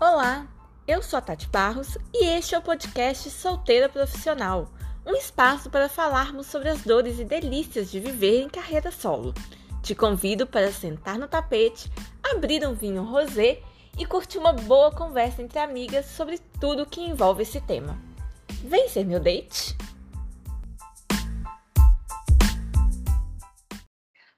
Olá, 0.00 0.46
eu 0.86 1.02
sou 1.02 1.18
a 1.18 1.20
Tati 1.20 1.48
Barros 1.48 1.98
e 2.14 2.24
este 2.24 2.54
é 2.54 2.58
o 2.58 2.62
podcast 2.62 3.28
Solteira 3.30 3.88
Profissional, 3.88 4.68
um 5.04 5.16
espaço 5.16 5.68
para 5.68 5.88
falarmos 5.88 6.46
sobre 6.46 6.68
as 6.68 6.82
dores 6.82 7.18
e 7.18 7.24
delícias 7.24 7.90
de 7.90 7.98
viver 7.98 8.42
em 8.42 8.48
carreira 8.48 8.92
solo. 8.92 9.34
Te 9.82 9.96
convido 9.96 10.46
para 10.46 10.70
sentar 10.70 11.18
no 11.18 11.26
tapete, 11.26 11.90
abrir 12.32 12.64
um 12.64 12.74
vinho 12.74 13.02
rosé 13.02 13.60
e 13.98 14.06
curtir 14.06 14.38
uma 14.38 14.52
boa 14.52 14.92
conversa 14.92 15.42
entre 15.42 15.58
amigas 15.58 16.06
sobre 16.06 16.38
tudo 16.60 16.86
que 16.86 17.00
envolve 17.00 17.42
esse 17.42 17.60
tema. 17.60 17.98
Vem 18.62 18.88
ser 18.88 19.04
meu 19.04 19.18
date? 19.18 19.76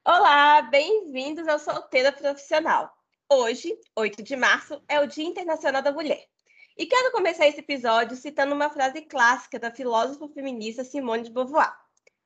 Olá, 0.06 0.62
bem-vindos 0.62 1.46
ao 1.46 1.58
Solteira 1.58 2.10
Profissional. 2.12 2.99
Hoje, 3.32 3.78
8 3.94 4.24
de 4.24 4.34
março, 4.34 4.82
é 4.88 4.98
o 4.98 5.06
Dia 5.06 5.24
Internacional 5.24 5.80
da 5.80 5.92
Mulher. 5.92 6.26
E 6.76 6.84
quero 6.84 7.12
começar 7.12 7.46
esse 7.46 7.60
episódio 7.60 8.16
citando 8.16 8.56
uma 8.56 8.70
frase 8.70 9.02
clássica 9.02 9.56
da 9.56 9.70
filósofa 9.70 10.26
feminista 10.34 10.82
Simone 10.82 11.22
de 11.22 11.30
Beauvoir: 11.30 11.72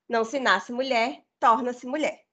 Não 0.09 0.25
se 0.25 0.39
nasce 0.39 0.71
mulher, 0.71 1.23
torna-se 1.39 1.85
mulher. 1.85 2.23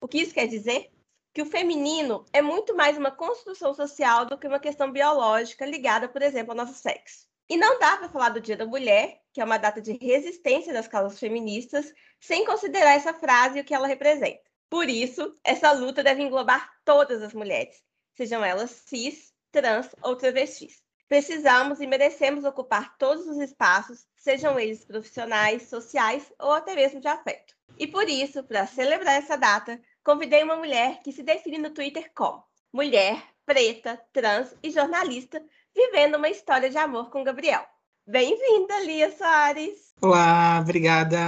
O 0.00 0.06
que 0.06 0.18
isso 0.18 0.32
quer 0.32 0.46
dizer? 0.46 0.92
Que 1.34 1.42
o 1.42 1.46
feminino 1.46 2.24
é 2.32 2.40
muito 2.40 2.76
mais 2.76 2.96
uma 2.96 3.10
construção 3.10 3.74
social 3.74 4.24
do 4.24 4.38
que 4.38 4.46
uma 4.46 4.60
questão 4.60 4.92
biológica 4.92 5.66
ligada, 5.66 6.08
por 6.08 6.22
exemplo, 6.22 6.52
ao 6.52 6.58
nosso 6.58 6.74
sexo. 6.74 7.26
E 7.48 7.56
não 7.56 7.80
dá 7.80 7.96
para 7.96 8.08
falar 8.08 8.28
do 8.28 8.40
Dia 8.40 8.56
da 8.56 8.64
Mulher, 8.64 9.20
que 9.32 9.40
é 9.40 9.44
uma 9.44 9.58
data 9.58 9.82
de 9.82 9.94
resistência 9.94 10.72
das 10.72 10.86
causas 10.86 11.18
feministas, 11.18 11.92
sem 12.20 12.44
considerar 12.44 12.94
essa 12.94 13.12
frase 13.12 13.58
e 13.58 13.62
o 13.62 13.64
que 13.64 13.74
ela 13.74 13.88
representa. 13.88 14.48
Por 14.70 14.88
isso, 14.88 15.34
essa 15.42 15.72
luta 15.72 16.04
deve 16.04 16.22
englobar 16.22 16.70
todas 16.84 17.20
as 17.20 17.34
mulheres, 17.34 17.82
sejam 18.14 18.44
elas 18.44 18.70
cis, 18.86 19.32
trans 19.50 19.88
ou 20.02 20.16
travestis. 20.16 20.82
Precisamos 21.08 21.80
e 21.80 21.86
merecemos 21.86 22.44
ocupar 22.44 22.96
todos 22.96 23.26
os 23.26 23.38
espaços, 23.38 24.06
sejam 24.16 24.58
eles 24.58 24.84
profissionais, 24.84 25.68
sociais 25.68 26.32
ou 26.38 26.52
até 26.52 26.74
mesmo 26.74 27.00
de 27.00 27.08
afeto. 27.08 27.54
E 27.78 27.86
por 27.86 28.08
isso, 28.08 28.42
para 28.44 28.66
celebrar 28.66 29.16
essa 29.16 29.36
data, 29.36 29.80
convidei 30.02 30.42
uma 30.42 30.56
mulher 30.56 31.02
que 31.02 31.12
se 31.12 31.22
define 31.22 31.58
no 31.58 31.70
Twitter 31.70 32.10
como 32.14 32.42
mulher, 32.72 33.22
preta, 33.44 34.00
trans 34.12 34.54
e 34.62 34.70
jornalista, 34.70 35.44
vivendo 35.74 36.16
uma 36.16 36.30
história 36.30 36.70
de 36.70 36.78
amor 36.78 37.10
com 37.10 37.22
Gabriel. 37.22 37.66
Bem-vinda, 38.06 38.80
Lia 38.80 39.14
Soares! 39.16 39.92
Olá, 40.00 40.58
obrigada. 40.60 41.18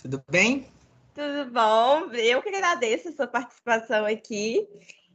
Tudo 0.00 0.22
bem? 0.30 0.66
Tudo 1.14 1.50
bom? 1.50 2.10
Eu 2.12 2.40
que 2.40 2.48
agradeço 2.48 3.08
a 3.08 3.12
sua 3.12 3.26
participação 3.26 4.06
aqui. 4.06 4.66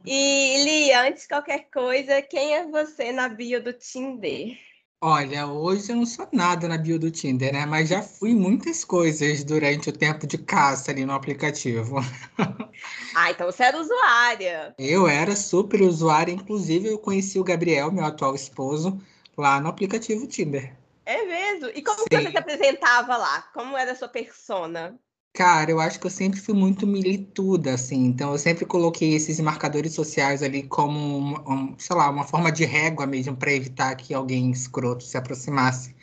E, 0.04 0.64
Li, 0.64 0.92
antes 0.92 1.22
de 1.22 1.28
qualquer 1.28 1.68
coisa, 1.70 2.22
quem 2.22 2.54
é 2.54 2.66
você 2.66 3.12
na 3.12 3.28
bio 3.28 3.62
do 3.62 3.72
Tinder? 3.72 4.58
Olha, 5.00 5.46
hoje 5.46 5.92
eu 5.92 5.96
não 5.96 6.06
sou 6.06 6.28
nada 6.32 6.66
na 6.66 6.76
bio 6.76 6.98
do 6.98 7.10
Tinder, 7.10 7.52
né? 7.52 7.64
Mas 7.66 7.88
já 7.88 8.02
fui 8.02 8.34
muitas 8.34 8.84
coisas 8.84 9.44
durante 9.44 9.88
o 9.88 9.92
tempo 9.92 10.26
de 10.26 10.36
caça 10.38 10.90
ali 10.90 11.04
no 11.04 11.12
aplicativo. 11.12 11.96
Ah, 13.14 13.30
então 13.30 13.46
você 13.46 13.64
era 13.64 13.78
usuária. 13.78 14.74
Eu 14.78 15.08
era 15.08 15.34
super 15.34 15.82
usuária, 15.82 16.32
inclusive 16.32 16.88
eu 16.88 16.98
conheci 16.98 17.38
o 17.38 17.44
Gabriel, 17.44 17.90
meu 17.90 18.04
atual 18.04 18.34
esposo, 18.34 19.00
lá 19.36 19.60
no 19.60 19.68
aplicativo 19.68 20.26
Tinder. 20.26 20.76
É 21.04 21.24
mesmo? 21.24 21.68
E 21.74 21.82
como 21.82 21.98
Sim. 21.98 22.06
você 22.12 22.30
se 22.30 22.38
apresentava 22.38 23.16
lá? 23.16 23.42
Como 23.54 23.76
era 23.76 23.92
a 23.92 23.94
sua 23.96 24.08
persona? 24.08 24.98
Cara, 25.32 25.70
eu 25.70 25.78
acho 25.80 26.00
que 26.00 26.06
eu 26.06 26.10
sempre 26.10 26.40
fui 26.40 26.52
muito 26.54 26.86
milituda, 26.86 27.72
assim. 27.74 28.04
Então, 28.06 28.32
eu 28.32 28.38
sempre 28.38 28.66
coloquei 28.66 29.14
esses 29.14 29.38
marcadores 29.40 29.94
sociais 29.94 30.42
ali 30.42 30.64
como, 30.64 30.98
um, 30.98 31.34
um, 31.72 31.78
sei 31.78 31.94
lá, 31.96 32.10
uma 32.10 32.24
forma 32.24 32.50
de 32.52 32.64
régua 32.64 33.06
mesmo 33.06 33.36
para 33.36 33.52
evitar 33.52 33.94
que 33.96 34.12
alguém 34.12 34.50
escroto 34.50 35.04
se 35.04 35.16
aproximasse 35.16 35.94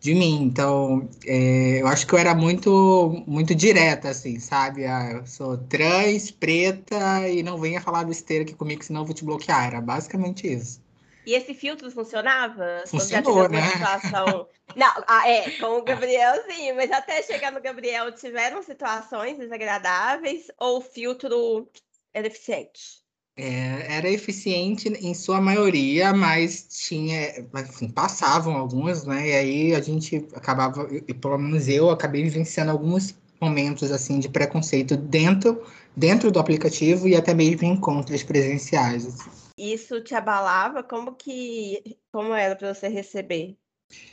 de 0.00 0.14
mim. 0.14 0.42
Então, 0.44 1.08
é, 1.26 1.80
eu 1.82 1.86
acho 1.88 2.06
que 2.06 2.14
eu 2.14 2.18
era 2.20 2.34
muito, 2.34 3.24
muito 3.26 3.54
direta, 3.54 4.10
assim, 4.10 4.40
sabe? 4.40 4.84
Ah, 4.86 5.12
eu 5.12 5.26
sou 5.26 5.56
trans, 5.58 6.30
preta 6.32 7.28
e 7.30 7.42
não 7.42 7.58
venha 7.58 7.80
falar 7.80 8.04
besteira 8.04 8.44
aqui 8.44 8.54
comigo, 8.54 8.84
senão 8.84 9.02
eu 9.02 9.06
vou 9.06 9.14
te 9.14 9.24
bloquear. 9.24 9.66
Era 9.68 9.80
basicamente 9.80 10.46
isso. 10.52 10.81
E 11.26 11.34
esse 11.34 11.54
filtro 11.54 11.90
funcionava? 11.90 12.82
Funcionou, 12.86 13.48
né? 13.48 13.70
Situação... 13.70 14.48
Não, 14.74 14.90
ah, 15.06 15.28
é, 15.28 15.50
com 15.50 15.78
o 15.78 15.84
Gabriel 15.84 16.34
sim, 16.50 16.72
mas 16.72 16.90
até 16.90 17.22
chegar 17.22 17.52
no 17.52 17.60
Gabriel 17.60 18.10
tiveram 18.12 18.62
situações 18.62 19.36
desagradáveis 19.36 20.50
ou 20.58 20.78
o 20.78 20.80
filtro 20.80 21.68
era 22.14 22.26
eficiente? 22.26 23.02
É, 23.36 23.96
era 23.96 24.08
eficiente 24.08 24.88
em 24.88 25.12
sua 25.12 25.42
maioria, 25.42 26.14
mas 26.14 26.66
tinha, 26.86 27.46
assim, 27.52 27.88
passavam 27.88 28.56
algumas, 28.56 29.04
né? 29.04 29.28
E 29.28 29.34
aí 29.34 29.74
a 29.74 29.80
gente 29.82 30.26
acabava, 30.34 30.88
e 30.90 31.12
pelo 31.12 31.36
menos 31.36 31.68
eu 31.68 31.90
acabei 31.90 32.22
vivenciando 32.22 32.70
alguns 32.70 33.14
momentos 33.40 33.90
assim 33.90 34.20
de 34.20 34.28
preconceito 34.28 34.96
dentro 34.96 35.62
dentro 35.94 36.30
do 36.30 36.38
aplicativo 36.38 37.08
e 37.08 37.14
até 37.16 37.34
mesmo 37.34 37.66
em 37.66 37.72
encontros 37.72 38.22
presenciais. 38.22 39.06
Assim 39.06 39.41
isso 39.62 40.00
te 40.00 40.14
abalava? 40.14 40.82
Como 40.82 41.14
que 41.14 41.98
como 42.10 42.34
era 42.34 42.56
para 42.56 42.74
você 42.74 42.88
receber? 42.88 43.56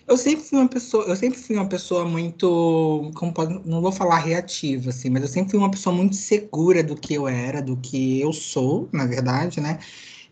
Eu 0.08 0.18
sempre 0.18 0.44
fui 0.44 0.58
uma 0.58 0.68
pessoa, 0.68 1.06
eu 1.06 1.16
sempre 1.16 1.40
fui 1.40 1.56
uma 1.56 1.70
pessoa 1.70 2.04
muito, 2.04 3.12
pode, 3.34 3.68
não 3.68 3.82
vou 3.82 3.92
falar 3.92 4.18
reativa 4.18 4.90
assim, 4.90 5.10
mas 5.10 5.22
eu 5.22 5.28
sempre 5.28 5.52
fui 5.52 5.60
uma 5.60 5.72
pessoa 5.72 5.96
muito 5.96 6.16
segura 6.16 6.84
do 6.84 6.96
que 6.96 7.14
eu 7.14 7.28
era, 7.28 7.62
do 7.62 7.78
que 7.78 8.20
eu 8.20 8.34
sou, 8.34 8.90
na 8.92 9.06
verdade, 9.06 9.62
né? 9.62 9.80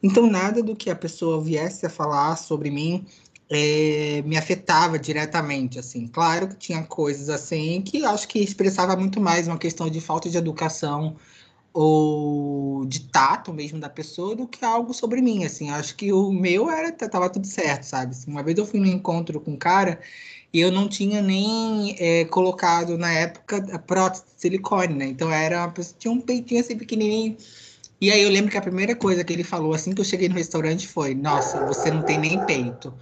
Então 0.01 0.28
nada 0.28 0.61
do 0.61 0.75
que 0.75 0.89
a 0.89 0.95
pessoa 0.95 1.41
viesse 1.41 1.85
a 1.85 1.89
falar 1.89 2.35
sobre 2.35 2.69
mim 2.69 3.05
é, 3.49 4.22
me 4.25 4.38
afetava 4.38 4.99
diretamente, 4.99 5.79
assim. 5.79 6.07
Claro 6.07 6.49
que 6.49 6.55
tinha 6.55 6.84
coisas 6.84 7.29
assim 7.29 7.81
que 7.81 8.03
acho 8.05 8.28
que 8.28 8.39
expressava 8.39 8.95
muito 8.95 9.22
mais 9.22 9.47
uma 9.47 9.57
questão 9.57 9.89
de 9.89 10.01
falta 10.01 10.29
de 10.29 10.38
educação 10.38 11.16
ou 11.73 12.85
de 12.85 13.01
tato 13.11 13.53
mesmo 13.53 13.79
da 13.79 13.89
pessoa 13.89 14.35
do 14.35 14.47
que 14.47 14.63
algo 14.66 14.94
sobre 14.94 15.22
mim, 15.22 15.45
assim. 15.45 15.69
Acho 15.69 15.95
que 15.95 16.11
o 16.13 16.31
meu 16.31 16.69
era 16.69 16.91
tava 16.91 17.29
tudo 17.29 17.47
certo, 17.47 17.83
sabe? 17.83 18.11
Assim, 18.11 18.31
uma 18.31 18.44
vez 18.44 18.57
eu 18.57 18.66
fui 18.66 18.79
no 18.79 18.88
encontro 18.88 19.39
com 19.41 19.51
um 19.51 19.57
cara 19.57 20.00
e 20.53 20.59
eu 20.59 20.72
não 20.72 20.88
tinha 20.89 21.22
nem 21.22 21.95
é, 22.00 22.25
colocado 22.25 22.97
na 22.97 23.11
época 23.11 23.57
a 23.73 23.79
prótese 23.79 24.25
de 24.35 24.41
silicone, 24.41 24.94
né? 24.95 25.05
Então 25.07 25.31
era 25.31 25.59
uma 25.59 25.72
pessoa, 25.72 25.97
tinha 26.00 26.11
um 26.11 26.22
peitinho 26.22 26.61
assim 26.61 26.78
pequenininho. 26.78 27.38
E 28.01 28.11
aí 28.11 28.22
eu 28.23 28.29
lembro 28.29 28.51
que 28.51 28.57
a 28.57 28.61
primeira 28.61 28.95
coisa 28.95 29.23
que 29.23 29.34
ele 29.34 29.44
falou 29.44 29.73
assim 29.73 29.94
que 29.94 30.01
eu 30.01 30.05
cheguei 30.05 30.29
no 30.29 30.35
restaurante 30.35 30.88
foi: 30.88 31.16
"Nossa, 31.16 31.59
você 31.61 31.91
não 31.91 32.03
tem 32.03 32.17
nem 32.17 32.44
peito". 32.45 32.94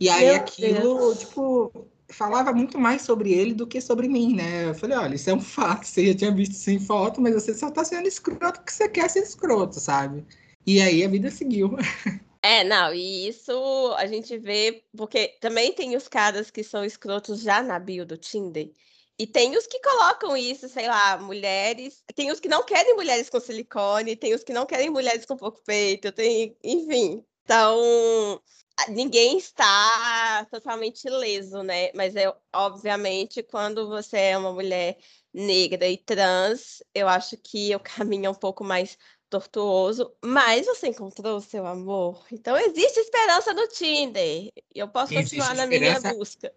E 0.00 0.08
aí 0.08 0.26
Meu 0.26 0.36
aquilo, 0.36 1.14
Deus. 1.14 1.18
tipo, 1.20 1.91
falava 2.12 2.52
muito 2.52 2.78
mais 2.78 3.02
sobre 3.02 3.32
ele 3.32 3.54
do 3.54 3.66
que 3.66 3.80
sobre 3.80 4.08
mim, 4.08 4.34
né? 4.34 4.68
Eu 4.68 4.74
falei, 4.74 4.96
olha, 4.96 5.14
isso 5.14 5.30
é 5.30 5.34
um 5.34 5.40
fato, 5.42 5.86
você 5.86 6.06
já 6.08 6.14
tinha 6.14 6.34
visto 6.34 6.52
isso 6.52 6.70
em 6.70 6.78
foto, 6.78 7.20
mas 7.20 7.34
você 7.34 7.54
só 7.54 7.70
tá 7.70 7.84
sendo 7.84 8.06
escroto 8.08 8.60
porque 8.60 8.72
você 8.72 8.88
quer 8.88 9.08
ser 9.10 9.22
escroto, 9.22 9.80
sabe? 9.80 10.24
E 10.66 10.80
aí 10.80 11.04
a 11.04 11.08
vida 11.08 11.30
seguiu. 11.30 11.76
É, 12.44 12.64
não, 12.64 12.92
e 12.92 13.28
isso 13.28 13.94
a 13.96 14.04
gente 14.08 14.36
vê, 14.36 14.82
porque 14.96 15.28
também 15.40 15.72
tem 15.72 15.94
os 15.94 16.08
caras 16.08 16.50
que 16.50 16.64
são 16.64 16.84
escrotos 16.84 17.40
já 17.40 17.62
na 17.62 17.78
bio 17.78 18.04
do 18.04 18.16
Tinder. 18.16 18.72
E 19.16 19.26
tem 19.28 19.56
os 19.56 19.66
que 19.68 19.80
colocam 19.80 20.36
isso, 20.36 20.68
sei 20.68 20.88
lá, 20.88 21.18
mulheres. 21.18 22.02
Tem 22.14 22.32
os 22.32 22.40
que 22.40 22.48
não 22.48 22.64
querem 22.64 22.96
mulheres 22.96 23.30
com 23.30 23.38
silicone, 23.38 24.16
tem 24.16 24.34
os 24.34 24.42
que 24.42 24.52
não 24.52 24.66
querem 24.66 24.90
mulheres 24.90 25.24
com 25.24 25.36
pouco 25.36 25.62
peito, 25.64 26.10
tem, 26.10 26.56
enfim. 26.64 27.24
Então, 27.44 28.40
ninguém 28.88 29.38
está 29.38 30.46
totalmente 30.50 31.04
ileso, 31.04 31.62
né? 31.62 31.90
Mas 31.94 32.16
é 32.16 32.32
obviamente 32.52 33.42
quando 33.42 33.88
você 33.88 34.18
é 34.18 34.38
uma 34.38 34.52
mulher 34.52 34.98
negra 35.32 35.88
e 35.88 35.96
trans, 35.96 36.82
eu 36.94 37.08
acho 37.08 37.36
que 37.36 37.74
o 37.74 37.80
caminho 37.80 38.26
é 38.26 38.30
um 38.30 38.34
pouco 38.34 38.64
mais 38.64 38.98
tortuoso, 39.30 40.14
mas 40.22 40.66
você 40.66 40.88
encontrou 40.88 41.38
o 41.38 41.40
seu 41.40 41.66
amor. 41.66 42.26
Então 42.30 42.56
existe 42.56 43.00
esperança 43.00 43.54
no 43.54 43.66
Tinder. 43.68 44.48
E 44.74 44.78
eu 44.78 44.88
posso 44.88 45.14
continuar 45.14 45.54
na 45.54 45.66
minha 45.66 45.98
busca. 46.00 46.52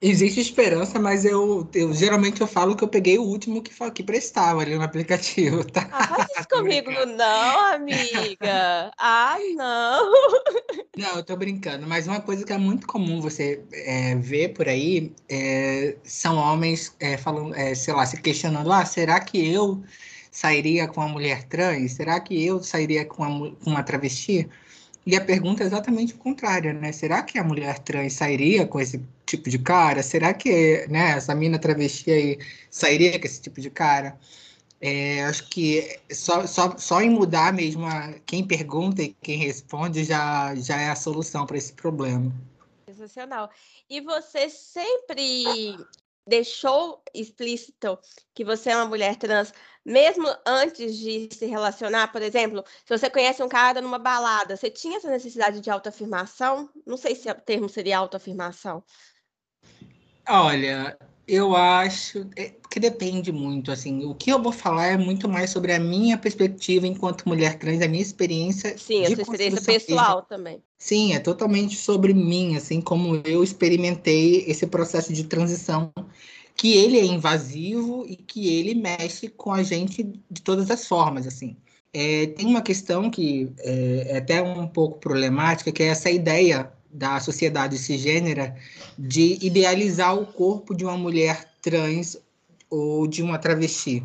Existe 0.00 0.40
esperança, 0.40 0.96
mas 1.00 1.24
eu, 1.24 1.68
eu 1.74 1.92
geralmente 1.92 2.40
eu 2.40 2.46
falo 2.46 2.76
que 2.76 2.84
eu 2.84 2.88
peguei 2.88 3.18
o 3.18 3.24
último 3.24 3.60
que, 3.60 3.72
que 3.90 4.02
prestava 4.04 4.60
ali 4.60 4.76
no 4.76 4.82
aplicativo, 4.82 5.64
tá? 5.64 5.88
Ah, 5.90 6.06
faz 6.06 6.28
isso 6.38 6.46
comigo, 6.50 6.90
não, 7.04 7.74
amiga. 7.74 8.92
Ah, 8.96 9.36
não. 9.56 10.12
Não, 10.96 11.16
eu 11.16 11.24
tô 11.24 11.36
brincando, 11.36 11.86
mas 11.86 12.08
uma 12.08 12.20
coisa 12.20 12.44
que 12.44 12.52
é 12.52 12.58
muito 12.58 12.84
comum 12.84 13.20
você 13.20 13.62
é, 13.72 14.16
ver 14.16 14.48
por 14.48 14.68
aí 14.68 15.14
é, 15.28 15.96
são 16.02 16.36
homens 16.36 16.92
é, 16.98 17.16
falando, 17.16 17.54
é, 17.54 17.72
sei 17.72 17.94
lá, 17.94 18.04
se 18.04 18.20
questionando: 18.20 18.72
ah, 18.72 18.84
será 18.84 19.20
que 19.20 19.38
eu 19.52 19.80
sairia 20.28 20.88
com 20.88 21.00
uma 21.00 21.08
mulher 21.08 21.44
trans? 21.44 21.92
Será 21.92 22.18
que 22.18 22.44
eu 22.44 22.60
sairia 22.64 23.04
com 23.04 23.22
uma, 23.22 23.54
com 23.54 23.70
uma 23.70 23.82
travesti? 23.84 24.48
E 25.08 25.16
a 25.16 25.24
pergunta 25.24 25.62
é 25.62 25.66
exatamente 25.66 26.12
o 26.12 26.18
contrário, 26.18 26.74
né? 26.74 26.92
Será 26.92 27.22
que 27.22 27.38
a 27.38 27.42
mulher 27.42 27.78
trans 27.78 28.12
sairia 28.12 28.66
com 28.66 28.78
esse 28.78 29.02
tipo 29.24 29.48
de 29.48 29.58
cara? 29.58 30.02
Será 30.02 30.34
que 30.34 30.86
né, 30.88 31.12
essa 31.12 31.34
mina 31.34 31.58
travesti 31.58 32.10
aí 32.10 32.38
sairia 32.70 33.18
com 33.18 33.26
esse 33.26 33.40
tipo 33.40 33.58
de 33.58 33.70
cara? 33.70 34.20
É, 34.78 35.24
acho 35.24 35.48
que 35.48 35.98
só, 36.12 36.46
só, 36.46 36.76
só 36.76 37.00
em 37.00 37.08
mudar 37.08 37.54
mesmo 37.54 37.86
a, 37.86 38.12
quem 38.26 38.46
pergunta 38.46 39.02
e 39.02 39.16
quem 39.22 39.38
responde 39.38 40.04
já, 40.04 40.54
já 40.56 40.78
é 40.78 40.90
a 40.90 40.94
solução 40.94 41.46
para 41.46 41.56
esse 41.56 41.72
problema. 41.72 42.30
Sensacional. 42.84 43.48
E 43.88 44.02
você 44.02 44.50
sempre 44.50 45.74
deixou 46.26 47.02
explícito 47.14 47.98
que 48.34 48.44
você 48.44 48.68
é 48.68 48.76
uma 48.76 48.84
mulher 48.84 49.16
trans, 49.16 49.54
mesmo 49.88 50.28
antes 50.46 50.98
de 50.98 51.28
se 51.32 51.46
relacionar, 51.46 52.12
por 52.12 52.20
exemplo, 52.20 52.62
se 52.84 52.96
você 52.96 53.08
conhece 53.08 53.42
um 53.42 53.48
cara 53.48 53.80
numa 53.80 53.98
balada, 53.98 54.54
você 54.54 54.70
tinha 54.70 54.98
essa 54.98 55.08
necessidade 55.08 55.60
de 55.60 55.70
autoafirmação? 55.70 56.68
Não 56.86 56.98
sei 56.98 57.14
se 57.14 57.30
o 57.30 57.34
termo 57.34 57.68
seria 57.68 57.98
autoafirmação. 57.98 58.84
Olha, 60.28 60.98
eu 61.26 61.56
acho 61.56 62.26
é, 62.36 62.52
que 62.70 62.78
depende 62.78 63.32
muito, 63.32 63.72
assim, 63.72 64.04
o 64.04 64.14
que 64.14 64.30
eu 64.30 64.42
vou 64.42 64.52
falar 64.52 64.88
é 64.88 64.96
muito 64.98 65.26
mais 65.26 65.48
sobre 65.48 65.72
a 65.72 65.80
minha 65.80 66.18
perspectiva 66.18 66.86
enquanto 66.86 67.26
mulher 67.26 67.58
trans, 67.58 67.80
a 67.80 67.88
minha 67.88 68.02
experiência. 68.02 68.76
Sim, 68.76 69.06
a 69.06 69.10
sua 69.10 69.22
experiência 69.22 69.62
pessoal 69.62 70.20
também. 70.20 70.62
Sim, 70.76 71.14
é 71.14 71.18
totalmente 71.18 71.76
sobre 71.76 72.12
mim, 72.12 72.56
assim, 72.56 72.80
como 72.80 73.22
eu 73.24 73.42
experimentei 73.42 74.44
esse 74.46 74.66
processo 74.66 75.12
de 75.12 75.24
transição, 75.24 75.92
que 76.58 76.76
ele 76.76 76.98
é 76.98 77.04
invasivo 77.04 78.04
e 78.08 78.16
que 78.16 78.48
ele 78.48 78.74
mexe 78.74 79.28
com 79.28 79.52
a 79.52 79.62
gente 79.62 80.02
de 80.28 80.42
todas 80.42 80.68
as 80.72 80.88
formas, 80.88 81.24
assim. 81.24 81.56
É, 81.94 82.26
tem 82.26 82.46
uma 82.46 82.60
questão 82.60 83.08
que 83.08 83.52
é, 83.60 84.06
é 84.08 84.16
até 84.18 84.42
um 84.42 84.66
pouco 84.66 84.98
problemática, 84.98 85.70
que 85.70 85.84
é 85.84 85.86
essa 85.86 86.10
ideia 86.10 86.70
da 86.92 87.20
sociedade 87.20 87.78
cisgênera 87.78 88.56
de 88.98 89.38
idealizar 89.40 90.18
o 90.18 90.26
corpo 90.26 90.74
de 90.74 90.84
uma 90.84 90.98
mulher 90.98 91.48
trans 91.62 92.16
ou 92.68 93.06
de 93.06 93.22
uma 93.22 93.38
travesti. 93.38 94.04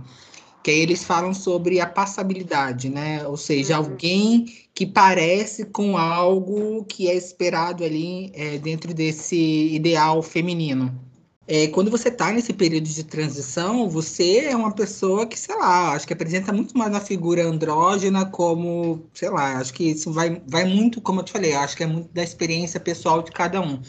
Que 0.63 0.69
aí 0.69 0.79
eles 0.79 1.03
falam 1.03 1.33
sobre 1.33 1.81
a 1.81 1.87
passabilidade, 1.87 2.87
né? 2.87 3.27
Ou 3.27 3.35
seja, 3.35 3.79
uhum. 3.79 3.85
alguém 3.85 4.45
que 4.75 4.85
parece 4.85 5.65
com 5.65 5.97
algo 5.97 6.85
que 6.85 7.09
é 7.09 7.15
esperado 7.15 7.83
ali 7.83 8.31
é, 8.35 8.59
dentro 8.59 8.93
desse 8.93 9.73
ideal 9.73 10.21
feminino. 10.21 11.12
É, 11.45 11.67
quando 11.67 11.91
você 11.91 12.07
está 12.07 12.31
nesse 12.31 12.53
período 12.53 12.87
de 12.87 13.03
transição, 13.03 13.89
você 13.89 14.45
é 14.45 14.55
uma 14.55 14.73
pessoa 14.73 15.27
que, 15.27 15.37
sei 15.37 15.55
lá, 15.55 15.91
acho 15.91 16.07
que 16.07 16.13
apresenta 16.13 16.53
muito 16.53 16.77
mais 16.77 16.89
uma 16.91 17.01
figura 17.01 17.43
andrógena, 17.45 18.25
como, 18.25 19.05
sei 19.13 19.29
lá, 19.29 19.57
acho 19.57 19.73
que 19.73 19.91
isso 19.91 20.11
vai, 20.11 20.41
vai 20.47 20.63
muito, 20.63 21.01
como 21.01 21.19
eu 21.19 21.23
te 21.25 21.33
falei, 21.33 21.53
acho 21.53 21.75
que 21.75 21.83
é 21.83 21.87
muito 21.87 22.09
da 22.13 22.23
experiência 22.23 22.79
pessoal 22.79 23.21
de 23.21 23.31
cada 23.31 23.59
um. 23.61 23.81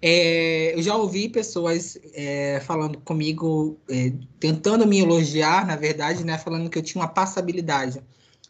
É, 0.00 0.74
eu 0.74 0.82
já 0.82 0.96
ouvi 0.96 1.28
pessoas 1.28 1.98
é, 2.14 2.60
falando 2.64 2.98
comigo, 3.00 3.78
é, 3.90 4.12
tentando 4.40 4.86
me 4.86 5.00
elogiar, 5.00 5.66
na 5.66 5.76
verdade, 5.76 6.24
né, 6.24 6.38
falando 6.38 6.70
que 6.70 6.78
eu 6.78 6.82
tinha 6.82 7.02
uma 7.02 7.08
passabilidade, 7.08 8.00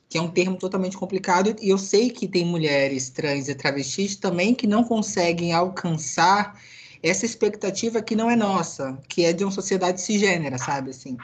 que 0.08 0.16
é 0.16 0.22
um 0.22 0.30
termo 0.30 0.56
totalmente 0.56 0.96
complicado, 0.96 1.56
e 1.60 1.70
eu 1.70 1.78
sei 1.78 2.10
que 2.10 2.28
tem 2.28 2.44
mulheres 2.46 3.10
trans 3.10 3.48
e 3.48 3.54
travestis 3.54 4.14
também 4.14 4.54
que 4.54 4.66
não 4.66 4.84
conseguem 4.84 5.52
alcançar 5.52 6.56
essa 7.02 7.24
expectativa 7.24 8.02
que 8.02 8.16
não 8.16 8.30
é 8.30 8.36
nossa, 8.36 8.98
que 9.08 9.24
é 9.24 9.32
de 9.32 9.44
uma 9.44 9.50
sociedade 9.52 10.00
cisgênera, 10.00 10.58
sabe, 10.58 10.90
assim. 10.90 11.16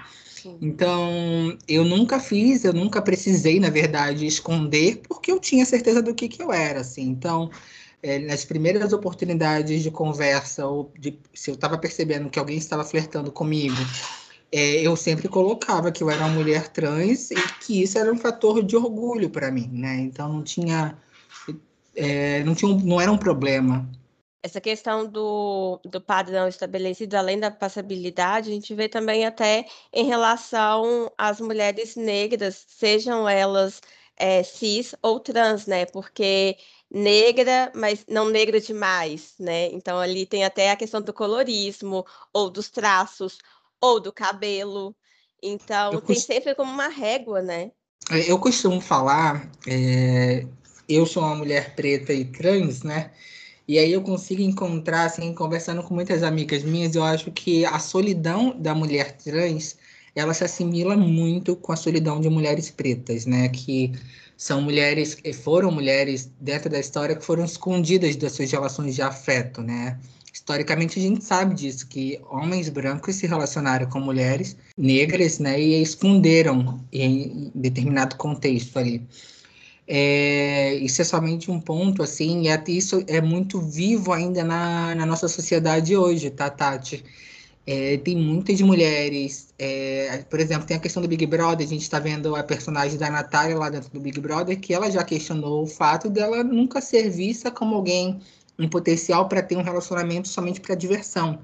Então, 0.60 1.56
eu 1.66 1.84
nunca 1.84 2.20
fiz, 2.20 2.64
eu 2.64 2.72
nunca 2.72 3.00
precisei, 3.00 3.58
na 3.58 3.70
verdade, 3.70 4.26
esconder, 4.26 5.00
porque 5.08 5.32
eu 5.32 5.40
tinha 5.40 5.64
certeza 5.64 6.02
do 6.02 6.14
que, 6.14 6.28
que 6.28 6.42
eu 6.42 6.52
era, 6.52 6.80
assim. 6.80 7.02
Então, 7.02 7.50
é, 8.02 8.18
nas 8.18 8.44
primeiras 8.44 8.92
oportunidades 8.92 9.82
de 9.82 9.90
conversa, 9.90 10.66
ou 10.66 10.92
de, 10.98 11.18
se 11.32 11.50
eu 11.50 11.54
estava 11.54 11.78
percebendo 11.78 12.28
que 12.28 12.38
alguém 12.38 12.58
estava 12.58 12.84
flertando 12.84 13.32
comigo, 13.32 13.76
é, 14.52 14.80
eu 14.82 14.94
sempre 14.96 15.28
colocava 15.28 15.90
que 15.90 16.02
eu 16.02 16.10
era 16.10 16.24
uma 16.26 16.34
mulher 16.34 16.68
trans 16.68 17.30
e 17.30 17.36
que 17.60 17.82
isso 17.82 17.98
era 17.98 18.12
um 18.12 18.18
fator 18.18 18.62
de 18.62 18.76
orgulho 18.76 19.30
para 19.30 19.50
mim, 19.50 19.68
né? 19.72 19.96
Então, 20.00 20.32
não 20.32 20.42
tinha... 20.42 20.96
É, 21.96 22.42
não, 22.42 22.56
tinha 22.56 22.70
um, 22.70 22.80
não 22.80 23.00
era 23.00 23.10
um 23.10 23.16
problema 23.16 23.88
essa 24.44 24.60
questão 24.60 25.06
do, 25.06 25.80
do 25.86 26.02
padrão 26.02 26.46
estabelecido, 26.46 27.14
além 27.14 27.40
da 27.40 27.50
passabilidade, 27.50 28.50
a 28.50 28.52
gente 28.52 28.74
vê 28.74 28.90
também 28.90 29.24
até 29.24 29.64
em 29.90 30.04
relação 30.04 31.10
às 31.16 31.40
mulheres 31.40 31.96
negras, 31.96 32.62
sejam 32.68 33.26
elas 33.26 33.80
é, 34.14 34.42
cis 34.42 34.94
ou 35.00 35.18
trans, 35.18 35.64
né? 35.64 35.86
Porque 35.86 36.58
negra, 36.90 37.72
mas 37.74 38.04
não 38.06 38.28
negra 38.28 38.60
demais, 38.60 39.32
né? 39.40 39.68
Então 39.72 39.98
ali 39.98 40.26
tem 40.26 40.44
até 40.44 40.70
a 40.70 40.76
questão 40.76 41.00
do 41.00 41.14
colorismo, 41.14 42.04
ou 42.30 42.50
dos 42.50 42.68
traços, 42.68 43.38
ou 43.80 43.98
do 43.98 44.12
cabelo. 44.12 44.94
Então 45.42 46.02
tem 46.02 46.16
sempre 46.16 46.54
como 46.54 46.70
uma 46.70 46.88
régua, 46.88 47.40
né? 47.40 47.70
É, 48.10 48.30
eu 48.30 48.38
costumo 48.38 48.78
falar, 48.78 49.50
é... 49.66 50.44
eu 50.86 51.06
sou 51.06 51.22
uma 51.22 51.34
mulher 51.34 51.74
preta 51.74 52.12
e 52.12 52.26
trans, 52.26 52.82
né? 52.82 53.10
E 53.66 53.78
aí 53.78 53.92
eu 53.92 54.02
consigo 54.02 54.42
encontrar, 54.42 55.04
assim, 55.04 55.32
conversando 55.32 55.82
com 55.82 55.94
muitas 55.94 56.22
amigas 56.22 56.62
minhas, 56.62 56.94
eu 56.94 57.02
acho 57.02 57.30
que 57.30 57.64
a 57.64 57.78
solidão 57.78 58.54
da 58.58 58.74
mulher 58.74 59.16
trans, 59.16 59.76
ela 60.14 60.34
se 60.34 60.44
assimila 60.44 60.96
muito 60.96 61.56
com 61.56 61.72
a 61.72 61.76
solidão 61.76 62.20
de 62.20 62.28
mulheres 62.28 62.70
pretas, 62.70 63.24
né? 63.24 63.48
Que 63.48 63.92
são 64.36 64.60
mulheres, 64.60 65.16
foram 65.42 65.70
mulheres 65.70 66.30
dentro 66.40 66.68
da 66.68 66.78
história 66.78 67.16
que 67.16 67.24
foram 67.24 67.44
escondidas 67.44 68.16
das 68.16 68.32
suas 68.32 68.50
relações 68.50 68.94
de 68.94 69.02
afeto, 69.02 69.62
né? 69.62 69.98
Historicamente 70.32 70.98
a 70.98 71.02
gente 71.02 71.24
sabe 71.24 71.54
disso, 71.54 71.86
que 71.86 72.20
homens 72.28 72.68
brancos 72.68 73.14
se 73.14 73.26
relacionaram 73.26 73.88
com 73.88 74.00
mulheres 74.00 74.56
negras, 74.76 75.38
né? 75.38 75.58
E 75.58 75.80
esconderam 75.80 76.80
em 76.92 77.50
determinado 77.54 78.16
contexto 78.16 78.78
ali. 78.78 79.06
É, 79.86 80.74
isso 80.76 81.02
é 81.02 81.04
somente 81.04 81.50
um 81.50 81.60
ponto, 81.60 82.02
assim, 82.02 82.44
e 82.48 82.78
isso 82.78 83.04
é 83.06 83.20
muito 83.20 83.60
vivo 83.60 84.12
ainda 84.12 84.42
na, 84.42 84.94
na 84.94 85.04
nossa 85.06 85.28
sociedade 85.28 85.96
hoje, 85.96 86.30
tá, 86.30 86.48
Tati? 86.48 87.04
É, 87.66 87.96
tem 87.98 88.16
muitas 88.16 88.60
mulheres, 88.60 89.54
é, 89.58 90.18
por 90.28 90.38
exemplo, 90.38 90.66
tem 90.66 90.76
a 90.76 90.80
questão 90.80 91.02
do 91.02 91.08
Big 91.08 91.26
Brother, 91.26 91.66
a 91.66 91.70
gente 91.70 91.82
está 91.82 91.98
vendo 91.98 92.36
a 92.36 92.42
personagem 92.42 92.98
da 92.98 93.10
Natália 93.10 93.56
lá 93.56 93.70
dentro 93.70 93.90
do 93.90 94.00
Big 94.00 94.20
Brother, 94.20 94.58
que 94.60 94.74
ela 94.74 94.90
já 94.90 95.02
questionou 95.02 95.62
o 95.62 95.66
fato 95.66 96.10
dela 96.10 96.44
nunca 96.44 96.80
ser 96.82 97.08
vista 97.10 97.50
como 97.50 97.74
alguém 97.74 98.20
em 98.58 98.68
potencial 98.68 99.28
para 99.28 99.42
ter 99.42 99.56
um 99.56 99.62
relacionamento 99.62 100.28
somente 100.28 100.60
para 100.60 100.74
diversão. 100.74 101.40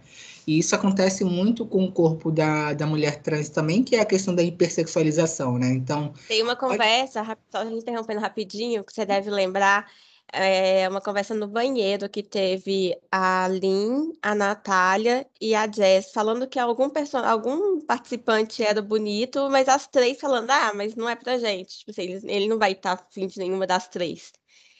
E 0.50 0.58
isso 0.58 0.74
acontece 0.74 1.22
muito 1.22 1.64
com 1.64 1.84
o 1.84 1.92
corpo 1.92 2.28
da, 2.32 2.72
da 2.72 2.84
mulher 2.84 3.22
trans 3.22 3.48
também, 3.48 3.84
que 3.84 3.94
é 3.94 4.00
a 4.00 4.04
questão 4.04 4.34
da 4.34 4.42
hipersexualização, 4.42 5.56
né? 5.56 5.68
Então. 5.68 6.12
Tem 6.26 6.42
uma 6.42 6.56
conversa, 6.56 7.22
pode... 7.22 7.40
só 7.52 7.62
interrompendo 7.62 8.20
rapidinho, 8.20 8.82
que 8.82 8.92
você 8.92 9.06
deve 9.06 9.30
lembrar. 9.30 9.88
É 10.32 10.88
uma 10.88 11.00
conversa 11.00 11.34
no 11.34 11.46
banheiro 11.46 12.08
que 12.08 12.20
teve 12.20 12.98
a 13.12 13.46
Lin, 13.46 14.12
a 14.20 14.34
Natália 14.34 15.24
e 15.40 15.54
a 15.54 15.70
Jess 15.70 16.10
falando 16.12 16.48
que 16.48 16.58
algum, 16.58 16.90
algum 17.24 17.80
participante 17.82 18.64
era 18.64 18.82
bonito, 18.82 19.48
mas 19.50 19.68
as 19.68 19.86
três 19.86 20.18
falando, 20.18 20.50
ah, 20.50 20.72
mas 20.74 20.96
não 20.96 21.08
é 21.08 21.14
pra 21.14 21.38
gente. 21.38 21.78
Tipo 21.78 21.92
assim, 21.92 22.02
ele, 22.02 22.20
ele 22.24 22.48
não 22.48 22.58
vai 22.58 22.72
estar 22.72 22.94
afim 22.94 23.28
de 23.28 23.38
nenhuma 23.38 23.68
das 23.68 23.86
três. 23.86 24.32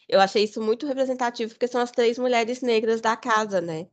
Eu 0.08 0.20
achei 0.20 0.42
isso 0.42 0.60
muito 0.60 0.84
representativo, 0.84 1.52
porque 1.52 1.68
são 1.68 1.80
as 1.80 1.92
três 1.92 2.18
mulheres 2.18 2.60
negras 2.60 3.00
da 3.00 3.16
casa, 3.16 3.60
né? 3.60 3.86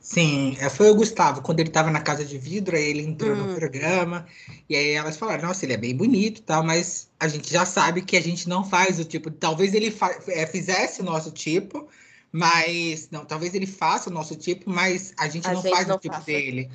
Sim, 0.00 0.56
é, 0.58 0.68
foi 0.68 0.90
o 0.90 0.94
Gustavo, 0.94 1.42
quando 1.42 1.60
ele 1.60 1.68
estava 1.68 1.90
na 1.90 2.00
casa 2.00 2.24
de 2.24 2.36
vidro, 2.36 2.76
aí 2.76 2.84
ele 2.84 3.02
entrou 3.02 3.36
no 3.36 3.52
hum. 3.52 3.54
programa, 3.54 4.26
e 4.68 4.74
aí 4.74 4.90
elas 4.90 5.16
falaram, 5.16 5.46
nossa, 5.46 5.64
ele 5.64 5.74
é 5.74 5.76
bem 5.76 5.96
bonito 5.96 6.42
tal, 6.42 6.64
mas 6.64 7.08
a 7.20 7.28
gente 7.28 7.50
já 7.50 7.64
sabe 7.64 8.02
que 8.02 8.16
a 8.16 8.20
gente 8.20 8.48
não 8.48 8.64
faz 8.64 8.98
o 8.98 9.04
tipo, 9.04 9.30
talvez 9.30 9.72
ele 9.74 9.96
é, 10.28 10.46
fizesse 10.46 11.00
o 11.00 11.04
nosso 11.04 11.30
tipo, 11.30 11.88
mas, 12.32 13.08
não, 13.10 13.24
talvez 13.24 13.54
ele 13.54 13.66
faça 13.66 14.10
o 14.10 14.12
nosso 14.12 14.34
tipo, 14.34 14.68
mas 14.68 15.12
a 15.18 15.28
gente 15.28 15.46
a 15.46 15.52
não 15.52 15.62
gente 15.62 15.72
faz 15.72 15.86
não 15.86 15.96
o 15.96 15.98
tipo 15.98 16.14
faça. 16.14 16.26
dele. 16.26 16.70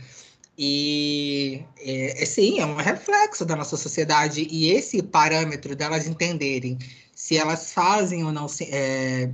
E, 0.58 1.64
é, 1.80 2.24
é, 2.24 2.26
sim, 2.26 2.60
é 2.60 2.66
um 2.66 2.76
reflexo 2.76 3.46
da 3.46 3.56
nossa 3.56 3.76
sociedade, 3.78 4.48
e 4.50 4.72
esse 4.72 5.04
parâmetro 5.04 5.76
delas 5.76 6.08
entenderem 6.08 6.78
se 7.14 7.38
elas 7.38 7.74
fazem 7.74 8.24
ou 8.24 8.32
não 8.32 8.48
é, 8.62 9.30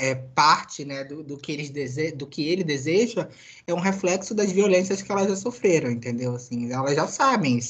é, 0.00 0.14
parte 0.14 0.84
né, 0.84 1.04
do, 1.04 1.22
do, 1.22 1.36
que 1.36 1.52
eles 1.52 1.70
dese 1.70 2.12
do 2.12 2.26
que 2.26 2.48
ele 2.48 2.64
deseja, 2.64 3.28
é 3.66 3.74
um 3.74 3.80
reflexo 3.80 4.34
das 4.34 4.50
violências 4.50 5.02
que 5.02 5.12
elas 5.12 5.28
já 5.28 5.36
sofreram, 5.36 5.90
entendeu? 5.90 6.34
Assim, 6.34 6.72
elas 6.72 6.94
já 6.94 7.06
sabem, 7.06 7.60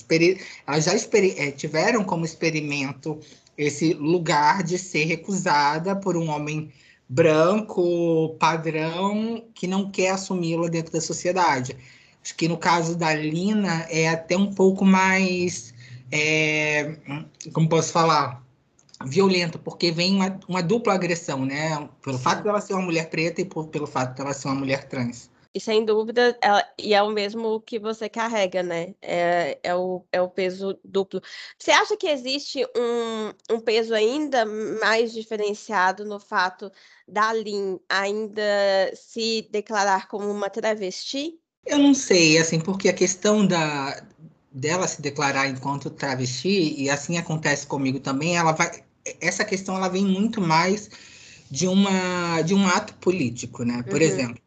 elas 0.66 0.84
já 0.84 0.92
é, 0.92 1.50
tiveram 1.50 2.04
como 2.04 2.24
experimento 2.24 3.18
esse 3.56 3.94
lugar 3.94 4.62
de 4.62 4.78
ser 4.78 5.04
recusada 5.04 5.94
por 5.96 6.16
um 6.16 6.28
homem 6.28 6.72
branco, 7.08 8.36
padrão, 8.38 9.44
que 9.54 9.66
não 9.66 9.90
quer 9.90 10.10
assumi-la 10.10 10.68
dentro 10.68 10.92
da 10.92 11.00
sociedade. 11.00 11.76
Acho 12.22 12.34
que 12.36 12.48
no 12.48 12.56
caso 12.56 12.96
da 12.96 13.14
Lina 13.14 13.86
é 13.90 14.08
até 14.08 14.36
um 14.36 14.52
pouco 14.52 14.84
mais. 14.84 15.74
É, 16.10 16.96
como 17.52 17.68
posso 17.68 17.92
falar? 17.92 18.43
Violenta, 19.02 19.58
porque 19.58 19.90
vem 19.90 20.14
uma, 20.14 20.38
uma 20.48 20.62
dupla 20.62 20.94
agressão, 20.94 21.44
né? 21.44 21.88
Pelo 22.02 22.18
fato 22.18 22.42
dela 22.44 22.60
ser 22.60 22.74
uma 22.74 22.82
mulher 22.82 23.10
preta 23.10 23.40
e 23.40 23.44
por, 23.44 23.68
pelo 23.68 23.86
fato 23.86 24.16
dela 24.16 24.32
ser 24.32 24.48
uma 24.48 24.56
mulher 24.56 24.88
trans. 24.88 25.30
E 25.56 25.60
sem 25.60 25.84
dúvida, 25.84 26.36
ela, 26.42 26.64
e 26.76 26.94
é 26.94 27.00
o 27.00 27.10
mesmo 27.10 27.60
que 27.60 27.78
você 27.78 28.08
carrega, 28.08 28.60
né? 28.60 28.92
É, 29.00 29.56
é, 29.62 29.74
o, 29.74 30.04
é 30.10 30.20
o 30.20 30.28
peso 30.28 30.76
duplo. 30.84 31.20
Você 31.56 31.70
acha 31.70 31.96
que 31.96 32.08
existe 32.08 32.64
um, 32.76 33.54
um 33.54 33.60
peso 33.60 33.94
ainda 33.94 34.44
mais 34.44 35.12
diferenciado 35.12 36.04
no 36.04 36.18
fato 36.18 36.72
da 37.06 37.32
Lin 37.32 37.78
ainda 37.88 38.42
se 38.96 39.48
declarar 39.48 40.08
como 40.08 40.28
uma 40.28 40.50
travesti? 40.50 41.38
Eu 41.64 41.78
não 41.78 41.94
sei, 41.94 42.36
assim, 42.36 42.58
porque 42.58 42.88
a 42.88 42.92
questão 42.92 43.46
da, 43.46 44.04
dela 44.54 44.86
se 44.86 45.02
declarar 45.02 45.48
enquanto 45.48 45.90
travesti, 45.90 46.80
e 46.80 46.88
assim 46.88 47.18
acontece 47.18 47.66
comigo 47.66 47.98
também, 47.98 48.36
ela 48.36 48.52
vai. 48.52 48.70
Essa 49.20 49.44
questão 49.44 49.76
ela 49.76 49.88
vem 49.88 50.04
muito 50.06 50.40
mais 50.40 50.88
de, 51.50 51.66
uma, 51.66 52.40
de 52.42 52.54
um 52.54 52.66
ato 52.66 52.94
político, 52.94 53.64
né? 53.64 53.82
Por 53.82 53.96
uhum. 53.96 54.06
exemplo, 54.06 54.38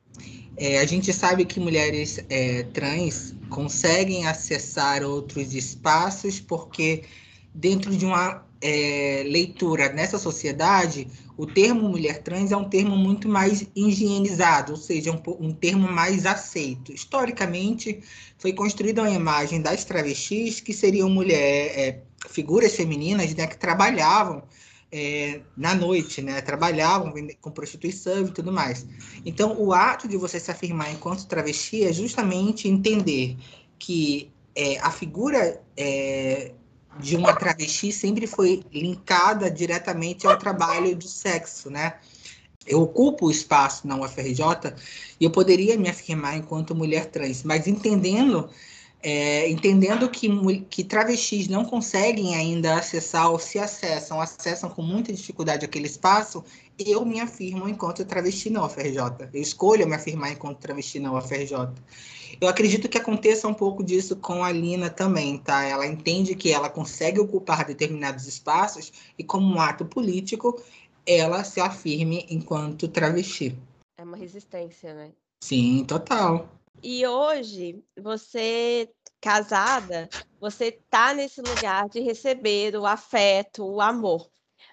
é, 0.55 0.79
a 0.79 0.85
gente 0.85 1.13
sabe 1.13 1.45
que 1.45 1.59
mulheres 1.59 2.19
é, 2.29 2.63
trans 2.73 3.35
conseguem 3.49 4.25
acessar 4.25 5.03
outros 5.03 5.53
espaços 5.53 6.39
porque 6.39 7.03
dentro 7.53 7.95
de 7.95 8.05
uma 8.05 8.46
é, 8.61 9.23
leitura 9.25 9.91
nessa 9.93 10.17
sociedade, 10.17 11.07
o 11.37 11.45
termo 11.45 11.87
mulher 11.89 12.23
trans 12.23 12.51
é 12.51 12.57
um 12.57 12.67
termo 12.67 12.95
muito 12.95 13.29
mais 13.29 13.67
higienizado, 13.75 14.73
ou 14.73 14.77
seja, 14.77 15.11
um, 15.11 15.21
um 15.39 15.53
termo 15.53 15.87
mais 15.91 16.25
aceito. 16.25 16.91
Historicamente, 16.91 18.01
foi 18.37 18.53
construída 18.53 19.01
uma 19.01 19.11
imagem 19.11 19.61
das 19.61 19.85
travestis 19.85 20.59
que 20.59 20.73
seriam 20.73 21.09
mulher, 21.09 21.79
é, 21.79 22.01
figuras 22.29 22.75
femininas 22.75 23.33
né, 23.35 23.47
que 23.47 23.57
trabalhavam 23.57 24.43
é, 24.91 25.41
na 25.55 25.75
noite, 25.75 26.21
né? 26.21 26.41
Trabalhavam 26.41 27.13
com 27.41 27.51
prostituição 27.51 28.25
e 28.25 28.31
tudo 28.31 28.51
mais. 28.51 28.85
Então, 29.25 29.59
o 29.59 29.73
ato 29.73 30.07
de 30.07 30.17
você 30.17 30.39
se 30.39 30.49
afirmar 30.49 30.91
enquanto 30.91 31.27
travesti 31.27 31.83
é 31.83 31.91
justamente 31.91 32.67
entender 32.67 33.37
que 33.77 34.31
é, 34.55 34.79
a 34.79 34.89
figura 34.89 35.61
é, 35.75 36.53
de 36.99 37.15
uma 37.15 37.33
travesti 37.33 37.91
sempre 37.91 38.27
foi 38.27 38.63
linkada 38.71 39.49
diretamente 39.49 40.25
ao 40.27 40.37
trabalho 40.37 40.95
de 40.95 41.07
sexo, 41.07 41.69
né? 41.69 41.95
Eu 42.65 42.81
ocupo 42.81 43.27
o 43.27 43.31
espaço 43.31 43.87
na 43.87 43.95
UFRJ 43.95 44.73
e 45.19 45.23
eu 45.25 45.31
poderia 45.31 45.77
me 45.77 45.89
afirmar 45.89 46.37
enquanto 46.37 46.75
mulher 46.75 47.05
trans, 47.05 47.43
mas 47.43 47.65
entendendo 47.65 48.49
é, 49.01 49.47
entendendo 49.49 50.09
que, 50.09 50.27
que 50.69 50.83
travestis 50.83 51.47
não 51.47 51.63
conseguem 51.63 52.35
ainda 52.35 52.75
acessar 52.75 53.31
ou 53.31 53.39
se 53.39 53.59
acessam, 53.59 54.19
acessam 54.19 54.69
com 54.69 54.81
muita 54.81 55.13
dificuldade 55.13 55.63
aquele 55.63 55.85
espaço, 55.85 56.43
eu 56.77 57.05
me 57.05 57.19
afirmo 57.19 57.69
enquanto 57.69 58.03
travesti 58.03 58.49
na 58.49 58.65
UFRJ. 58.65 59.29
Eu 59.33 59.41
escolho 59.41 59.87
me 59.87 59.95
afirmar 59.95 60.31
enquanto 60.31 60.57
travesti 60.57 60.99
na 60.99 61.13
UFRJ. 61.13 61.69
Eu 62.39 62.47
acredito 62.47 62.89
que 62.89 62.97
aconteça 62.97 63.47
um 63.47 63.53
pouco 63.53 63.83
disso 63.83 64.15
com 64.15 64.43
a 64.43 64.51
Lina 64.51 64.89
também, 64.89 65.37
tá? 65.37 65.63
Ela 65.63 65.85
entende 65.85 66.35
que 66.35 66.51
ela 66.51 66.69
consegue 66.69 67.19
ocupar 67.19 67.65
determinados 67.65 68.27
espaços 68.27 68.91
e, 69.17 69.23
como 69.23 69.45
um 69.47 69.61
ato 69.61 69.85
político, 69.85 70.61
ela 71.05 71.43
se 71.43 71.59
afirme 71.59 72.25
enquanto 72.29 72.87
travesti. 72.87 73.57
É 73.97 74.03
uma 74.03 74.17
resistência, 74.17 74.93
né? 74.93 75.11
Sim, 75.43 75.85
total. 75.85 76.49
E 76.83 77.05
hoje, 77.07 77.83
você 77.99 78.89
casada, 79.19 80.09
você 80.39 80.71
tá 80.71 81.13
nesse 81.13 81.41
lugar 81.41 81.89
de 81.89 81.99
receber 81.99 82.75
o 82.75 82.85
afeto, 82.85 83.65
o 83.65 83.81
amor. 83.81 84.29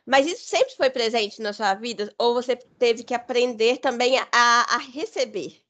Mas 0.06 0.26
isso 0.26 0.44
sempre 0.44 0.74
foi 0.76 0.90
presente 0.90 1.40
na 1.40 1.52
sua 1.52 1.74
vida? 1.74 2.12
Ou 2.18 2.34
você 2.34 2.56
teve 2.56 3.02
que 3.04 3.14
aprender 3.14 3.78
também 3.78 4.18
a, 4.18 4.26
a 4.32 4.78
receber? 4.78 5.63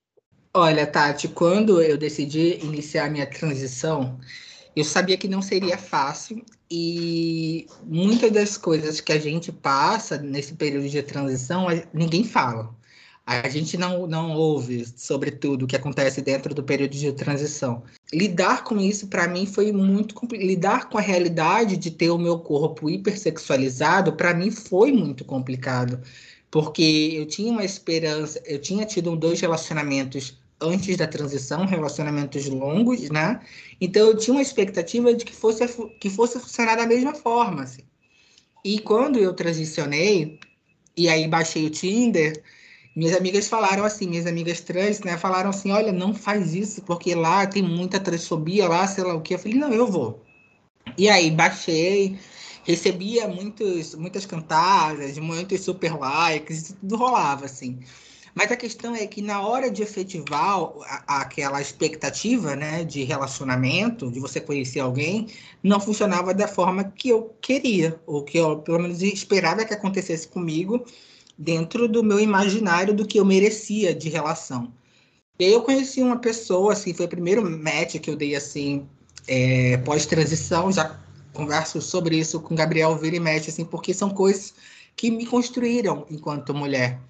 Olha, 0.57 0.87
Tati, 0.87 1.27
quando 1.27 1.83
eu 1.83 1.99
decidi 1.99 2.61
iniciar 2.63 3.11
minha 3.11 3.27
transição, 3.27 4.21
eu 4.77 4.85
sabia 4.85 5.17
que 5.19 5.27
não 5.27 5.43
seria 5.43 5.77
fácil 5.77 6.45
e 6.71 7.67
muitas 7.85 8.31
das 8.31 8.57
coisas 8.57 9.01
que 9.01 9.13
a 9.13 9.19
gente 9.19 9.51
passa 9.51 10.17
nesse 10.17 10.55
período 10.55 10.89
de 10.89 11.03
transição, 11.03 11.67
ninguém 11.93 12.23
fala. 12.23 12.73
A 13.27 13.49
gente 13.49 13.77
não, 13.77 14.07
não 14.07 14.31
ouve 14.37 14.87
sobre 14.97 15.33
tudo 15.33 15.65
o 15.65 15.67
que 15.67 15.75
acontece 15.75 16.23
dentro 16.23 16.55
do 16.55 16.63
período 16.63 16.93
de 16.93 17.13
transição. 17.13 17.83
Lidar 18.13 18.63
com 18.63 18.79
isso, 18.79 19.09
para 19.09 19.27
mim, 19.27 19.47
foi 19.47 19.73
muito 19.73 20.15
complicado. 20.15 20.47
Lidar 20.47 20.89
com 20.89 20.99
a 20.99 21.01
realidade 21.01 21.77
de 21.77 21.91
ter 21.91 22.11
o 22.11 22.19
meu 22.19 22.39
corpo 22.39 22.89
hipersexualizado, 22.89 24.13
para 24.13 24.33
mim, 24.33 24.53
foi 24.53 24.93
muito 24.93 25.25
complicado. 25.25 26.01
Porque 26.49 27.15
eu 27.17 27.27
tinha 27.27 27.51
uma 27.51 27.65
esperança, 27.65 28.41
eu 28.47 28.61
tinha 28.61 28.87
tido 28.87 29.17
dois 29.17 29.41
relacionamentos 29.41 30.39
antes 30.61 30.97
da 30.97 31.07
transição, 31.07 31.67
relacionamentos 31.67 32.47
longos, 32.49 33.11
né? 33.11 33.41
Então 33.81 34.07
eu 34.09 34.17
tinha 34.17 34.35
uma 34.35 34.43
expectativa 34.43 35.13
de 35.15 35.25
que 35.25 35.35
fosse, 35.35 35.67
que 36.01 36.09
fosse 36.11 36.39
funcionar 36.39 36.77
da 36.77 36.87
mesma 36.87 37.15
forma. 37.15 37.63
Assim. 37.63 37.83
E 38.65 38.79
quando 38.79 39.19
eu 39.19 39.35
transicionei, 39.35 40.39
e 40.97 41.09
aí 41.09 41.29
baixei 41.29 41.67
o 41.67 41.71
Tinder, 41.71 42.43
minhas 42.97 43.17
amigas 43.17 43.49
falaram 43.49 43.85
assim, 43.85 44.07
minhas 44.09 44.27
amigas 44.27 44.61
trans, 44.61 45.01
né, 45.01 45.19
falaram 45.19 45.51
assim, 45.51 45.73
olha, 45.73 45.93
não 45.93 46.15
faz 46.15 46.55
isso, 46.55 46.83
porque 46.83 47.15
lá 47.15 47.47
tem 47.47 47.63
muita 47.63 47.99
transfobia, 47.99 48.69
lá, 48.69 48.87
sei 48.87 49.05
lá 49.05 49.15
o 49.15 49.21
que. 49.21 49.35
Eu 49.35 49.39
falei, 49.39 49.59
não, 49.59 49.73
eu 49.73 49.87
vou. 49.87 50.23
E 50.97 51.09
aí, 51.09 51.31
baixei, 51.31 52.19
recebia 52.65 53.27
muitos, 53.29 53.95
muitas 53.95 54.25
cantadas, 54.27 55.19
muitos 55.19 55.61
super 55.61 55.99
likes, 55.99 56.75
tudo 56.81 56.97
rolava, 56.97 57.47
assim. 57.47 57.81
Mas 58.35 58.51
a 58.51 58.57
questão 58.57 58.95
é 58.97 59.07
que 59.07 59.23
na 59.23 59.47
hora 59.47 59.71
de 59.71 59.83
efetivar 59.83 60.59
a, 61.07 61.21
aquela 61.21 61.63
expectativa, 61.63 62.57
né, 62.57 62.83
de 62.83 63.05
relacionamento, 63.05 64.11
de 64.11 64.19
você 64.19 64.41
conhecer 64.41 64.81
alguém, 64.81 65.29
não 65.63 65.79
funcionava 65.79 66.35
da 66.35 66.49
forma 66.49 66.85
que 66.85 67.11
eu 67.11 67.35
queria, 67.41 68.01
ou 68.07 68.25
que 68.25 68.37
eu, 68.37 68.59
pelo 68.59 68.81
menos, 68.81 69.03
esperava 69.03 69.65
que 69.65 69.73
acontecesse 69.73 70.27
comigo, 70.27 70.85
dentro 71.39 71.87
do 71.89 72.03
meu 72.03 72.19
imaginário 72.19 72.93
do 72.93 73.07
que 73.07 73.19
eu 73.21 73.25
merecia 73.25 73.95
de 73.95 74.09
relação. 74.09 74.73
E 75.39 75.45
aí 75.45 75.53
eu 75.53 75.63
conheci 75.63 76.03
uma 76.03 76.19
pessoa, 76.19 76.73
assim, 76.73 76.93
foi 76.93 77.07
o 77.07 77.09
primeiro 77.09 77.43
match 77.49 77.99
que 77.99 78.11
eu 78.11 78.17
dei, 78.17 78.35
assim, 78.35 78.89
é, 79.29 79.77
pós-transição, 79.79 80.73
já 80.73 80.99
converso 81.33 81.81
sobre 81.81 82.17
isso 82.17 82.41
com 82.41 82.55
Gabriel 82.55 82.97
Vira 82.97 83.17
e 83.17 83.21
match, 83.21 83.49
assim, 83.49 83.65
porque 83.65 83.93
são 83.95 84.11
coisas 84.11 84.55
que 84.97 85.11
me 85.11 85.27
construíram 85.27 86.07
enquanto 86.11 86.55
mulher. 86.55 87.01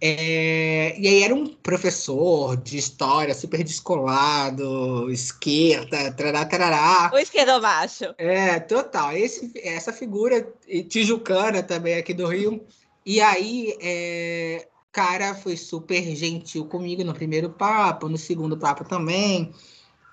É, 0.00 0.98
e 0.98 1.08
aí 1.08 1.22
era 1.22 1.34
um 1.34 1.46
professor 1.46 2.56
de 2.56 2.78
história 2.78 3.34
super 3.34 3.64
descolado, 3.64 5.10
esquerda, 5.10 6.12
tarará, 6.12 6.44
tarará. 6.44 7.10
O 7.12 7.18
esquerdo 7.18 7.60
baixo. 7.60 8.14
É, 8.16 8.60
total. 8.60 9.16
Esse, 9.16 9.52
essa 9.56 9.92
figura 9.92 10.46
tijucana 10.88 11.62
também 11.62 11.96
aqui 11.96 12.14
do 12.14 12.28
Rio, 12.28 12.64
e 13.04 13.20
aí, 13.20 13.76
é, 13.80 14.68
cara 14.98 15.32
foi 15.32 15.56
super 15.56 16.02
gentil 16.16 16.64
comigo 16.64 17.04
no 17.04 17.14
primeiro 17.14 17.50
papo, 17.50 18.08
no 18.08 18.18
segundo 18.18 18.58
papo 18.58 18.84
também. 18.84 19.52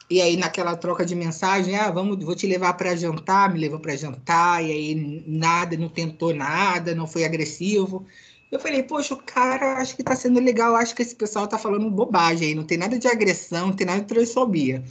E 0.08 0.22
aí, 0.22 0.38
naquela 0.38 0.75
troca 0.75 1.04
de 1.04 1.15
mensagem, 1.15 1.75
ah, 1.75 1.89
vamos, 1.89 2.24
vou 2.24 2.36
te 2.36 2.46
levar 2.46 2.74
para 2.74 2.96
jantar, 2.96 3.51
me 3.51 3.60
levou 3.60 3.80
para 3.80 3.96
jantar, 3.96 4.63
e 4.63 4.72
aí 4.72 5.24
nada, 5.25 5.75
não 5.75 5.89
tentou 5.89 6.36
nada, 6.36 6.94
não 6.94 7.08
foi 7.08 7.25
agressivo. 7.25 8.06
Eu 8.52 8.60
falei, 8.60 8.84
poxa, 8.84 9.14
o 9.14 9.22
cara 9.22 9.78
acho 9.78 9.96
que 9.96 10.04
tá 10.04 10.16
sendo 10.16 10.40
legal, 10.40 10.75
acho 10.75 10.96
que 10.96 11.02
esse 11.02 11.16
pessoal 11.16 11.48
tá 11.48 11.58
falando 11.58 11.90
bobagem 11.90 12.50
aí, 12.50 12.56
não 12.56 12.64
tem 12.64 12.78
nada 12.78 12.98
de 12.98 13.08
agressão, 13.08 13.68
não 13.68 13.75
tem 13.75 13.88
nada 13.88 14.02
de 14.02 14.08
transfobia. 14.08 14.84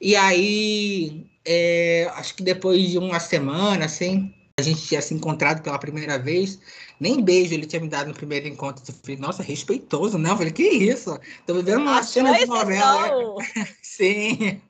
E 0.00 0.16
aí, 0.16 1.26
é, 1.44 2.10
acho 2.14 2.34
que 2.34 2.42
depois 2.42 2.90
de 2.90 2.98
uma 2.98 3.20
semana, 3.20 3.84
assim, 3.84 4.34
a 4.58 4.62
gente 4.62 4.82
tinha 4.82 5.00
se 5.00 5.14
encontrado 5.14 5.62
pela 5.62 5.78
primeira 5.78 6.18
vez, 6.18 6.58
nem 7.00 7.22
beijo 7.22 7.54
ele 7.54 7.66
tinha 7.66 7.80
me 7.80 7.88
dado 7.88 8.08
no 8.08 8.14
primeiro 8.14 8.46
encontro. 8.46 8.84
Eu 8.86 8.94
falei, 8.94 9.16
nossa, 9.16 9.42
respeitoso, 9.42 10.18
né? 10.18 10.30
Eu 10.30 10.36
falei, 10.36 10.52
que 10.52 10.62
isso? 10.62 11.18
Tô 11.46 11.54
vivendo 11.54 11.80
uma 11.80 11.98
Achou 11.98 12.12
cena 12.12 12.38
de 12.38 12.46
novela. 12.46 13.10
Sim. 13.82 14.60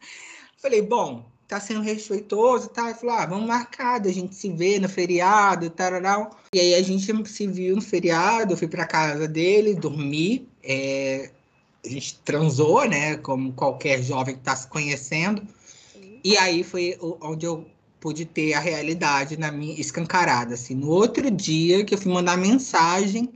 Falei, 0.57 0.83
bom, 0.83 1.31
tá 1.55 1.61
sendo 1.61 1.83
respeitoso, 1.83 2.69
tá? 2.69 2.91
Ele 2.91 2.99
falou, 2.99 3.15
ah, 3.15 3.27
vamos 3.27 3.47
marcar, 3.47 4.01
a 4.01 4.13
gente 4.13 4.35
se 4.35 4.49
vê 4.51 4.81
no 4.81 4.89
feriado, 4.89 5.71
tararau. 5.71 6.31
E 6.53 6.59
aí 6.59 6.75
a 6.75 6.83
gente 6.83 7.29
se 7.29 7.47
viu 7.47 7.77
no 7.77 7.83
feriado, 7.83 8.53
eu 8.53 8.57
fui 8.57 8.67
pra 8.67 8.85
casa 8.85 9.29
dele, 9.29 9.75
dormi, 9.75 10.49
é... 10.65 11.31
a 11.85 11.89
gente 11.89 12.17
transou, 12.25 12.85
né? 12.89 13.17
Como 13.19 13.53
qualquer 13.53 14.03
jovem 14.03 14.35
que 14.35 14.41
tá 14.41 14.57
se 14.57 14.67
conhecendo. 14.67 15.43
E 16.25 16.37
aí 16.39 16.65
foi 16.65 16.99
onde 17.01 17.47
eu 17.47 17.65
pude 18.01 18.25
ter 18.25 18.55
a 18.55 18.61
realidade 18.61 19.37
na 19.37 19.53
minha 19.53 19.81
escancarada. 19.81 20.55
Assim. 20.55 20.75
No 20.75 20.89
outro 20.89 21.31
dia 21.31 21.85
que 21.85 21.95
eu 21.95 21.99
fui 21.99 22.13
mandar 22.13 22.37
mensagem 22.37 23.33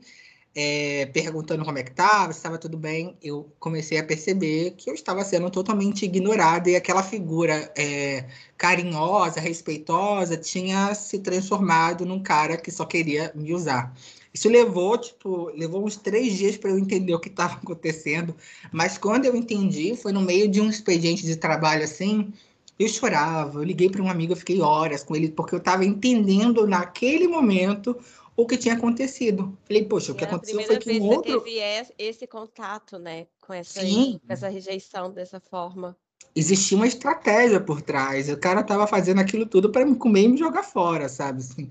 é, 0.61 1.07
perguntando 1.07 1.65
como 1.65 1.79
é 1.79 1.85
que 1.85 1.93
estava, 1.93 2.33
se 2.33 2.41
estava 2.41 2.59
tudo 2.59 2.77
bem, 2.77 3.17
eu 3.23 3.49
comecei 3.61 3.97
a 3.97 4.03
perceber 4.03 4.73
que 4.73 4.91
eu 4.91 4.95
estava 4.95 5.25
sendo 5.25 5.49
totalmente 5.51 6.05
ignorada 6.05 6.69
e 6.69 6.75
aquela 6.75 7.01
figura 7.01 7.73
é, 7.77 8.25
carinhosa, 8.57 9.39
respeitosa, 9.39 10.37
tinha 10.37 10.93
se 10.97 11.21
transformado 11.21 12.05
num 12.05 12.21
cara 12.21 12.57
que 12.57 12.73
só 12.73 12.85
queria 12.85 13.31
me 13.37 13.55
usar. 13.55 13.95
Isso 14.35 14.49
levou, 14.49 14.99
tipo, 14.99 15.49
levou 15.55 15.87
uns 15.87 15.95
três 15.95 16.37
dias 16.37 16.57
para 16.57 16.71
eu 16.71 16.79
entender 16.79 17.15
o 17.15 17.21
que 17.21 17.29
estava 17.29 17.55
acontecendo. 17.63 18.35
Mas 18.73 18.99
quando 18.99 19.27
eu 19.27 19.37
entendi, 19.37 19.95
foi 19.95 20.11
no 20.11 20.21
meio 20.21 20.49
de 20.49 20.61
um 20.61 20.69
expediente 20.69 21.25
de 21.25 21.37
trabalho 21.37 21.85
assim. 21.85 22.33
Eu 22.77 22.89
chorava, 22.89 23.61
eu 23.61 23.65
liguei 23.65 23.89
para 23.89 24.03
um 24.03 24.11
amigo, 24.11 24.33
eu 24.33 24.37
fiquei 24.37 24.61
horas 24.61 25.05
com 25.05 25.15
ele, 25.15 25.29
porque 25.29 25.55
eu 25.55 25.59
estava 25.59 25.85
entendendo 25.85 26.67
naquele 26.67 27.29
momento 27.29 27.97
o 28.39 28.47
que 28.47 28.57
tinha 28.57 28.75
acontecido. 28.75 29.59
Falei, 29.65 29.85
poxa, 29.85 30.13
o 30.13 30.15
que 30.15 30.23
aconteceu 30.23 30.63
foi 30.63 30.79
que 30.79 31.01
um 31.01 31.07
outro... 31.09 31.41
teve 31.41 31.93
esse 31.99 32.25
contato, 32.25 32.97
né, 32.97 33.27
com 33.41 33.53
essa, 33.53 33.81
Sim. 33.81 34.21
com 34.25 34.33
essa 34.33 34.49
rejeição 34.49 35.11
dessa 35.11 35.41
forma. 35.41 35.97
Existia 36.37 36.77
uma 36.77 36.87
estratégia 36.87 37.59
por 37.59 37.83
trás. 37.83 38.29
O 38.29 38.37
cara 38.37 38.61
estava 38.61 38.87
fazendo 38.87 39.21
aquilo 39.21 39.45
tudo 39.45 39.73
para 39.73 39.85
me 39.85 39.97
comer 39.97 40.23
e 40.23 40.29
me 40.29 40.39
jogar 40.39 40.63
fora, 40.63 41.09
sabe? 41.09 41.41
Assim. 41.41 41.69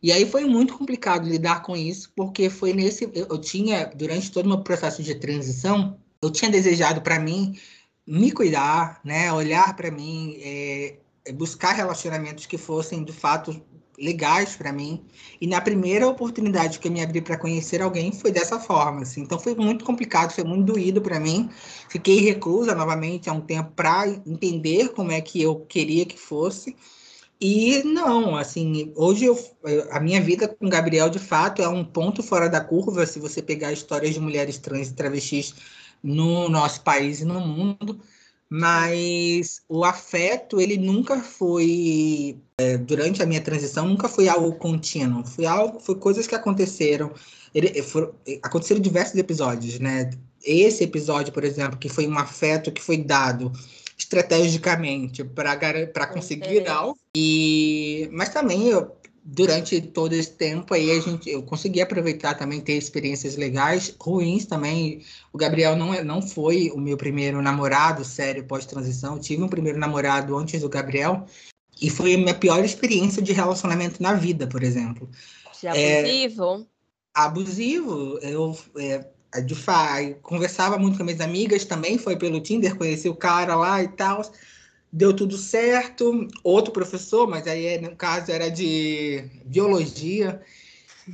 E 0.00 0.12
aí 0.12 0.24
foi 0.24 0.44
muito 0.44 0.78
complicado 0.78 1.28
lidar 1.28 1.62
com 1.62 1.76
isso, 1.76 2.12
porque 2.14 2.48
foi 2.48 2.72
nesse. 2.72 3.10
Eu, 3.12 3.26
eu 3.30 3.38
tinha, 3.38 3.86
durante 3.86 4.30
todo 4.30 4.46
o 4.46 4.50
meu 4.50 4.62
processo 4.62 5.02
de 5.02 5.16
transição, 5.16 5.98
eu 6.22 6.30
tinha 6.30 6.48
desejado 6.48 7.02
para 7.02 7.18
mim 7.18 7.58
me 8.06 8.30
cuidar, 8.30 9.00
né? 9.04 9.32
Olhar 9.32 9.74
para 9.74 9.90
mim, 9.90 10.38
é, 10.40 10.98
buscar 11.32 11.72
relacionamentos 11.72 12.46
que 12.46 12.56
fossem 12.56 13.02
de 13.02 13.12
fato 13.12 13.60
legais 13.98 14.56
para 14.56 14.72
mim. 14.72 15.04
E 15.40 15.46
na 15.46 15.60
primeira 15.60 16.06
oportunidade 16.06 16.78
que 16.78 16.88
eu 16.88 16.92
me 16.92 17.02
abri 17.02 17.20
para 17.20 17.36
conhecer 17.36 17.82
alguém 17.82 18.12
foi 18.12 18.32
dessa 18.32 18.58
forma, 18.58 19.02
assim. 19.02 19.22
Então 19.22 19.38
foi 19.38 19.54
muito 19.54 19.84
complicado, 19.84 20.32
foi 20.32 20.44
muito 20.44 20.72
doído 20.72 21.00
para 21.00 21.20
mim. 21.20 21.48
Fiquei 21.88 22.20
reclusa 22.20 22.74
novamente 22.74 23.28
há 23.28 23.32
um 23.32 23.40
tempo 23.40 23.72
para 23.74 24.08
entender 24.08 24.90
como 24.90 25.12
é 25.12 25.20
que 25.20 25.40
eu 25.40 25.60
queria 25.60 26.04
que 26.04 26.18
fosse. 26.18 26.76
E 27.40 27.82
não, 27.82 28.36
assim, 28.36 28.92
hoje 28.96 29.24
eu, 29.24 29.38
a 29.90 30.00
minha 30.00 30.20
vida 30.20 30.48
com 30.48 30.68
Gabriel 30.68 31.10
de 31.10 31.18
fato 31.18 31.60
é 31.60 31.68
um 31.68 31.84
ponto 31.84 32.22
fora 32.22 32.48
da 32.48 32.60
curva 32.60 33.04
se 33.06 33.18
você 33.18 33.42
pegar 33.42 33.72
histórias 33.72 34.14
de 34.14 34.20
mulheres 34.20 34.58
trans 34.58 34.88
e 34.88 34.94
travestis 34.94 35.54
no 36.02 36.48
nosso 36.48 36.82
país 36.82 37.20
e 37.20 37.24
no 37.24 37.40
mundo 37.40 38.00
mas 38.48 39.62
o 39.68 39.84
afeto 39.84 40.60
ele 40.60 40.76
nunca 40.76 41.20
foi 41.20 42.38
é, 42.58 42.76
durante 42.76 43.22
a 43.22 43.26
minha 43.26 43.40
transição 43.40 43.88
nunca 43.88 44.08
foi 44.08 44.28
algo 44.28 44.54
contínuo. 44.54 45.24
Foi 45.24 45.46
algo 45.46 45.80
foi 45.80 45.96
coisas 45.96 46.26
que 46.26 46.34
aconteceram. 46.34 47.12
Ele, 47.54 47.82
for, 47.82 48.14
aconteceram 48.42 48.80
diversos 48.80 49.16
episódios 49.16 49.78
né? 49.78 50.10
Esse 50.44 50.84
episódio 50.84 51.32
por 51.32 51.44
exemplo 51.44 51.78
que 51.78 51.88
foi 51.88 52.06
um 52.06 52.18
afeto 52.18 52.70
que 52.70 52.82
foi 52.82 52.98
dado 52.98 53.50
estrategicamente 53.96 55.24
para 55.24 55.56
para 55.86 56.06
conseguir 56.06 56.68
algo. 56.68 56.98
E 57.16 58.08
mas 58.12 58.28
também 58.28 58.68
eu 58.68 58.94
durante 59.24 59.80
todo 59.80 60.12
esse 60.12 60.32
tempo 60.32 60.74
aí 60.74 60.90
a 60.90 61.00
gente 61.00 61.30
eu 61.30 61.42
consegui 61.42 61.80
aproveitar 61.80 62.34
também 62.34 62.60
ter 62.60 62.74
experiências 62.74 63.36
legais 63.36 63.94
ruins 63.98 64.44
também. 64.44 65.02
O 65.32 65.38
Gabriel 65.38 65.74
não 65.74 65.94
é, 65.94 66.04
não 66.04 66.20
foi 66.20 66.70
o 66.74 66.78
meu 66.78 66.96
primeiro 66.98 67.40
namorado 67.40 68.04
sério 68.04 68.44
pós 68.44 68.66
transição 68.66 69.18
tive 69.18 69.42
um 69.42 69.48
primeiro 69.48 69.78
namorado 69.78 70.36
antes 70.36 70.60
do 70.60 70.68
Gabriel 70.68 71.24
e 71.80 71.88
foi 71.88 72.14
a 72.14 72.18
minha 72.18 72.34
pior 72.34 72.62
experiência 72.62 73.22
de 73.22 73.32
relacionamento 73.32 74.02
na 74.02 74.12
vida 74.12 74.46
por 74.46 74.62
exemplo. 74.62 75.08
De 75.58 75.68
abusivo 75.68 76.60
é, 77.14 77.14
abusivo? 77.14 78.18
eu 78.20 78.58
é, 78.76 79.40
de 79.40 79.54
fato 79.54 80.16
conversava 80.20 80.76
muito 80.78 80.98
com 80.98 81.04
minhas 81.04 81.22
amigas 81.22 81.64
também 81.64 81.96
foi 81.96 82.16
pelo 82.16 82.40
Tinder 82.40 82.76
conheci 82.76 83.08
o 83.08 83.16
cara 83.16 83.56
lá 83.56 83.82
e 83.82 83.88
tal 83.88 84.20
deu 84.94 85.12
tudo 85.12 85.36
certo. 85.36 86.28
Outro 86.44 86.72
professor, 86.72 87.28
mas 87.28 87.46
aí 87.46 87.80
no 87.80 87.96
caso 87.96 88.30
era 88.30 88.48
de 88.48 89.24
biologia. 89.44 90.40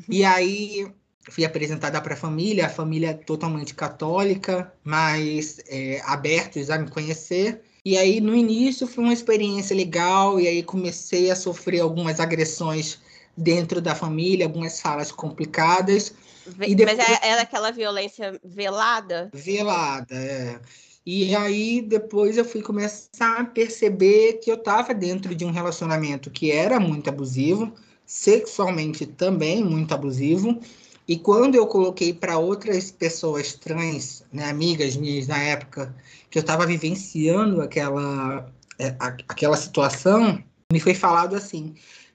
E 0.08 0.22
aí 0.22 0.86
fui 1.30 1.44
apresentada 1.44 2.00
para 2.00 2.14
a 2.14 2.16
família, 2.16 2.66
a 2.66 2.70
família 2.70 3.14
totalmente 3.14 3.74
católica, 3.74 4.72
mas 4.84 5.60
é, 5.66 6.02
abertos 6.04 6.68
a 6.70 6.78
me 6.78 6.90
conhecer. 6.90 7.62
E 7.82 7.96
aí 7.96 8.20
no 8.20 8.36
início 8.36 8.86
foi 8.86 9.04
uma 9.04 9.12
experiência 9.12 9.74
legal, 9.74 10.38
e 10.38 10.46
aí 10.46 10.62
comecei 10.62 11.30
a 11.30 11.36
sofrer 11.36 11.80
algumas 11.80 12.20
agressões 12.20 12.98
dentro 13.34 13.80
da 13.80 13.94
família, 13.94 14.44
algumas 14.44 14.80
falas 14.80 15.10
complicadas. 15.10 16.12
Depois... 16.46 16.98
Mas 16.98 16.98
é, 16.98 17.28
era 17.28 17.42
aquela 17.42 17.70
violência 17.70 18.38
velada? 18.44 19.30
Velada, 19.32 20.14
é. 20.14 20.60
E 21.04 21.34
aí 21.34 21.80
depois 21.80 22.36
eu 22.36 22.44
fui 22.44 22.62
começar 22.62 23.40
a 23.40 23.44
perceber 23.44 24.34
que 24.34 24.50
eu 24.50 24.56
estava 24.56 24.92
dentro 24.92 25.34
de 25.34 25.44
um 25.44 25.50
relacionamento 25.50 26.30
que 26.30 26.52
era 26.52 26.78
muito 26.78 27.08
abusivo, 27.08 27.72
sexualmente 28.04 29.06
também 29.06 29.64
muito 29.64 29.94
abusivo. 29.94 30.60
E 31.08 31.18
quando 31.18 31.54
eu 31.54 31.66
coloquei 31.66 32.12
para 32.12 32.38
outras 32.38 32.90
pessoas 32.90 33.54
trans, 33.54 34.22
né, 34.32 34.48
amigas 34.48 34.96
minhas 34.96 35.26
na 35.26 35.38
época, 35.38 35.94
que 36.30 36.38
eu 36.38 36.40
estava 36.40 36.66
vivenciando 36.66 37.60
aquela, 37.62 38.52
é, 38.78 38.94
aquela 38.98 39.56
situação, 39.56 40.42
me 40.72 40.78
foi 40.78 40.94
falado 40.94 41.34
assim: 41.34 41.74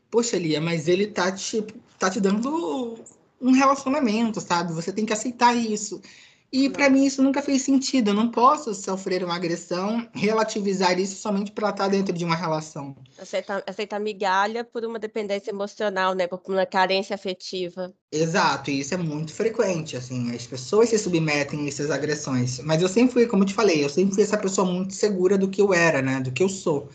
Poxa, 0.10 0.38
Lia, 0.38 0.62
mas 0.62 0.88
ele 0.88 1.08
tá 1.08 1.32
te, 1.32 1.62
tá 2.00 2.10
te 2.10 2.22
dando 2.22 2.98
um 3.42 3.52
relacionamento, 3.52 4.40
sabe? 4.40 4.72
Você 4.74 4.94
tem 4.94 5.06
que 5.06 5.14
aceitar 5.14 5.54
isso. 5.56 6.02
E 6.56 6.70
para 6.70 6.90
mim 6.90 7.06
isso 7.06 7.22
nunca 7.22 7.42
fez 7.42 7.64
sentido. 7.64 8.12
Eu 8.12 8.14
não 8.14 8.32
posso 8.32 8.74
sofrer 8.74 9.22
uma 9.26 9.36
agressão, 9.36 10.08
relativizar 10.14 10.98
isso 10.98 11.18
somente 11.18 11.52
para 11.52 11.70
estar 11.70 11.90
dentro 11.90 12.14
de 12.14 12.24
uma 12.24 12.34
relação. 12.34 12.96
Aceitar, 13.20 13.62
aceitar 13.68 14.00
migalha 14.00 14.64
por 14.64 14.86
uma 14.86 14.98
dependência 14.98 15.52
emocional, 15.52 16.14
né? 16.14 16.28
Por 16.28 16.40
uma 16.48 16.66
carência 16.66 17.14
afetiva. 17.14 17.94
Exato, 18.10 18.72
e 18.72 18.80
isso 18.80 18.94
é 18.94 18.98
muito 18.98 19.34
frequente, 19.34 19.98
assim, 19.98 20.34
as 20.34 20.48
pessoas 20.48 20.88
se 20.88 20.98
submetem 20.98 21.66
a 21.66 21.68
essas 21.68 21.92
agressões. 21.92 22.62
Mas 22.62 22.82
eu 22.82 22.88
sempre 22.88 23.12
fui, 23.12 23.28
como 23.28 23.44
eu 23.44 23.48
te 23.48 23.54
falei, 23.54 23.84
eu 23.84 23.90
sempre 23.90 24.16
fui 24.16 24.24
essa 24.24 24.38
pessoa 24.38 24.66
muito 24.66 24.94
segura 24.94 25.38
do 25.38 25.50
que 25.50 25.62
eu 25.62 25.74
era, 25.74 26.02
né? 26.02 26.22
Do 26.22 26.32
que 26.32 26.42
eu 26.42 26.48
sou. 26.48 26.88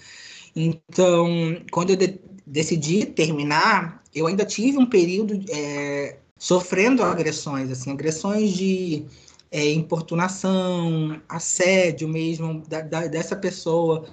Então, 0.57 1.29
quando 1.71 1.91
eu 1.91 1.97
de 1.97 2.19
decidi 2.47 3.05
terminar, 3.05 4.03
eu 4.15 4.27
ainda 4.27 4.47
tive 4.47 4.79
um 4.79 4.87
período 4.87 5.45
é, 5.51 6.17
sofrendo 6.39 7.03
agressões, 7.03 7.71
assim, 7.71 7.91
agressões 7.91 8.53
de 8.53 9.05
é, 9.51 9.73
importunação, 9.73 11.21
assédio 11.29 12.09
mesmo 12.09 12.63
da, 12.69 12.81
da, 12.81 13.07
dessa 13.07 13.35
pessoa, 13.35 14.07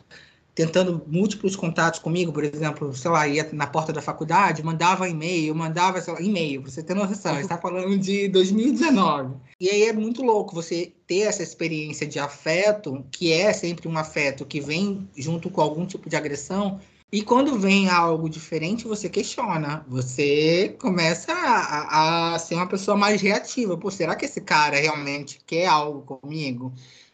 tentando 0.55 1.03
múltiplos 1.05 1.55
contatos 1.55 1.99
comigo, 1.99 2.33
por 2.33 2.43
exemplo, 2.43 2.91
sei 2.95 3.11
lá, 3.11 3.27
ia 3.27 3.47
na 3.53 3.67
porta 3.67 3.93
da 3.93 4.01
faculdade, 4.01 4.63
mandava 4.63 5.07
e-mail, 5.07 5.53
mandava, 5.53 6.01
sei 6.01 6.13
lá, 6.13 6.19
e-mail, 6.19 6.63
você 6.63 6.81
ter 6.81 6.95
noção, 6.95 7.39
está 7.39 7.57
falando 7.61 7.95
de 7.99 8.27
2019. 8.29 9.35
E 9.59 9.69
aí 9.69 9.83
é 9.83 9.93
muito 9.93 10.23
louco 10.23 10.55
você 10.55 10.91
ter 11.05 11.19
essa 11.19 11.43
experiência 11.43 12.07
de 12.07 12.17
afeto, 12.17 13.05
que 13.11 13.31
é 13.31 13.53
sempre 13.53 13.87
um 13.87 13.95
afeto 13.97 14.45
que 14.47 14.59
vem 14.59 15.07
junto 15.15 15.47
com 15.51 15.61
algum 15.61 15.85
tipo 15.85 16.09
de 16.09 16.15
agressão, 16.15 16.79
e 17.11 17.21
quando 17.21 17.57
vem 17.57 17.89
algo 17.89 18.29
diferente, 18.29 18.85
você 18.85 19.09
questiona. 19.09 19.85
Você 19.87 20.75
começa 20.79 21.31
a, 21.31 22.33
a, 22.35 22.39
ser 22.39 22.55
uma 22.55 22.67
pessoa 22.67 22.97
mais 22.97 23.21
reativa. 23.21 23.77
Pô, 23.77 23.89
será 23.89 24.15
que 24.15 24.25
esse 24.25 24.41
cara 24.41 24.77
realmente 24.77 25.39
quer 25.45 25.67
algo 25.67 26.01
comigo? 26.01 26.73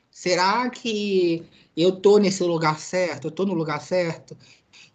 Será 0.09 0.67
que 0.69 1.43
eu 1.77 1.91
tô 1.91 2.17
nesse 2.17 2.43
lugar 2.43 2.79
certo? 2.79 3.27
Eu 3.27 3.31
tô 3.31 3.45
no 3.45 3.53
lugar 3.53 3.81
certo? 3.81 4.35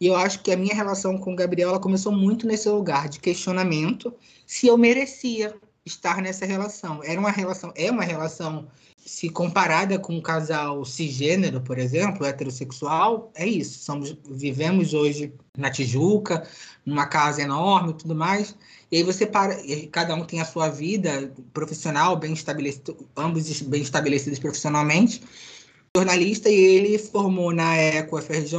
E 0.01 0.07
eu 0.07 0.17
acho 0.17 0.43
que 0.43 0.51
a 0.51 0.57
minha 0.57 0.75
relação 0.75 1.17
com 1.19 1.33
o 1.33 1.37
Gabriel 1.37 1.71
ela 1.71 1.81
começou 1.81 2.13
muito 2.13 2.47
nesse 2.47 2.69
lugar 2.69 3.09
de 3.09 3.21
questionamento 3.21 4.13
se 4.47 4.67
eu 4.67 4.77
merecia 4.77 5.55
estar 5.87 6.21
nessa 6.21 6.45
relação. 6.45 7.03
Era 7.05 7.21
uma 7.21 7.31
relação, 7.31 7.73
é 7.77 7.91
uma 7.91 8.05
relação 8.05 8.69
se 9.09 9.31
comparada 9.31 9.99
com 9.99 10.15
um 10.15 10.21
casal 10.21 10.85
cisgênero, 10.85 11.63
por 11.63 11.79
exemplo, 11.79 12.27
heterossexual, 12.27 13.33
é 13.35 13.47
isso. 13.47 13.79
Somos, 13.79 14.15
vivemos 14.31 14.93
hoje 14.93 15.33
na 15.57 15.71
Tijuca, 15.71 16.47
numa 16.85 17.07
casa 17.07 17.41
enorme 17.41 17.93
e 17.93 17.95
tudo 17.95 18.15
mais. 18.15 18.55
E 18.93 18.99
aí 18.99 19.03
você 19.03 19.25
para, 19.25 19.57
cada 19.91 20.15
um 20.15 20.27
tem 20.27 20.43
a 20.43 20.45
sua 20.45 20.69
vida 20.69 21.33
profissional 21.55 22.19
bem 22.19 22.35
estabelecida, 22.35 22.95
ambos 23.17 23.63
bem 23.63 23.81
estabelecidos 23.81 24.39
profissionalmente. 24.39 25.23
Jornalista 25.97 26.51
e 26.51 26.55
ele 26.55 26.99
formou 26.99 27.51
na 27.51 27.79
ECO 27.79 28.21
FRJ, 28.21 28.59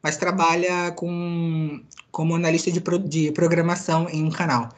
mas 0.00 0.16
trabalha 0.16 0.92
com, 0.92 1.82
como 2.12 2.36
analista 2.36 2.70
de, 2.70 2.80
de 3.08 3.32
programação 3.32 4.08
em 4.08 4.22
um 4.22 4.30
canal. 4.30 4.68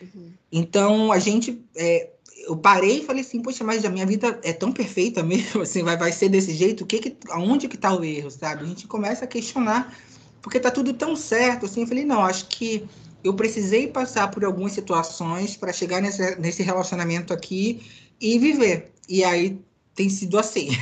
Uhum. 0.00 0.32
Então 0.50 1.12
a 1.12 1.18
gente 1.18 1.62
é, 1.76 2.13
eu 2.46 2.56
parei 2.56 3.00
e 3.00 3.04
falei 3.04 3.22
assim, 3.22 3.40
poxa, 3.40 3.64
mas 3.64 3.84
a 3.84 3.90
minha 3.90 4.06
vida 4.06 4.38
é 4.42 4.52
tão 4.52 4.72
perfeita 4.72 5.22
mesmo, 5.22 5.62
assim, 5.62 5.82
vai, 5.82 5.96
vai 5.96 6.12
ser 6.12 6.28
desse 6.28 6.54
jeito, 6.54 6.84
o 6.84 6.86
que 6.86 6.98
que, 6.98 7.16
aonde 7.30 7.68
que 7.68 7.76
tá 7.76 7.94
o 7.94 8.04
erro, 8.04 8.30
sabe? 8.30 8.64
A 8.64 8.66
gente 8.66 8.86
começa 8.86 9.24
a 9.24 9.28
questionar, 9.28 9.96
porque 10.42 10.60
tá 10.60 10.70
tudo 10.70 10.92
tão 10.92 11.16
certo, 11.16 11.66
assim, 11.66 11.82
eu 11.82 11.86
falei, 11.86 12.04
não, 12.04 12.22
acho 12.22 12.46
que 12.48 12.86
eu 13.22 13.34
precisei 13.34 13.88
passar 13.88 14.30
por 14.30 14.44
algumas 14.44 14.72
situações 14.72 15.56
para 15.56 15.72
chegar 15.72 16.02
nesse, 16.02 16.38
nesse 16.38 16.62
relacionamento 16.62 17.32
aqui 17.32 17.82
e 18.20 18.38
viver. 18.38 18.92
E 19.08 19.24
aí 19.24 19.58
tem 19.94 20.10
sido 20.10 20.38
assim. 20.38 20.68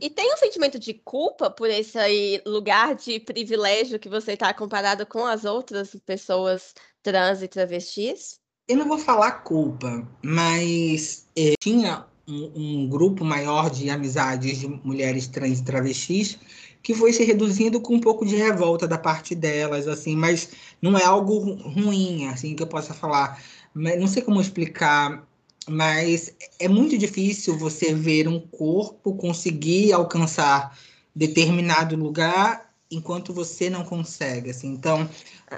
E 0.00 0.08
tem 0.08 0.32
um 0.32 0.36
sentimento 0.38 0.78
de 0.78 0.94
culpa 0.94 1.50
por 1.50 1.68
esse 1.68 2.42
lugar 2.46 2.94
de 2.94 3.20
privilégio 3.20 3.98
que 3.98 4.08
você 4.08 4.32
está 4.32 4.52
comparado 4.54 5.04
com 5.04 5.26
as 5.26 5.44
outras 5.44 5.94
pessoas 6.06 6.72
trans 7.02 7.42
e 7.42 7.48
travestis? 7.48 8.40
Eu 8.68 8.76
não 8.76 8.86
vou 8.86 8.98
falar 8.98 9.30
culpa, 9.42 10.06
mas 10.22 11.26
é, 11.34 11.54
tinha 11.58 12.04
um, 12.28 12.52
um, 12.54 12.88
grupo 12.88 13.24
maior 13.24 13.70
de 13.70 13.88
amizades 13.88 14.58
de 14.58 14.68
mulheres 14.68 15.26
trans 15.26 15.60
e 15.60 15.64
travestis 15.64 16.38
que 16.82 16.94
foi 16.94 17.12
se 17.12 17.24
reduzindo 17.24 17.80
com 17.80 17.94
um 17.94 18.00
pouco 18.00 18.26
de 18.26 18.36
revolta 18.36 18.86
da 18.86 18.98
parte 18.98 19.34
delas, 19.34 19.88
assim, 19.88 20.14
mas 20.14 20.50
não 20.80 20.96
é 20.96 21.04
algo 21.04 21.54
ruim, 21.54 22.26
assim, 22.28 22.54
que 22.54 22.62
eu 22.62 22.66
possa 22.66 22.94
falar. 22.94 23.42
Não 23.74 24.06
sei 24.06 24.22
como 24.22 24.40
explicar, 24.40 25.26
mas 25.66 26.32
é 26.58 26.68
muito 26.68 26.96
difícil 26.96 27.58
você 27.58 27.92
ver 27.92 28.28
um 28.28 28.38
corpo 28.38 29.16
conseguir 29.16 29.92
alcançar 29.92 30.78
determinado 31.14 31.96
lugar 31.96 32.67
enquanto 32.90 33.32
você 33.32 33.68
não 33.68 33.84
consegue, 33.84 34.50
assim. 34.50 34.68
Então, 34.68 35.08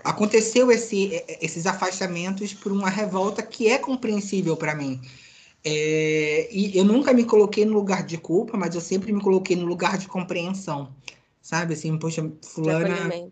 aconteceu 0.04 0.70
esse, 0.70 1.22
esses 1.40 1.66
afastamentos 1.66 2.52
por 2.52 2.72
uma 2.72 2.90
revolta 2.90 3.42
que 3.42 3.68
é 3.68 3.78
compreensível 3.78 4.56
para 4.56 4.74
mim. 4.74 5.00
É, 5.64 6.48
e 6.50 6.76
eu 6.76 6.84
nunca 6.84 7.12
me 7.12 7.24
coloquei 7.24 7.64
no 7.64 7.74
lugar 7.74 8.02
de 8.04 8.16
culpa, 8.16 8.56
mas 8.56 8.74
eu 8.74 8.80
sempre 8.80 9.12
me 9.12 9.20
coloquei 9.20 9.56
no 9.56 9.66
lugar 9.66 9.98
de 9.98 10.08
compreensão, 10.08 10.94
sabe? 11.40 11.74
Assim, 11.74 11.96
poxa, 11.98 12.30
fulana, 12.42 13.30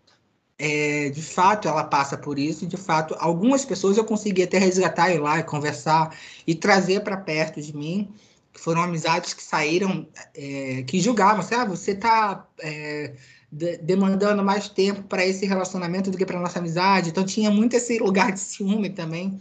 é, 0.57 1.09
de 1.09 1.21
fato, 1.21 1.67
ela 1.67 1.83
passa 1.83 2.17
por 2.17 2.37
isso. 2.37 2.67
De 2.67 2.77
fato, 2.77 3.15
algumas 3.19 3.65
pessoas 3.65 3.97
eu 3.97 4.05
consegui 4.05 4.43
até 4.43 4.57
resgatar, 4.57 5.11
ir 5.11 5.19
lá 5.19 5.39
e 5.39 5.43
conversar 5.43 6.15
e 6.45 6.53
trazer 6.53 7.01
para 7.01 7.17
perto 7.17 7.61
de 7.61 7.75
mim, 7.75 8.13
que 8.53 8.59
foram 8.59 8.81
amizades 8.81 9.33
que 9.33 9.41
saíram, 9.41 10.07
é, 10.35 10.83
que 10.83 10.99
julgavam, 10.99 11.39
assim, 11.39 11.55
ah, 11.55 11.65
você 11.65 11.91
está 11.91 12.47
é, 12.59 13.15
de, 13.51 13.77
demandando 13.77 14.43
mais 14.43 14.69
tempo 14.69 15.03
para 15.03 15.25
esse 15.25 15.45
relacionamento 15.45 16.11
do 16.11 16.17
que 16.17 16.25
para 16.25 16.39
nossa 16.39 16.59
amizade. 16.59 17.09
Então 17.09 17.25
tinha 17.25 17.49
muito 17.49 17.75
esse 17.75 17.97
lugar 17.99 18.31
de 18.31 18.39
ciúme 18.39 18.89
também. 18.89 19.39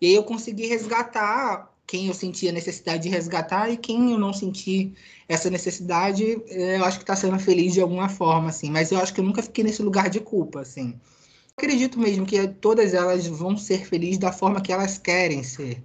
E 0.00 0.06
aí 0.06 0.14
eu 0.14 0.22
consegui 0.22 0.66
resgatar 0.66 1.70
quem 1.86 2.06
eu 2.06 2.14
sentia 2.14 2.52
necessidade 2.52 3.02
de 3.02 3.08
resgatar 3.08 3.68
e 3.68 3.76
quem 3.76 4.12
eu 4.12 4.18
não 4.18 4.32
senti 4.32 4.94
essa 5.28 5.50
necessidade, 5.50 6.40
eh, 6.48 6.78
eu 6.78 6.84
acho 6.84 6.98
que 6.98 7.02
está 7.02 7.16
sendo 7.16 7.36
feliz 7.38 7.72
de 7.72 7.80
alguma 7.80 8.08
forma, 8.08 8.48
assim. 8.48 8.70
Mas 8.70 8.92
eu 8.92 8.98
acho 9.00 9.12
que 9.12 9.20
eu 9.20 9.24
nunca 9.24 9.42
fiquei 9.42 9.64
nesse 9.64 9.82
lugar 9.82 10.08
de 10.08 10.20
culpa, 10.20 10.60
assim. 10.60 10.94
Acredito 11.56 11.98
mesmo 11.98 12.24
que 12.24 12.46
todas 12.46 12.94
elas 12.94 13.26
vão 13.26 13.56
ser 13.56 13.84
felizes 13.86 14.18
da 14.18 14.32
forma 14.32 14.60
que 14.60 14.72
elas 14.72 14.98
querem 14.98 15.42
ser. 15.42 15.82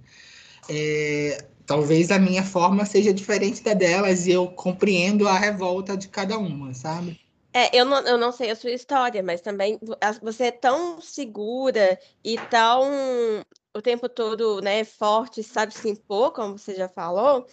É, 0.68 1.44
talvez 1.66 2.10
a 2.12 2.18
minha 2.18 2.44
forma 2.44 2.86
seja 2.86 3.12
diferente 3.12 3.62
da 3.62 3.74
delas 3.74 4.26
e 4.26 4.30
eu 4.30 4.46
compreendo 4.46 5.26
a 5.28 5.36
revolta 5.36 5.96
de 5.96 6.08
cada 6.08 6.38
uma, 6.38 6.72
sabe? 6.72 7.18
É, 7.56 7.70
eu 7.74 7.86
não, 7.86 8.00
eu 8.02 8.18
não 8.18 8.30
sei 8.32 8.50
a 8.50 8.54
sua 8.54 8.70
história, 8.70 9.22
mas 9.22 9.40
também 9.40 9.80
você 10.20 10.48
é 10.48 10.50
tão 10.50 11.00
segura 11.00 11.98
e 12.22 12.36
tão 12.50 12.90
o 13.74 13.80
tempo 13.80 14.10
todo, 14.10 14.60
né, 14.60 14.84
forte, 14.84 15.42
sabe 15.42 15.72
se 15.72 15.88
impor, 15.88 16.32
como 16.32 16.58
você 16.58 16.74
já 16.74 16.86
falou, 16.86 17.46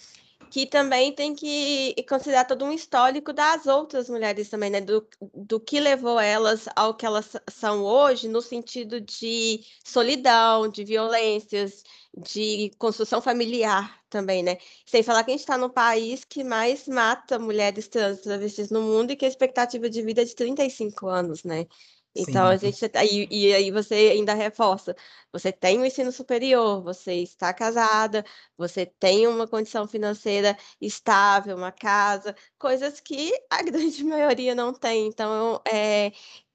que 0.53 0.67
também 0.67 1.11
tem 1.11 1.33
que 1.33 1.95
considerar 2.07 2.45
todo 2.45 2.63
um 2.63 2.71
histórico 2.71 3.33
das 3.33 3.65
outras 3.65 4.07
mulheres 4.07 4.49
também, 4.51 4.69
né, 4.69 4.79
do, 4.81 5.03
do 5.33 5.59
que 5.59 5.79
levou 5.79 6.19
elas 6.19 6.69
ao 6.75 6.93
que 6.93 7.07
elas 7.07 7.31
são 7.49 7.83
hoje, 7.83 8.27
no 8.27 8.39
sentido 8.39 9.01
de 9.01 9.61
solidão, 9.83 10.67
de 10.69 10.83
violências, 10.83 11.83
de 12.15 12.71
construção 12.77 13.19
familiar 13.19 13.99
também, 14.11 14.43
né? 14.43 14.57
Sem 14.85 15.01
falar 15.01 15.23
que 15.23 15.31
a 15.31 15.33
gente 15.33 15.39
está 15.39 15.57
no 15.57 15.71
país 15.71 16.23
que 16.23 16.43
mais 16.43 16.87
mata 16.87 17.39
mulheres 17.39 17.87
trans 17.87 18.21
travestis 18.21 18.69
no 18.69 18.83
mundo 18.83 19.09
e 19.09 19.15
que 19.15 19.25
a 19.25 19.29
expectativa 19.29 19.89
de 19.89 20.03
vida 20.03 20.21
é 20.21 20.25
de 20.25 20.35
35 20.35 21.07
anos, 21.07 21.43
né? 21.43 21.65
Então 22.15 22.47
Sim. 22.47 22.53
a 22.53 22.55
gente 22.57 22.85
e, 23.11 23.47
e 23.49 23.53
aí 23.55 23.71
você 23.71 23.95
ainda 24.13 24.33
reforça, 24.33 24.95
você 25.31 25.51
tem 25.51 25.77
o 25.79 25.81
um 25.81 25.85
ensino 25.85 26.11
superior, 26.11 26.83
você 26.83 27.15
está 27.15 27.53
casada, 27.53 28.23
você 28.57 28.85
tem 28.85 29.27
uma 29.27 29.47
condição 29.47 29.87
financeira 29.87 30.55
estável, 30.79 31.57
uma 31.57 31.71
casa, 31.71 32.35
coisas 32.59 32.99
que 32.99 33.31
a 33.49 33.61
grande 33.63 34.03
maioria 34.03 34.53
não 34.53 34.73
tem. 34.73 35.07
Então 35.07 35.61
é 35.67 36.11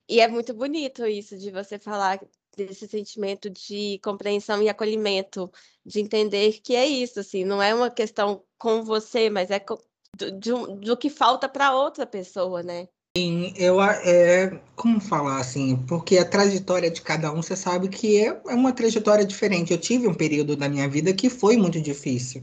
e 0.09 0.21
é 0.21 0.29
muito 0.29 0.55
bonito 0.55 1.07
isso 1.07 1.37
de 1.39 1.51
você 1.51 1.79
falar 1.79 2.21
desse 2.57 2.89
sentimento 2.89 3.51
de 3.51 4.01
compreensão 4.03 4.63
e 4.63 4.69
acolhimento, 4.69 5.51
de 5.85 6.01
entender 6.01 6.61
que 6.61 6.75
é 6.75 6.87
isso, 6.87 7.21
assim, 7.21 7.45
não 7.45 7.63
é 7.63 7.75
uma 7.75 7.91
questão 7.91 8.45
com 8.59 8.83
você, 8.85 9.31
mas 9.31 9.51
é 9.51 9.61
do, 9.61 10.77
do 10.79 10.97
que 10.97 11.11
falta 11.11 11.49
para 11.49 11.75
outra 11.75 12.07
pessoa, 12.07 12.63
né? 12.63 12.89
Sim, 13.19 13.53
eu 13.57 13.83
é 13.83 14.61
como 14.77 15.01
falar 15.01 15.39
assim, 15.41 15.77
porque 15.89 16.19
a 16.19 16.25
trajetória 16.25 16.89
de 16.89 17.03
cada 17.03 17.33
um, 17.33 17.43
você 17.43 17.57
sabe 17.57 17.89
que 17.89 18.17
é, 18.17 18.27
é 18.47 18.55
uma 18.55 18.73
trajetória 18.73 19.25
diferente. 19.25 19.73
Eu 19.73 19.79
tive 19.79 20.07
um 20.07 20.15
período 20.15 20.55
da 20.55 20.69
minha 20.69 20.89
vida 20.89 21.13
que 21.13 21.29
foi 21.29 21.57
muito 21.57 21.81
difícil, 21.81 22.43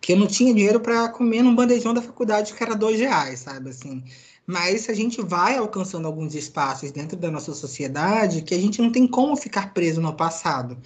que 0.00 0.12
eu 0.12 0.16
não 0.16 0.28
tinha 0.28 0.54
dinheiro 0.54 0.80
para 0.80 1.08
comer 1.08 1.42
num 1.42 1.54
bandejão 1.54 1.92
da 1.92 2.00
faculdade 2.02 2.54
que 2.54 2.62
era 2.62 2.76
dois 2.76 3.00
reais, 3.00 3.40
sabe 3.40 3.70
assim 3.70 4.04
mas 4.46 4.88
a 4.90 4.94
gente 4.94 5.22
vai 5.22 5.56
alcançando 5.56 6.06
alguns 6.06 6.34
espaços 6.34 6.92
dentro 6.92 7.16
da 7.16 7.30
nossa 7.30 7.54
sociedade 7.54 8.42
que 8.42 8.54
a 8.54 8.58
gente 8.58 8.80
não 8.82 8.92
tem 8.92 9.06
como 9.06 9.36
ficar 9.36 9.72
preso 9.72 10.00
no 10.00 10.14
passado. 10.14 10.76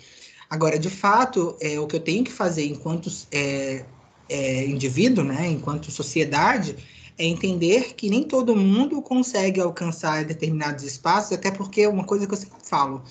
Agora, 0.48 0.78
de 0.78 0.88
fato, 0.88 1.56
é, 1.60 1.78
o 1.80 1.86
que 1.86 1.96
eu 1.96 2.00
tenho 2.00 2.24
que 2.24 2.32
fazer 2.32 2.64
enquanto 2.66 3.10
é, 3.32 3.84
é, 4.28 4.64
indivíduo, 4.66 5.24
né, 5.24 5.48
enquanto 5.48 5.90
sociedade, 5.90 6.76
é 7.18 7.26
entender 7.26 7.94
que 7.94 8.08
nem 8.08 8.22
todo 8.22 8.54
mundo 8.54 9.02
consegue 9.02 9.60
alcançar 9.60 10.24
determinados 10.24 10.84
espaços, 10.84 11.32
até 11.32 11.50
porque 11.50 11.82
é 11.82 11.88
uma 11.88 12.04
coisa 12.04 12.26
que 12.26 12.32
eu 12.32 12.38
sempre 12.38 12.58
falo, 12.62 13.02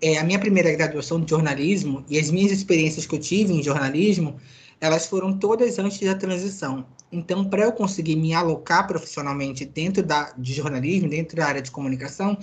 é, 0.00 0.18
a 0.18 0.24
minha 0.24 0.38
primeira 0.38 0.72
graduação 0.72 1.20
de 1.20 1.30
jornalismo 1.30 2.04
e 2.08 2.18
as 2.18 2.30
minhas 2.30 2.50
experiências 2.50 3.06
que 3.06 3.14
eu 3.14 3.20
tive 3.20 3.52
em 3.52 3.62
jornalismo, 3.62 4.40
elas 4.80 5.06
foram 5.06 5.38
todas 5.38 5.78
antes 5.78 6.00
da 6.00 6.14
transição. 6.14 6.84
Então, 7.12 7.44
para 7.44 7.64
eu 7.64 7.72
conseguir 7.72 8.16
me 8.16 8.34
alocar 8.34 8.86
profissionalmente 8.86 9.64
dentro 9.64 10.02
da, 10.02 10.32
de 10.36 10.54
jornalismo, 10.54 11.08
dentro 11.08 11.36
da 11.36 11.46
área 11.46 11.62
de 11.62 11.70
comunicação, 11.70 12.36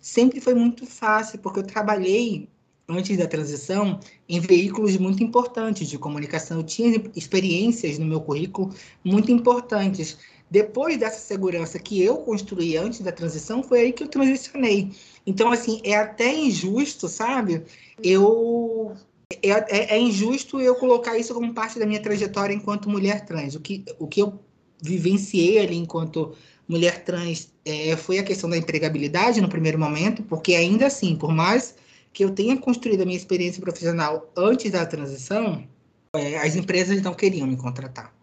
sempre 0.00 0.40
foi 0.40 0.52
muito 0.52 0.84
fácil, 0.84 1.38
porque 1.38 1.60
eu 1.60 1.64
trabalhei 1.64 2.48
antes 2.88 3.16
da 3.16 3.26
transição 3.26 3.98
em 4.28 4.40
veículos 4.40 4.96
muito 4.96 5.22
importantes 5.22 5.88
de 5.88 5.98
comunicação. 5.98 6.58
Eu 6.58 6.64
tinha 6.64 7.02
experiências 7.14 7.98
no 7.98 8.06
meu 8.06 8.20
currículo 8.20 8.74
muito 9.04 9.32
importantes. 9.32 10.18
Depois 10.50 10.96
dessa 10.96 11.18
segurança 11.18 11.78
que 11.78 12.00
eu 12.00 12.18
construí 12.18 12.76
antes 12.76 13.00
da 13.00 13.10
transição, 13.10 13.62
foi 13.62 13.80
aí 13.80 13.92
que 13.92 14.04
eu 14.04 14.08
transicionei. 14.08 14.92
Então, 15.26 15.50
assim, 15.50 15.80
é 15.82 15.96
até 15.96 16.32
injusto, 16.34 17.08
sabe? 17.08 17.62
Eu 18.02 18.96
é, 19.42 19.48
é, 19.50 19.96
é, 19.96 19.98
injusto 19.98 20.60
eu 20.60 20.76
colocar 20.76 21.18
isso 21.18 21.34
como 21.34 21.52
parte 21.52 21.78
da 21.78 21.86
minha 21.86 22.00
trajetória 22.00 22.54
enquanto 22.54 22.88
mulher 22.88 23.24
trans. 23.24 23.56
O 23.56 23.60
que, 23.60 23.84
o 23.98 24.06
que 24.06 24.22
eu 24.22 24.38
vivenciei 24.80 25.58
ali 25.58 25.76
enquanto 25.76 26.34
mulher 26.68 27.02
trans 27.04 27.52
é, 27.64 27.96
foi 27.96 28.18
a 28.18 28.22
questão 28.22 28.48
da 28.48 28.56
empregabilidade 28.56 29.40
no 29.40 29.48
primeiro 29.48 29.78
momento, 29.78 30.22
porque 30.22 30.54
ainda 30.54 30.86
assim, 30.86 31.16
por 31.16 31.32
mais 31.32 31.74
que 32.12 32.24
eu 32.24 32.30
tenha 32.30 32.56
construído 32.56 33.02
a 33.02 33.04
minha 33.04 33.16
experiência 33.16 33.60
profissional 33.60 34.30
antes 34.36 34.70
da 34.70 34.86
transição, 34.86 35.66
é, 36.14 36.38
as 36.38 36.54
empresas 36.54 37.02
não 37.02 37.12
queriam 37.12 37.46
me 37.46 37.56
contratar. 37.56 38.15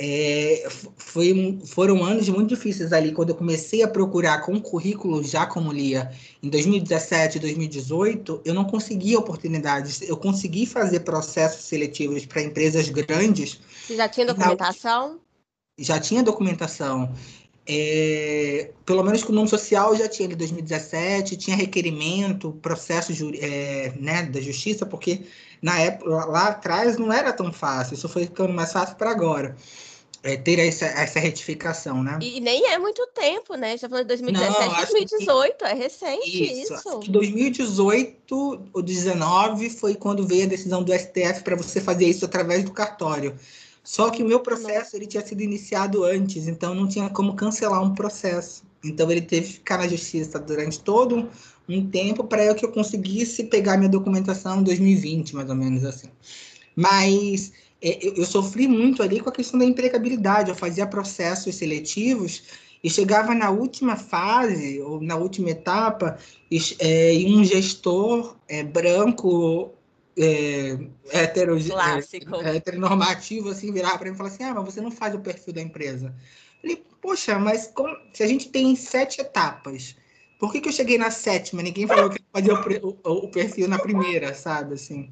É, 0.00 0.68
foi, 0.96 1.58
foram 1.66 2.04
anos 2.04 2.28
muito 2.28 2.50
difíceis 2.50 2.92
ali, 2.92 3.10
quando 3.10 3.30
eu 3.30 3.34
comecei 3.34 3.82
a 3.82 3.88
procurar 3.88 4.42
com 4.42 4.60
currículo 4.60 5.24
já 5.24 5.44
como 5.44 5.72
Lia, 5.72 6.12
em 6.40 6.48
2017, 6.48 7.40
2018, 7.40 8.42
eu 8.44 8.54
não 8.54 8.64
conseguia 8.64 9.18
oportunidades. 9.18 10.00
Eu 10.02 10.16
consegui 10.16 10.66
fazer 10.66 11.00
processos 11.00 11.64
seletivos 11.64 12.24
para 12.24 12.42
empresas 12.42 12.88
grandes. 12.88 13.60
Você 13.86 13.96
já 13.96 14.08
tinha 14.08 14.26
documentação? 14.26 15.18
Já 15.76 15.98
tinha 15.98 16.22
documentação. 16.22 17.12
É, 17.66 18.70
pelo 18.86 19.02
menos 19.02 19.24
com 19.24 19.32
o 19.32 19.34
nome 19.34 19.48
social 19.48 19.96
já 19.96 20.08
tinha 20.08 20.26
em 20.26 20.36
2017, 20.36 21.36
tinha 21.36 21.56
requerimento, 21.56 22.52
processo 22.62 23.12
é, 23.34 23.92
né, 23.98 24.22
da 24.22 24.40
justiça, 24.40 24.86
porque 24.86 25.26
na 25.60 25.78
época, 25.80 26.08
lá 26.08 26.48
atrás 26.48 26.96
não 26.96 27.12
era 27.12 27.32
tão 27.32 27.52
fácil, 27.52 27.94
isso 27.94 28.08
foi 28.08 28.24
ficando 28.24 28.54
mais 28.54 28.72
fácil 28.72 28.96
para 28.96 29.10
agora 29.10 29.56
é, 30.22 30.36
ter 30.36 30.58
essa, 30.58 30.86
essa 30.86 31.20
retificação, 31.20 32.02
né? 32.02 32.18
E 32.20 32.40
nem 32.40 32.66
é 32.66 32.78
muito 32.78 33.06
tempo, 33.14 33.54
né? 33.54 33.76
Já 33.76 33.88
falou 33.88 34.04
de 34.04 34.08
2017, 34.08 34.68
Não, 34.68 34.76
2018, 34.76 35.56
que... 35.56 35.64
é 35.64 35.74
recente 35.74 36.62
isso. 36.62 36.74
isso. 36.74 36.98
Que 37.00 37.10
2018 37.10 38.34
ou 38.72 38.82
2019 38.82 39.70
foi 39.70 39.94
quando 39.94 40.26
veio 40.26 40.44
a 40.44 40.48
decisão 40.48 40.82
do 40.82 40.92
STF 40.92 41.42
para 41.44 41.56
você 41.56 41.80
fazer 41.80 42.06
isso 42.06 42.24
através 42.24 42.64
do 42.64 42.72
cartório. 42.72 43.36
Só 43.84 44.10
que 44.10 44.22
o 44.22 44.26
meu 44.26 44.40
processo 44.40 44.96
ele 44.96 45.06
tinha 45.06 45.24
sido 45.24 45.40
iniciado 45.40 46.04
antes, 46.04 46.46
então 46.46 46.74
não 46.74 46.86
tinha 46.86 47.08
como 47.08 47.34
cancelar 47.34 47.82
um 47.82 47.94
processo. 47.94 48.62
Então 48.84 49.10
ele 49.10 49.22
teve 49.22 49.46
que 49.46 49.52
ficar 49.54 49.78
na 49.78 49.88
justiça 49.88 50.38
durante 50.38 50.80
todo 50.80 51.28
um 51.68 51.86
tempo 51.86 52.24
para 52.24 52.54
que 52.54 52.64
eu 52.64 52.72
conseguisse 52.72 53.44
pegar 53.44 53.76
minha 53.76 53.88
documentação 53.88 54.60
em 54.60 54.62
2020, 54.62 55.34
mais 55.36 55.48
ou 55.48 55.56
menos 55.56 55.84
assim. 55.84 56.08
Mas 56.74 57.52
eu, 57.80 58.14
eu, 58.16 58.24
sofri 58.24 58.66
muito 58.66 59.02
ali 59.02 59.20
com 59.20 59.28
a 59.28 59.32
questão 59.32 59.58
da 59.58 59.64
empregabilidade. 59.64 60.50
Eu 60.50 60.56
fazia 60.56 60.86
processos 60.86 61.54
seletivos 61.54 62.42
e 62.82 62.90
chegava 62.90 63.34
na 63.34 63.50
última 63.50 63.96
fase, 63.96 64.80
ou 64.80 65.00
na 65.00 65.16
última 65.16 65.50
etapa, 65.50 66.18
e, 66.50 66.58
é, 66.78 67.14
e 67.14 67.34
um 67.34 67.44
gestor 67.44 68.36
é, 68.48 68.62
branco 68.62 69.72
é, 70.16 70.78
hetero, 71.12 71.56
é, 71.56 72.56
heteronormativo 72.56 73.50
assim, 73.50 73.72
virar 73.72 73.96
para 73.98 74.08
mim 74.08 74.14
e 74.14 74.16
falar 74.16 74.28
assim: 74.30 74.44
ah, 74.44 74.54
mas 74.54 74.64
você 74.64 74.80
não 74.80 74.90
faz 74.90 75.14
o 75.14 75.20
perfil 75.20 75.54
da 75.54 75.62
empresa. 75.62 76.14
Eu 76.56 76.60
falei, 76.60 76.84
poxa, 77.00 77.38
mas 77.38 77.68
como, 77.68 77.96
se 78.12 78.22
a 78.22 78.26
gente 78.26 78.48
tem 78.48 78.74
sete 78.74 79.20
etapas, 79.20 79.96
por 80.38 80.52
que, 80.52 80.60
que 80.60 80.68
eu 80.68 80.72
cheguei 80.72 80.98
na 80.98 81.10
sétima? 81.10 81.62
Ninguém 81.62 81.86
falou 81.86 82.10
que 82.10 82.20
fazia 82.32 82.54
o, 82.54 82.98
o, 83.04 83.10
o, 83.24 83.30
perfil 83.30 83.68
na 83.68 83.78
primeira, 83.78 84.34
sabe? 84.34 84.74
Assim. 84.74 85.10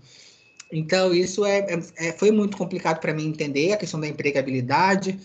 Então, 0.72 1.14
isso 1.14 1.44
é, 1.44 1.59
é, 1.59 2.09
é 2.09 2.12
foi 2.12 2.31
muito 2.31 2.57
complicado 2.57 3.00
para 3.00 3.14
mim 3.14 3.26
entender 3.26 3.72
a 3.72 3.76
questão 3.76 4.00
da 4.00 4.09
empregabilidade. 4.09 5.18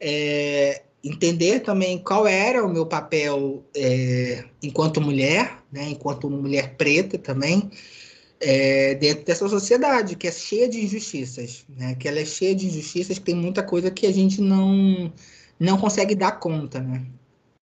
É, 0.00 0.82
entender 1.02 1.60
também 1.60 1.98
qual 1.98 2.26
era 2.26 2.64
o 2.64 2.68
meu 2.68 2.86
papel 2.86 3.64
é, 3.74 4.44
enquanto 4.62 5.00
mulher, 5.00 5.62
né, 5.70 5.88
enquanto 5.90 6.28
mulher 6.28 6.76
preta 6.76 7.18
também, 7.18 7.70
é, 8.40 8.94
dentro 8.94 9.24
dessa 9.24 9.48
sociedade 9.48 10.16
que 10.16 10.28
é 10.28 10.32
cheia 10.32 10.68
de 10.68 10.84
injustiças, 10.84 11.64
né, 11.68 11.94
que 11.94 12.08
ela 12.08 12.20
é 12.20 12.24
cheia 12.24 12.54
de 12.54 12.66
injustiças, 12.66 13.18
que 13.18 13.24
tem 13.24 13.34
muita 13.34 13.62
coisa 13.62 13.90
que 13.90 14.06
a 14.06 14.12
gente 14.12 14.40
não 14.40 15.12
não 15.58 15.76
consegue 15.76 16.14
dar 16.14 16.38
conta, 16.38 16.80
né? 16.80 17.04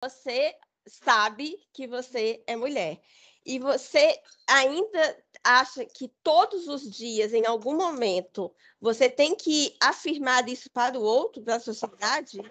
Você 0.01 0.53
sabe 0.87 1.57
que 1.73 1.87
você 1.87 2.41
é 2.47 2.55
mulher 2.55 3.01
e 3.45 3.59
você 3.59 4.17
ainda 4.47 5.17
acha 5.43 5.85
que 5.85 6.11
todos 6.23 6.67
os 6.67 6.89
dias, 6.89 7.33
em 7.33 7.45
algum 7.45 7.75
momento, 7.75 8.51
você 8.79 9.09
tem 9.09 9.35
que 9.35 9.75
afirmar 9.81 10.47
isso 10.47 10.69
para 10.71 10.99
o 10.99 11.03
outro, 11.03 11.41
para 11.41 11.55
a 11.55 11.59
sociedade? 11.59 12.41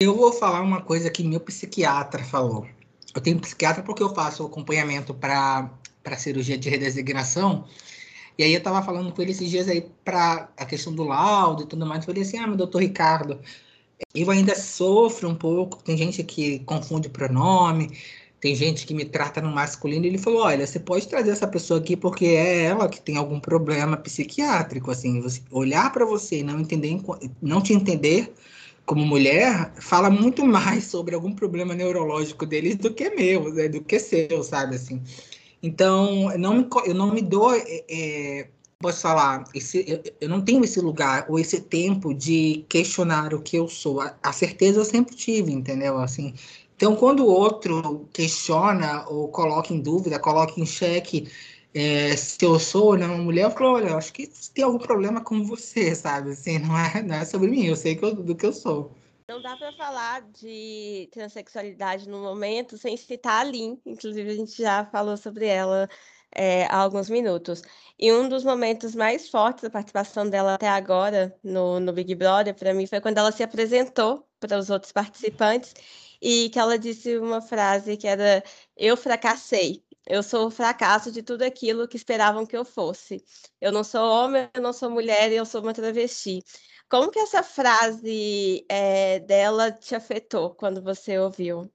Eu 0.00 0.14
vou 0.14 0.32
falar 0.32 0.60
uma 0.60 0.82
coisa 0.82 1.10
que 1.10 1.24
meu 1.24 1.40
psiquiatra 1.40 2.22
falou. 2.24 2.66
Eu 3.14 3.20
tenho 3.20 3.40
psiquiatra 3.40 3.82
porque 3.82 4.02
eu 4.02 4.14
faço 4.14 4.44
acompanhamento 4.44 5.12
para 5.14 5.70
cirurgia 6.16 6.56
de 6.56 6.68
redesignação. 6.68 7.66
E 8.38 8.44
aí 8.44 8.52
eu 8.52 8.58
estava 8.58 8.80
falando 8.82 9.12
com 9.12 9.20
ele 9.20 9.32
esses 9.32 9.50
dias 9.50 9.68
aí 9.68 9.80
para 10.04 10.48
a 10.56 10.64
questão 10.64 10.94
do 10.94 11.02
laudo 11.02 11.64
e 11.64 11.66
tudo 11.66 11.84
mais. 11.84 12.00
Eu 12.00 12.06
falei 12.06 12.22
assim, 12.22 12.38
ah, 12.38 12.46
meu 12.46 12.56
doutor 12.56 12.80
Ricardo, 12.80 13.40
eu 14.14 14.30
ainda 14.30 14.54
sofro 14.54 15.28
um 15.28 15.34
pouco. 15.34 15.82
Tem 15.82 15.96
gente 15.96 16.22
que 16.22 16.60
confunde 16.60 17.08
pronome, 17.08 17.98
tem 18.40 18.54
gente 18.54 18.86
que 18.86 18.94
me 18.94 19.04
trata 19.04 19.40
no 19.40 19.50
masculino. 19.50 20.06
Ele 20.06 20.18
falou, 20.18 20.42
olha, 20.42 20.66
você 20.66 20.78
pode 20.78 21.08
trazer 21.08 21.30
essa 21.30 21.46
pessoa 21.46 21.80
aqui 21.80 21.96
porque 21.96 22.26
é 22.26 22.64
ela 22.64 22.88
que 22.88 23.00
tem 23.00 23.16
algum 23.16 23.40
problema 23.40 23.96
psiquiátrico, 23.96 24.90
assim. 24.90 25.20
Você 25.20 25.40
olhar 25.50 25.92
para 25.92 26.04
você 26.04 26.38
e 26.38 26.42
não 26.42 26.60
entender, 26.60 27.00
não 27.42 27.60
te 27.60 27.72
entender 27.72 28.32
como 28.86 29.04
mulher, 29.04 29.72
fala 29.80 30.08
muito 30.08 30.46
mais 30.46 30.84
sobre 30.84 31.14
algum 31.14 31.34
problema 31.34 31.74
neurológico 31.74 32.46
deles 32.46 32.76
do 32.76 32.92
que 32.94 33.10
meu, 33.10 33.52
né? 33.52 33.68
do 33.68 33.82
que 33.82 33.98
seu, 33.98 34.42
sabe, 34.42 34.76
assim. 34.76 35.02
Então, 35.62 36.32
eu 36.32 36.38
não 36.38 36.54
me, 36.54 36.68
eu 36.86 36.94
não 36.94 37.12
me 37.12 37.20
dou, 37.20 37.54
é, 37.54 37.84
é, 37.90 38.48
posso 38.80 39.02
falar, 39.02 39.44
esse, 39.54 39.84
eu, 39.86 40.02
eu, 40.20 40.28
não 40.28 40.40
tenho 40.40 40.64
esse 40.64 40.80
lugar 40.80 41.26
ou 41.28 41.38
esse 41.38 41.60
tempo 41.60 42.14
de 42.14 42.64
questionar 42.68 43.34
o 43.34 43.42
que 43.42 43.56
eu 43.56 43.68
sou. 43.68 44.00
A, 44.00 44.16
a 44.22 44.32
certeza 44.32 44.80
eu 44.80 44.84
sempre 44.84 45.14
tive, 45.14 45.52
entendeu? 45.52 45.98
Assim, 45.98 46.32
então, 46.78 46.94
quando 46.94 47.26
o 47.26 47.28
outro 47.28 48.08
questiona 48.12 49.04
ou 49.08 49.26
coloca 49.26 49.74
em 49.74 49.80
dúvida, 49.80 50.16
coloca 50.16 50.60
em 50.60 50.64
xeque 50.64 51.28
é, 51.74 52.16
se 52.16 52.44
eu 52.44 52.56
sou 52.60 52.90
ou 52.90 52.96
não 52.96 53.18
mulher, 53.18 53.46
eu 53.46 53.50
falo, 53.50 53.72
olha, 53.72 53.96
acho 53.96 54.12
que 54.12 54.28
tem 54.54 54.64
algum 54.64 54.78
problema 54.78 55.20
com 55.20 55.42
você, 55.42 55.92
sabe? 55.96 56.30
Assim, 56.30 56.60
não 56.60 56.78
é, 56.78 57.02
não 57.02 57.16
é 57.16 57.24
sobre 57.24 57.50
mim, 57.50 57.64
eu 57.64 57.74
sei 57.74 57.96
que 57.96 58.04
eu, 58.04 58.14
do 58.14 58.32
que 58.32 58.46
eu 58.46 58.52
sou. 58.52 58.92
Não 59.28 59.42
dá 59.42 59.56
para 59.56 59.72
falar 59.72 60.22
de 60.30 61.08
transexualidade 61.10 62.08
no 62.08 62.20
momento 62.20 62.78
sem 62.78 62.96
citar 62.96 63.40
a 63.40 63.44
Lin, 63.44 63.80
inclusive 63.84 64.30
a 64.30 64.34
gente 64.36 64.56
já 64.56 64.84
falou 64.84 65.16
sobre 65.16 65.46
ela 65.46 65.88
é, 66.32 66.64
há 66.66 66.76
alguns 66.76 67.10
minutos. 67.10 67.60
E 67.98 68.12
um 68.12 68.28
dos 68.28 68.44
momentos 68.44 68.94
mais 68.94 69.28
fortes 69.28 69.64
da 69.64 69.70
participação 69.70 70.30
dela 70.30 70.54
até 70.54 70.68
agora 70.68 71.36
no, 71.42 71.80
no 71.80 71.92
Big 71.92 72.14
Brother, 72.14 72.54
para 72.54 72.72
mim, 72.72 72.86
foi 72.86 73.00
quando 73.00 73.18
ela 73.18 73.32
se 73.32 73.42
apresentou 73.42 74.24
para 74.38 74.56
os 74.56 74.70
outros 74.70 74.92
participantes 74.92 75.74
e 76.20 76.50
que 76.50 76.58
ela 76.58 76.78
disse 76.78 77.18
uma 77.18 77.40
frase 77.40 77.96
que 77.96 78.06
era: 78.06 78.42
Eu 78.76 78.96
fracassei. 78.96 79.84
Eu 80.06 80.22
sou 80.22 80.46
o 80.46 80.50
fracasso 80.50 81.12
de 81.12 81.22
tudo 81.22 81.42
aquilo 81.42 81.86
que 81.86 81.96
esperavam 81.96 82.46
que 82.46 82.56
eu 82.56 82.64
fosse. 82.64 83.22
Eu 83.60 83.70
não 83.72 83.84
sou 83.84 84.00
homem, 84.02 84.48
eu 84.54 84.62
não 84.62 84.72
sou 84.72 84.90
mulher, 84.90 85.30
eu 85.32 85.44
sou 85.44 85.60
uma 85.60 85.74
travesti. 85.74 86.42
Como 86.88 87.10
que 87.10 87.18
essa 87.18 87.42
frase 87.42 88.64
é, 88.68 89.20
dela 89.20 89.70
te 89.70 89.94
afetou 89.94 90.54
quando 90.54 90.82
você 90.82 91.18
ouviu? 91.18 91.70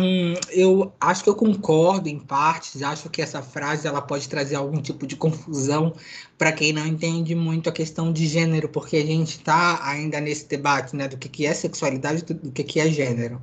Hum, 0.00 0.34
eu 0.50 0.92
acho 0.98 1.22
que 1.22 1.28
eu 1.28 1.34
concordo 1.34 2.08
em 2.08 2.18
partes. 2.18 2.82
Acho 2.82 3.10
que 3.10 3.20
essa 3.20 3.42
frase 3.42 3.86
ela 3.86 4.00
pode 4.00 4.28
trazer 4.28 4.56
algum 4.56 4.80
tipo 4.80 5.06
de 5.06 5.14
confusão 5.16 5.94
para 6.38 6.52
quem 6.52 6.72
não 6.72 6.86
entende 6.86 7.34
muito 7.34 7.68
a 7.68 7.72
questão 7.72 8.12
de 8.12 8.26
gênero, 8.26 8.68
porque 8.68 8.96
a 8.96 9.04
gente 9.04 9.38
está 9.38 9.86
ainda 9.86 10.20
nesse 10.20 10.48
debate, 10.48 10.96
né, 10.96 11.06
do 11.08 11.18
que, 11.18 11.28
que 11.28 11.44
é 11.46 11.52
sexualidade, 11.52 12.22
do 12.22 12.50
que, 12.50 12.64
que 12.64 12.80
é 12.80 12.90
gênero. 12.90 13.42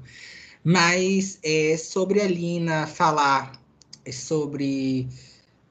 Mas 0.63 1.39
é, 1.43 1.78
sobre 1.78 2.22
a 2.22 2.28
Lina 2.28 2.88
falar 2.88 3.54
sobre 4.12 5.08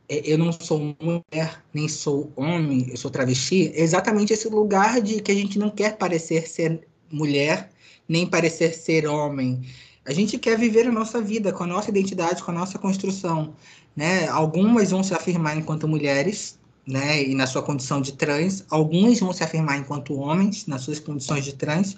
é, 0.08 0.22
eu 0.24 0.38
não 0.38 0.52
sou 0.52 0.96
mulher, 1.00 1.64
nem 1.74 1.88
sou 1.88 2.32
homem, 2.36 2.86
eu 2.90 2.96
sou 2.96 3.10
travesti, 3.10 3.72
é 3.74 3.80
exatamente 3.80 4.32
esse 4.32 4.48
lugar 4.48 5.00
de 5.00 5.20
que 5.20 5.32
a 5.32 5.34
gente 5.34 5.58
não 5.58 5.70
quer 5.70 5.96
parecer 5.96 6.48
ser 6.48 6.86
mulher, 7.10 7.70
nem 8.08 8.26
parecer 8.26 8.74
ser 8.74 9.06
homem. 9.06 9.62
A 10.06 10.12
gente 10.12 10.38
quer 10.38 10.56
viver 10.56 10.86
a 10.86 10.92
nossa 10.92 11.20
vida 11.20 11.52
com 11.52 11.64
a 11.64 11.66
nossa 11.66 11.90
identidade, 11.90 12.42
com 12.42 12.50
a 12.52 12.54
nossa 12.54 12.78
construção. 12.78 13.54
Né? 13.94 14.28
Algumas 14.28 14.90
vão 14.90 15.02
se 15.02 15.12
afirmar 15.12 15.56
enquanto 15.56 15.88
mulheres, 15.88 16.58
né, 16.86 17.22
e 17.24 17.34
na 17.34 17.46
sua 17.46 17.62
condição 17.62 18.00
de 18.00 18.12
trans, 18.12 18.64
algumas 18.70 19.18
vão 19.18 19.32
se 19.32 19.42
afirmar 19.42 19.78
enquanto 19.78 20.14
homens, 20.14 20.66
nas 20.66 20.82
suas 20.82 21.00
condições 21.00 21.44
de 21.44 21.54
trans, 21.54 21.96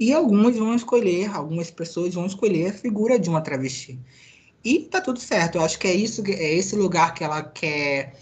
e 0.00 0.12
algumas 0.12 0.56
vão 0.56 0.74
escolher, 0.74 1.30
algumas 1.34 1.70
pessoas 1.70 2.14
vão 2.14 2.24
escolher 2.24 2.70
a 2.70 2.72
figura 2.72 3.18
de 3.18 3.28
uma 3.28 3.42
travesti. 3.42 3.98
E 4.64 4.80
tá 4.80 5.00
tudo 5.00 5.20
certo. 5.20 5.56
Eu 5.56 5.62
acho 5.62 5.78
que 5.78 5.86
é 5.86 5.94
isso, 5.94 6.22
é 6.26 6.54
esse 6.54 6.74
lugar 6.76 7.14
que 7.14 7.22
ela 7.22 7.42
quer 7.42 8.14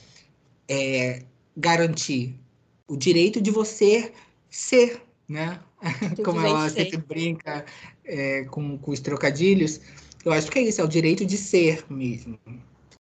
é, 0.68 1.22
garantir 1.56 2.34
o 2.88 2.96
direito 2.96 3.40
de 3.40 3.50
você 3.50 4.12
ser, 4.48 5.00
né? 5.28 5.60
Como 6.24 6.40
ela 6.40 6.68
sempre 6.68 6.98
brinca 6.98 7.64
é, 8.04 8.44
com, 8.44 8.78
com 8.78 8.90
os 8.90 9.00
trocadilhos. 9.00 9.80
Eu 10.24 10.32
acho 10.32 10.50
que 10.50 10.58
é 10.58 10.62
isso, 10.62 10.80
é 10.80 10.84
o 10.84 10.88
direito 10.88 11.24
de 11.24 11.36
ser 11.36 11.84
mesmo. 11.90 12.38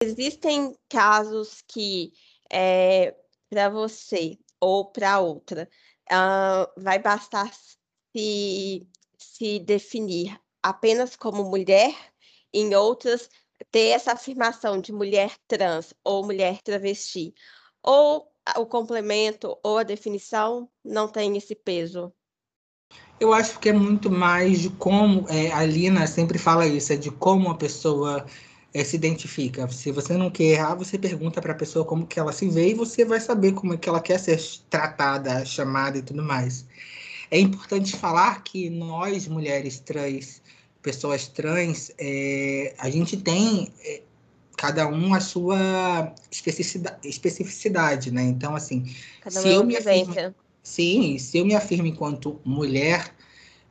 Existem 0.01 0.77
casos 0.89 1.63
que 1.67 2.13
é, 2.51 3.15
para 3.51 3.69
você 3.69 4.39
ou 4.61 4.87
para 4.87 5.19
outra 5.19 5.69
uh, 6.11 6.81
vai 6.81 6.99
bastar 6.99 7.53
se, 8.15 8.87
se 9.19 9.59
definir 9.59 10.39
apenas 10.63 11.17
como 11.17 11.45
mulher 11.45 11.95
em 12.53 12.75
outras 12.75 13.29
ter 13.71 13.89
essa 13.89 14.13
afirmação 14.13 14.81
de 14.81 14.93
mulher 14.93 15.37
trans 15.47 15.93
ou 16.05 16.25
mulher 16.25 16.63
travesti, 16.63 17.35
ou 17.83 18.31
o 18.57 18.67
complemento 18.67 19.59
ou 19.63 19.79
a 19.79 19.83
definição 19.83 20.71
não 20.85 21.09
tem 21.09 21.37
esse 21.37 21.55
peso? 21.55 22.13
Eu 23.21 23.33
acho 23.33 23.59
que 23.59 23.69
é 23.69 23.73
muito 23.73 24.11
mais 24.11 24.61
de 24.61 24.71
como 24.71 25.27
é, 25.29 25.51
a 25.53 25.65
Lina 25.65 26.07
sempre 26.07 26.39
fala 26.39 26.67
isso, 26.67 26.93
é 26.93 26.97
de 26.97 27.11
como 27.11 27.51
a 27.51 27.55
pessoa 27.57 28.25
é, 28.73 28.85
se 28.85 28.97
identifica. 28.97 29.69
Se 29.69 29.91
você 29.91 30.17
não 30.17 30.31
quer 30.31 30.45
errar, 30.45 30.75
você 30.75 30.99
pergunta 30.99 31.41
para 31.41 31.53
a 31.53 31.57
pessoa 31.57 31.85
como 31.85 32.07
que 32.07 32.19
ela 32.19 32.33
se 32.33 32.49
vê 32.49 32.71
e 32.71 32.75
você 32.75 33.05
vai 33.05 33.21
saber 33.21 33.53
como 33.53 33.75
é 33.75 33.77
que 33.77 33.89
ela 33.89 34.01
quer 34.01 34.19
ser 34.19 34.41
tratada, 34.71 35.45
chamada 35.45 35.99
e 35.99 36.03
tudo 36.03 36.23
mais. 36.23 36.65
É 37.31 37.39
importante 37.39 37.97
falar 37.97 38.43
que 38.43 38.71
nós, 38.71 39.27
mulheres 39.27 39.81
trans, 39.81 40.41
pessoas 40.83 41.29
trans, 41.29 41.91
é, 41.99 42.75
a 42.79 42.89
gente 42.89 43.17
tem 43.17 43.73
é, 43.85 44.03
cada 44.57 44.87
um 44.87 45.13
a 45.13 45.21
sua 45.21 46.15
especificidade, 46.31 46.97
especificidade, 47.05 48.11
né? 48.11 48.23
Então, 48.23 48.55
assim, 48.57 48.95
cada 49.21 49.41
se 49.41 49.49
eu 49.49 49.65
me 49.65 49.77
afirmo, 49.77 50.15
sim, 50.69 51.19
se 51.19 51.39
eu 51.39 51.47
me 51.47 51.55
afirmo 51.55 51.87
enquanto 51.87 52.41
mulher, 52.45 53.15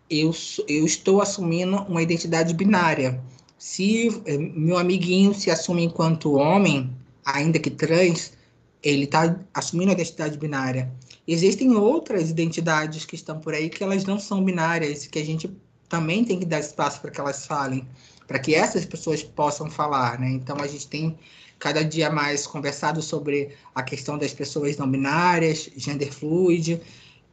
eu, 0.10 0.34
eu 0.68 0.86
estou 0.86 1.22
assumindo 1.22 1.78
uma 1.84 2.02
identidade 2.02 2.54
binária. 2.54 3.22
Se 3.58 4.22
é, 4.26 4.38
meu 4.38 4.78
amiguinho 4.78 5.34
se 5.34 5.52
assume 5.52 5.84
enquanto 5.84 6.34
homem, 6.34 6.90
ainda 7.24 7.60
que 7.60 7.70
trans, 7.70 8.34
ele 8.82 9.04
está 9.04 9.40
assumindo 9.54 9.92
a 9.92 9.94
identidade 9.94 10.38
binária. 10.38 10.92
Existem 11.28 11.76
outras 11.76 12.30
identidades 12.30 13.06
que 13.06 13.16
estão 13.16 13.40
por 13.40 13.54
aí 13.54 13.70
que 13.70 13.84
elas 13.84 14.04
não 14.06 14.20
são 14.20 14.44
binárias, 14.44 15.06
que 15.06 15.20
a 15.20 15.26
gente 15.26 15.52
também 15.88 16.26
tem 16.26 16.40
que 16.40 16.46
dar 16.46 16.60
espaço 16.60 17.02
para 17.02 17.12
que 17.12 17.20
elas 17.20 17.46
falem, 17.46 17.88
para 18.28 18.40
que 18.40 18.56
essas 18.56 18.86
pessoas 18.86 19.24
possam 19.24 19.70
falar, 19.70 20.20
né? 20.20 20.30
Então 20.32 20.58
a 20.60 20.68
gente 20.68 20.88
tem 20.88 21.18
cada 21.60 21.84
dia 21.84 22.10
mais 22.10 22.46
conversado 22.46 23.02
sobre 23.02 23.56
a 23.74 23.84
questão 23.84 24.18
das 24.18 24.34
pessoas 24.34 24.78
não 24.78 24.90
binárias, 24.90 25.70
gender 25.76 26.12
fluid, 26.14 26.82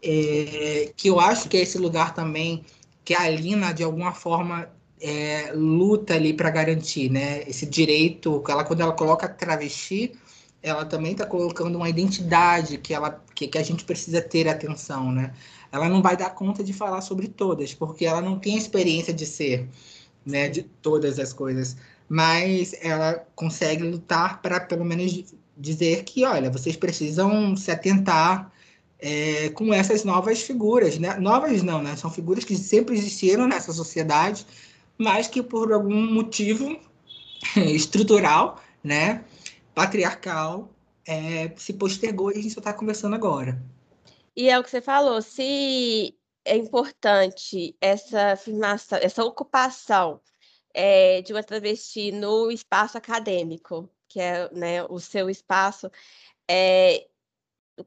é, 0.02 0.92
que 0.96 1.08
eu 1.08 1.20
acho 1.20 1.48
que 1.48 1.56
é 1.56 1.60
esse 1.60 1.78
lugar 1.78 2.14
também 2.14 2.64
que 3.04 3.14
a 3.14 3.22
Alina, 3.22 3.72
de 3.72 3.82
alguma 3.82 4.12
forma, 4.12 4.68
é, 5.00 5.52
luta 5.54 6.14
ali 6.14 6.32
para 6.32 6.50
garantir, 6.50 7.10
né? 7.10 7.42
Esse 7.46 7.66
direito, 7.66 8.42
ela, 8.48 8.64
quando 8.64 8.80
ela 8.80 8.92
coloca 8.92 9.28
travesti, 9.28 10.12
ela 10.62 10.86
também 10.86 11.12
está 11.12 11.26
colocando 11.26 11.76
uma 11.76 11.90
identidade 11.90 12.78
que, 12.78 12.94
ela, 12.94 13.22
que, 13.34 13.46
que 13.46 13.58
a 13.58 13.62
gente 13.62 13.84
precisa 13.84 14.22
ter 14.22 14.48
atenção, 14.48 15.12
né? 15.12 15.34
Ela 15.70 15.88
não 15.88 16.00
vai 16.00 16.16
dar 16.16 16.30
conta 16.30 16.64
de 16.64 16.72
falar 16.72 17.02
sobre 17.02 17.28
todas, 17.28 17.74
porque 17.74 18.06
ela 18.06 18.22
não 18.22 18.38
tem 18.38 18.56
experiência 18.56 19.12
de 19.12 19.26
ser, 19.26 19.68
né, 20.24 20.48
de 20.48 20.62
todas 20.62 21.18
as 21.18 21.32
coisas. 21.32 21.76
Mas 22.08 22.74
ela 22.80 23.26
consegue 23.34 23.82
lutar 23.82 24.42
para, 24.42 24.60
pelo 24.60 24.84
menos, 24.84 25.34
dizer 25.56 26.04
que, 26.04 26.24
olha, 26.24 26.50
vocês 26.50 26.76
precisam 26.76 27.56
se 27.56 27.70
atentar 27.70 28.52
é, 28.98 29.48
com 29.50 29.72
essas 29.72 30.04
novas 30.04 30.42
figuras, 30.42 30.98
né? 30.98 31.14
Novas 31.18 31.62
não, 31.62 31.82
né? 31.82 31.96
São 31.96 32.10
figuras 32.10 32.44
que 32.44 32.56
sempre 32.56 32.96
existiram 32.96 33.46
nessa 33.46 33.72
sociedade, 33.72 34.46
mas 34.98 35.26
que 35.26 35.42
por 35.42 35.72
algum 35.72 36.12
motivo 36.12 36.78
estrutural, 37.56 38.62
né? 38.82 39.24
patriarcal 39.74 40.70
é, 41.06 41.52
se 41.56 41.72
postergou 41.72 42.30
e 42.30 42.38
a 42.38 42.42
gente 42.42 42.54
só 42.54 42.60
está 42.60 42.72
conversando 42.72 43.14
agora. 43.14 43.60
E 44.36 44.48
é 44.48 44.58
o 44.58 44.62
que 44.62 44.70
você 44.70 44.80
falou, 44.80 45.20
se 45.20 46.14
é 46.44 46.56
importante 46.56 47.76
essa 47.80 48.32
afirmação, 48.32 48.98
essa 49.02 49.24
ocupação 49.24 50.20
é, 50.74 51.22
de 51.22 51.32
uma 51.32 51.42
travesti 51.42 52.12
no 52.12 52.50
espaço 52.50 52.98
acadêmico, 52.98 53.88
que 54.08 54.20
é 54.20 54.50
né, 54.52 54.84
o 54.84 54.98
seu 55.00 55.30
espaço, 55.30 55.90
é, 56.50 57.06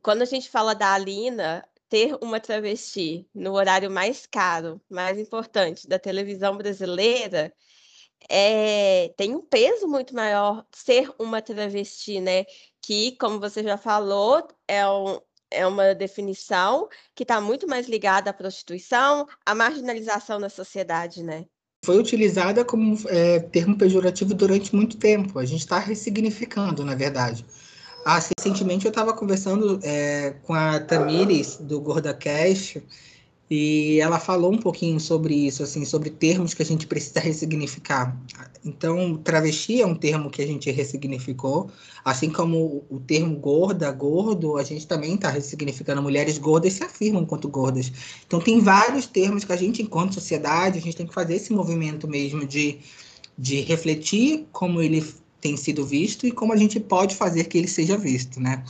quando 0.01 0.21
a 0.21 0.25
gente 0.25 0.49
fala 0.49 0.73
da 0.73 0.93
Alina, 0.93 1.67
ter 1.89 2.17
uma 2.21 2.39
travesti 2.39 3.27
no 3.33 3.53
horário 3.53 3.89
mais 3.89 4.25
caro, 4.25 4.81
mais 4.89 5.17
importante 5.19 5.87
da 5.87 5.99
televisão 5.99 6.57
brasileira, 6.57 7.53
é, 8.29 9.09
tem 9.17 9.35
um 9.35 9.41
peso 9.41 9.87
muito 9.87 10.15
maior 10.15 10.65
ser 10.71 11.13
uma 11.19 11.41
travesti, 11.41 12.19
né? 12.19 12.45
Que, 12.81 13.15
como 13.17 13.39
você 13.39 13.63
já 13.63 13.77
falou, 13.77 14.47
é, 14.67 14.87
um, 14.87 15.19
é 15.51 15.65
uma 15.67 15.93
definição 15.95 16.89
que 17.15 17.23
está 17.23 17.39
muito 17.41 17.67
mais 17.67 17.87
ligada 17.87 18.29
à 18.29 18.33
prostituição, 18.33 19.27
à 19.45 19.55
marginalização 19.55 20.39
da 20.39 20.49
sociedade, 20.49 21.23
né? 21.23 21.45
Foi 21.87 21.97
utilizada 21.97 22.65
como 22.65 22.99
é, 23.07 23.39
termo 23.39 23.77
pejorativo 23.77 24.33
durante 24.33 24.75
muito 24.75 24.97
tempo. 24.97 25.39
A 25.39 25.45
gente 25.45 25.61
está 25.61 25.79
ressignificando, 25.79 26.83
na 26.83 26.93
verdade. 26.93 27.45
Ah, 28.05 28.19
recentemente 28.19 28.83
eu 28.83 28.89
estava 28.89 29.13
conversando 29.13 29.79
é, 29.81 30.31
com 30.43 30.53
a 30.53 30.81
Tamires, 30.81 31.55
do 31.55 31.79
Gorda 31.79 32.13
Cash, 32.13 32.79
e 33.49 33.99
ela 34.01 34.19
falou 34.19 34.51
um 34.51 34.57
pouquinho 34.57 34.99
sobre 34.99 35.33
isso, 35.33 35.63
assim, 35.63 35.85
sobre 35.85 36.09
termos 36.09 36.53
que 36.53 36.61
a 36.61 36.65
gente 36.65 36.85
precisa 36.85 37.21
ressignificar. 37.21 38.19
Então, 38.63 39.15
travesti 39.23 39.81
é 39.81 39.85
um 39.85 39.95
termo 39.95 40.29
que 40.29 40.41
a 40.41 40.45
gente 40.45 40.69
ressignificou, 40.69 41.69
assim 42.03 42.29
como 42.29 42.83
o 42.89 42.99
termo 42.99 43.37
gorda, 43.37 43.89
gordo, 43.91 44.57
a 44.57 44.63
gente 44.63 44.85
também 44.85 45.15
está 45.15 45.29
ressignificando. 45.29 46.01
Mulheres 46.01 46.37
gordas 46.37 46.73
se 46.73 46.83
afirmam 46.83 47.23
enquanto 47.23 47.47
gordas. 47.47 47.89
Então, 48.25 48.41
tem 48.41 48.59
vários 48.59 49.05
termos 49.05 49.45
que 49.45 49.53
a 49.53 49.57
gente, 49.57 49.81
enquanto 49.81 50.15
sociedade, 50.15 50.77
a 50.77 50.81
gente 50.81 50.97
tem 50.97 51.07
que 51.07 51.13
fazer 51.13 51.35
esse 51.35 51.53
movimento 51.53 52.05
mesmo 52.05 52.45
de, 52.45 52.79
de 53.37 53.61
refletir 53.61 54.45
como 54.51 54.81
ele 54.81 55.05
tem 55.39 55.55
sido 55.55 55.85
visto 55.85 56.27
e 56.27 56.31
como 56.31 56.51
a 56.51 56.57
gente 56.57 56.81
pode 56.81 57.15
fazer 57.15 57.45
que 57.45 57.57
ele 57.57 57.67
seja 57.67 57.97
visto, 57.97 58.41
né? 58.41 58.65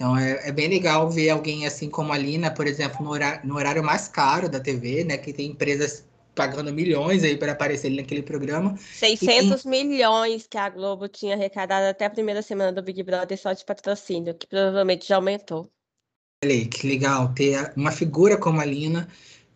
Então 0.00 0.16
é, 0.16 0.48
é, 0.48 0.50
bem 0.50 0.66
legal 0.66 1.10
ver 1.10 1.28
alguém 1.28 1.66
assim 1.66 1.90
como 1.90 2.10
a 2.10 2.16
Lina, 2.16 2.50
por 2.50 2.66
exemplo, 2.66 3.04
no 3.04 3.10
horário, 3.10 3.46
no 3.46 3.56
horário 3.56 3.84
mais 3.84 4.08
caro 4.08 4.48
da 4.48 4.58
TV, 4.58 5.04
né? 5.04 5.18
Que 5.18 5.30
tem 5.30 5.50
empresas 5.50 6.06
pagando 6.34 6.72
milhões 6.72 7.22
aí 7.22 7.36
para 7.36 7.52
aparecer 7.52 7.90
naquele 7.90 8.22
programa. 8.22 8.78
600 8.78 9.62
tem... 9.62 9.70
milhões 9.70 10.46
que 10.46 10.56
a 10.56 10.70
Globo 10.70 11.06
tinha 11.06 11.34
arrecadado 11.34 11.84
até 11.84 12.06
a 12.06 12.10
primeira 12.10 12.40
semana 12.40 12.72
do 12.72 12.82
Big 12.82 13.02
Brother 13.02 13.36
só 13.36 13.52
de 13.52 13.62
patrocínio, 13.62 14.32
que 14.32 14.46
provavelmente 14.46 15.06
já 15.06 15.16
aumentou. 15.16 15.70
Olha 16.42 16.54
aí, 16.54 16.64
que 16.64 16.88
legal 16.88 17.34
ter 17.34 17.70
uma 17.76 17.92
figura 17.92 18.38
como 18.38 18.58
a 18.58 18.64
Lina 18.64 19.06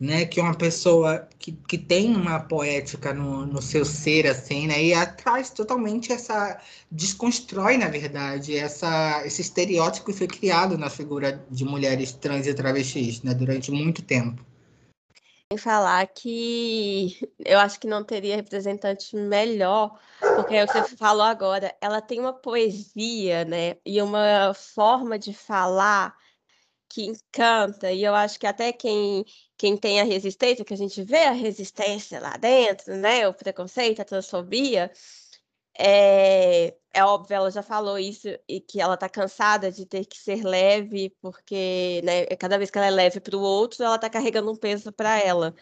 né, 0.04 0.26
que 0.26 0.40
uma 0.40 0.54
pessoa 0.54 1.26
que, 1.38 1.52
que 1.52 1.78
tem 1.78 2.14
uma 2.14 2.38
poética 2.38 3.12
no, 3.14 3.46
no 3.46 3.62
seu 3.62 3.84
ser, 3.84 4.26
assim, 4.26 4.66
né, 4.66 4.82
e 4.82 5.06
traz 5.16 5.50
totalmente 5.50 6.12
essa, 6.12 6.60
desconstrói, 6.90 7.78
na 7.78 7.88
verdade, 7.88 8.56
essa, 8.56 9.22
esse 9.24 9.40
estereótipo 9.40 10.06
que 10.06 10.12
foi 10.12 10.26
criado 10.26 10.76
na 10.76 10.90
figura 10.90 11.44
de 11.50 11.64
mulheres 11.64 12.12
trans 12.12 12.46
e 12.46 12.54
travestis, 12.54 13.22
né, 13.22 13.32
durante 13.32 13.70
muito 13.70 14.02
tempo. 14.02 14.44
Em 15.50 15.56
falar 15.56 16.06
que 16.06 17.18
eu 17.44 17.58
acho 17.58 17.78
que 17.78 17.86
não 17.86 18.02
teria 18.02 18.36
representante 18.36 19.16
melhor, 19.16 19.98
porque 20.20 20.54
é 20.54 20.64
o 20.64 20.66
que 20.66 20.72
você 20.72 20.96
falou 20.96 21.22
agora, 21.24 21.74
ela 21.80 22.00
tem 22.00 22.20
uma 22.20 22.32
poesia, 22.32 23.44
né, 23.44 23.76
e 23.86 24.02
uma 24.02 24.52
forma 24.54 25.18
de 25.18 25.32
falar 25.32 26.14
que 26.94 27.06
encanta, 27.06 27.90
e 27.90 28.04
eu 28.04 28.14
acho 28.14 28.38
que 28.38 28.46
até 28.46 28.72
quem, 28.72 29.24
quem 29.56 29.76
tem 29.76 30.00
a 30.00 30.04
resistência, 30.04 30.64
que 30.64 30.74
a 30.74 30.76
gente 30.76 31.02
vê 31.02 31.24
a 31.24 31.32
resistência 31.32 32.20
lá 32.20 32.36
dentro, 32.36 32.94
né? 32.96 33.26
O 33.26 33.34
preconceito, 33.34 34.00
a 34.00 34.04
transfobia, 34.04 34.92
é, 35.76 36.72
é 36.92 37.04
óbvio, 37.04 37.34
ela 37.34 37.50
já 37.50 37.62
falou 37.64 37.98
isso 37.98 38.28
e 38.48 38.60
que 38.60 38.80
ela 38.80 38.94
está 38.94 39.08
cansada 39.08 39.72
de 39.72 39.84
ter 39.86 40.04
que 40.06 40.16
ser 40.16 40.44
leve, 40.44 41.10
porque 41.20 42.00
né, 42.04 42.26
cada 42.38 42.56
vez 42.56 42.70
que 42.70 42.78
ela 42.78 42.86
é 42.86 42.90
leve 42.90 43.18
para 43.18 43.36
o 43.36 43.40
outro, 43.40 43.82
ela 43.82 43.96
está 43.96 44.08
carregando 44.08 44.52
um 44.52 44.56
peso 44.56 44.92
para 44.92 45.18
ela. 45.20 45.52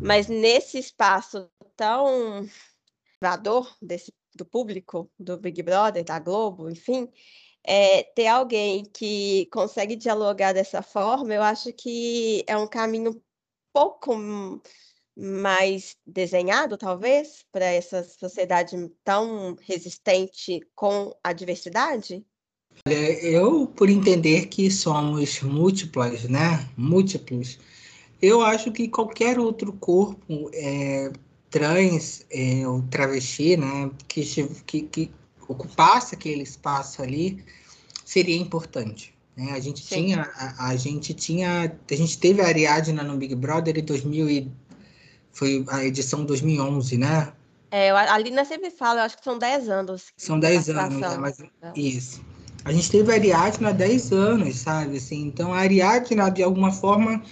Mas 0.00 0.28
nesse 0.28 0.78
espaço 0.78 1.50
tão 1.76 2.48
privador 3.18 3.76
desse, 3.82 4.14
do 4.36 4.46
público, 4.46 5.10
do 5.18 5.36
Big 5.36 5.62
Brother, 5.64 6.04
da 6.04 6.20
Globo, 6.20 6.70
enfim, 6.70 7.10
é, 7.64 8.02
ter 8.02 8.26
alguém 8.26 8.84
que 8.84 9.46
consegue 9.52 9.96
dialogar 9.96 10.52
dessa 10.52 10.82
forma, 10.82 11.34
eu 11.34 11.42
acho 11.42 11.72
que 11.72 12.44
é 12.46 12.56
um 12.56 12.66
caminho 12.66 13.22
pouco 13.72 14.14
mais 15.16 15.96
desenhado, 16.06 16.78
talvez, 16.78 17.44
para 17.52 17.66
essa 17.66 18.02
sociedade 18.02 18.76
tão 19.04 19.56
resistente 19.60 20.60
com 20.74 21.14
a 21.22 21.32
diversidade? 21.32 22.24
Eu, 22.86 23.66
por 23.66 23.90
entender 23.90 24.46
que 24.46 24.70
somos 24.70 25.42
múltiplas, 25.42 26.24
né? 26.24 26.66
Múltiplos, 26.76 27.58
eu 28.22 28.40
acho 28.40 28.70
que 28.72 28.88
qualquer 28.88 29.38
outro 29.38 29.72
corpo 29.72 30.50
é, 30.54 31.12
trans 31.50 32.24
é, 32.30 32.66
ou 32.66 32.82
travesti, 32.82 33.56
né, 33.56 33.90
que, 34.06 34.22
que, 34.66 34.82
que 34.82 35.10
ocupasse 35.50 36.14
aquele 36.14 36.42
espaço 36.42 37.02
ali 37.02 37.44
seria 38.04 38.36
importante. 38.36 39.14
Né? 39.36 39.52
A 39.52 39.60
gente 39.60 39.84
Sim. 39.84 40.06
tinha, 40.06 40.30
a, 40.34 40.68
a, 40.68 40.76
gente 40.76 41.12
tinha, 41.14 41.76
a 41.90 41.94
gente 41.94 42.18
teve 42.18 42.40
a 42.40 42.46
Ariadna 42.46 43.02
no 43.02 43.16
Big 43.16 43.34
Brother 43.34 43.76
em 43.76 43.84
2000 43.84 44.30
e 44.30 44.52
foi 45.32 45.64
a 45.68 45.84
edição 45.84 46.24
2011, 46.24 46.98
né? 46.98 47.32
É, 47.70 47.90
a 47.90 48.18
Lina 48.18 48.44
sempre 48.44 48.70
fala, 48.70 49.00
eu 49.00 49.04
acho 49.04 49.16
que 49.16 49.24
são 49.24 49.38
10 49.38 49.68
anos. 49.68 50.06
São 50.16 50.40
10 50.40 50.70
anos, 50.70 51.00
né? 51.00 51.16
Mas, 51.16 51.38
isso. 51.76 52.20
A 52.64 52.72
gente 52.72 52.90
teve 52.90 53.10
a 53.10 53.14
Ariadna 53.14 53.68
há 53.70 53.72
10 53.72 54.12
anos, 54.12 54.56
sabe? 54.56 54.96
Assim, 54.96 55.22
então, 55.22 55.54
a 55.54 55.58
Ariadna, 55.58 56.30
de 56.30 56.42
alguma 56.42 56.72
forma, 56.72 57.22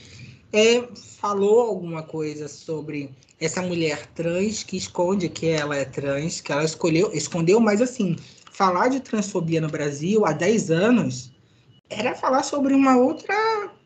é, 0.53 0.83
falou 1.19 1.61
alguma 1.61 2.03
coisa 2.03 2.49
sobre 2.49 3.11
essa 3.41 3.63
mulher 3.63 4.07
trans 4.15 4.63
que 4.63 4.77
esconde 4.77 5.29
que 5.29 5.47
ela 5.47 5.77
é 5.77 5.85
trans, 5.85 6.41
que 6.41 6.51
ela 6.51 6.65
escolheu, 6.65 7.13
escondeu, 7.13 7.61
mas 7.61 7.81
assim, 7.81 8.17
falar 8.51 8.89
de 8.89 9.01
transfobia 9.01 9.61
no 9.61 9.69
Brasil 9.69 10.27
há 10.27 10.33
10 10.33 10.71
anos 10.71 11.31
era 11.91 12.15
falar 12.15 12.43
sobre 12.43 12.75
uma 12.75 12.97
outra 12.97 13.35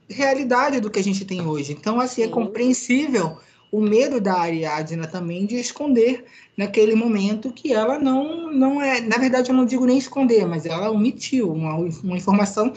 realidade 0.09 0.81
do 0.81 0.91
que 0.91 0.99
a 0.99 1.05
gente 1.05 1.25
tem 1.25 1.47
hoje. 1.47 1.73
Então, 1.73 2.01
assim, 2.01 2.23
é 2.23 2.25
é 2.25 2.29
compreensível 2.29 3.39
o 3.71 3.81
medo 3.81 4.21
da 4.21 4.35
Ariadna 4.35 5.07
também 5.07 5.47
de 5.47 5.57
esconder 5.57 6.25
naquele 6.57 6.95
momento 6.95 7.53
que 7.53 7.73
ela 7.73 7.99
não, 7.99 8.53
não 8.53 8.83
é. 8.83 9.01
Na 9.01 9.17
verdade, 9.17 9.51
eu 9.51 9.57
não 9.57 9.65
digo 9.65 9.87
nem 9.87 9.97
esconder, 9.97 10.47
mas 10.47 10.67
ela 10.67 10.91
omitiu 10.91 11.51
uma, 11.51 11.77
uma 11.77 12.17
informação 12.17 12.73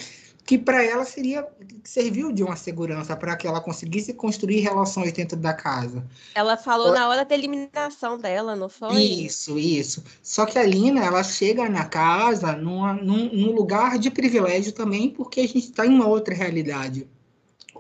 que 0.46 0.58
para 0.60 0.84
ela 0.84 1.04
seria 1.04 1.48
serviu 1.84 2.32
de 2.32 2.44
uma 2.44 2.56
segurança 2.56 3.16
para 3.16 3.36
que 3.36 3.48
ela 3.48 3.60
conseguisse 3.60 4.14
construir 4.14 4.60
relações 4.60 5.12
dentro 5.12 5.36
da 5.36 5.54
casa. 5.54 6.06
Ela 6.36 6.56
falou 6.56 6.90
ela... 6.90 7.00
na 7.00 7.10
hora 7.10 7.26
da 7.26 7.34
eliminação 7.34 8.18
dela, 8.18 8.56
não 8.56 8.70
foi? 8.70 9.02
Isso, 9.02 9.58
isso. 9.58 10.04
Só 10.22 10.46
que 10.46 10.60
a 10.60 10.64
Lina, 10.64 11.04
ela 11.04 11.24
chega 11.24 11.68
na 11.68 11.86
casa 11.86 12.54
numa, 12.54 12.94
num, 12.94 13.34
num 13.34 13.52
lugar 13.54 13.98
de 13.98 14.12
privilégio 14.12 14.72
também, 14.72 15.10
porque 15.10 15.42
a 15.42 15.48
gente 15.48 15.70
está 15.70 15.86
em 15.86 15.90
uma 15.90 16.08
outra 16.08 16.36
realidade. 16.36 17.08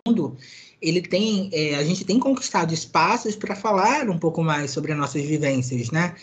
Mundo, 0.05 0.35
ele 0.81 1.01
tem, 1.01 1.49
é, 1.53 1.75
a 1.75 1.83
gente 1.83 2.03
tem 2.03 2.19
conquistado 2.19 2.73
espaços 2.73 3.35
para 3.35 3.55
falar 3.55 4.09
um 4.09 4.17
pouco 4.17 4.43
mais 4.43 4.71
sobre 4.71 4.91
as 4.91 4.97
nossas 4.97 5.23
vivências, 5.23 5.91
né? 5.91 6.15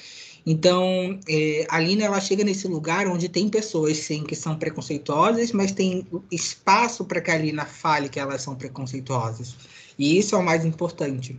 Então, 0.44 1.18
é, 1.28 1.66
a 1.68 1.78
Lina 1.78 2.04
ela 2.04 2.20
chega 2.20 2.42
nesse 2.42 2.66
lugar 2.66 3.06
onde 3.06 3.28
tem 3.28 3.48
pessoas, 3.48 3.98
sim, 3.98 4.24
que 4.24 4.34
são 4.34 4.58
preconceituosas, 4.58 5.52
mas 5.52 5.72
tem 5.72 6.06
espaço 6.30 7.04
para 7.04 7.20
que 7.20 7.30
a 7.30 7.38
Lina 7.38 7.64
fale 7.64 8.08
que 8.08 8.18
elas 8.18 8.42
são 8.42 8.56
preconceituosas. 8.56 9.54
E 9.98 10.18
isso 10.18 10.34
é 10.34 10.38
o 10.38 10.42
mais 10.42 10.64
importante. 10.64 11.38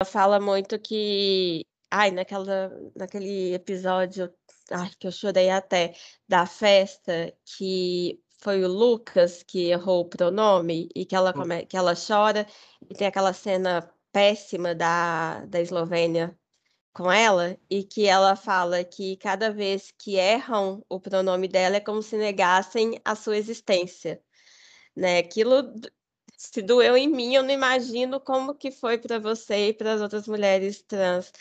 Ela 0.00 0.08
fala 0.08 0.38
muito 0.38 0.78
que 0.78 1.62
ai, 1.90 2.10
naquela, 2.10 2.70
naquele 2.94 3.52
episódio, 3.52 4.32
ai, 4.70 4.90
que 4.98 5.06
eu 5.06 5.12
chorei 5.12 5.50
até, 5.50 5.94
da 6.28 6.46
festa, 6.46 7.34
que 7.44 8.20
foi 8.40 8.64
o 8.64 8.68
Lucas 8.68 9.42
que 9.42 9.70
errou 9.70 10.02
o 10.02 10.08
pronome 10.08 10.88
e 10.94 11.04
que 11.04 11.16
ela, 11.16 11.32
come... 11.32 11.66
que 11.66 11.76
ela 11.76 11.94
chora, 11.94 12.46
e 12.88 12.94
tem 12.94 13.06
aquela 13.06 13.32
cena 13.32 13.90
péssima 14.12 14.74
da, 14.74 15.44
da 15.46 15.60
Eslovênia 15.60 16.36
com 17.00 17.10
ela, 17.10 17.58
e 17.70 17.82
que 17.82 18.06
ela 18.06 18.36
fala 18.36 18.84
que 18.84 19.16
cada 19.16 19.50
vez 19.50 19.90
que 19.90 20.16
erram 20.16 20.84
o 20.86 21.00
pronome 21.00 21.48
dela 21.48 21.76
é 21.76 21.80
como 21.80 22.02
se 22.02 22.14
negassem 22.18 23.00
a 23.02 23.14
sua 23.14 23.38
existência. 23.38 24.22
Né? 24.94 25.18
Aquilo 25.18 25.72
se 26.36 26.60
doeu 26.60 26.98
em 26.98 27.08
mim, 27.08 27.34
eu 27.34 27.42
não 27.42 27.52
imagino 27.52 28.20
como 28.20 28.54
que 28.54 28.70
foi 28.70 28.98
para 28.98 29.18
você 29.18 29.68
e 29.68 29.72
para 29.72 29.94
as 29.94 30.02
outras 30.02 30.28
mulheres 30.28 30.82
trans 30.82 31.32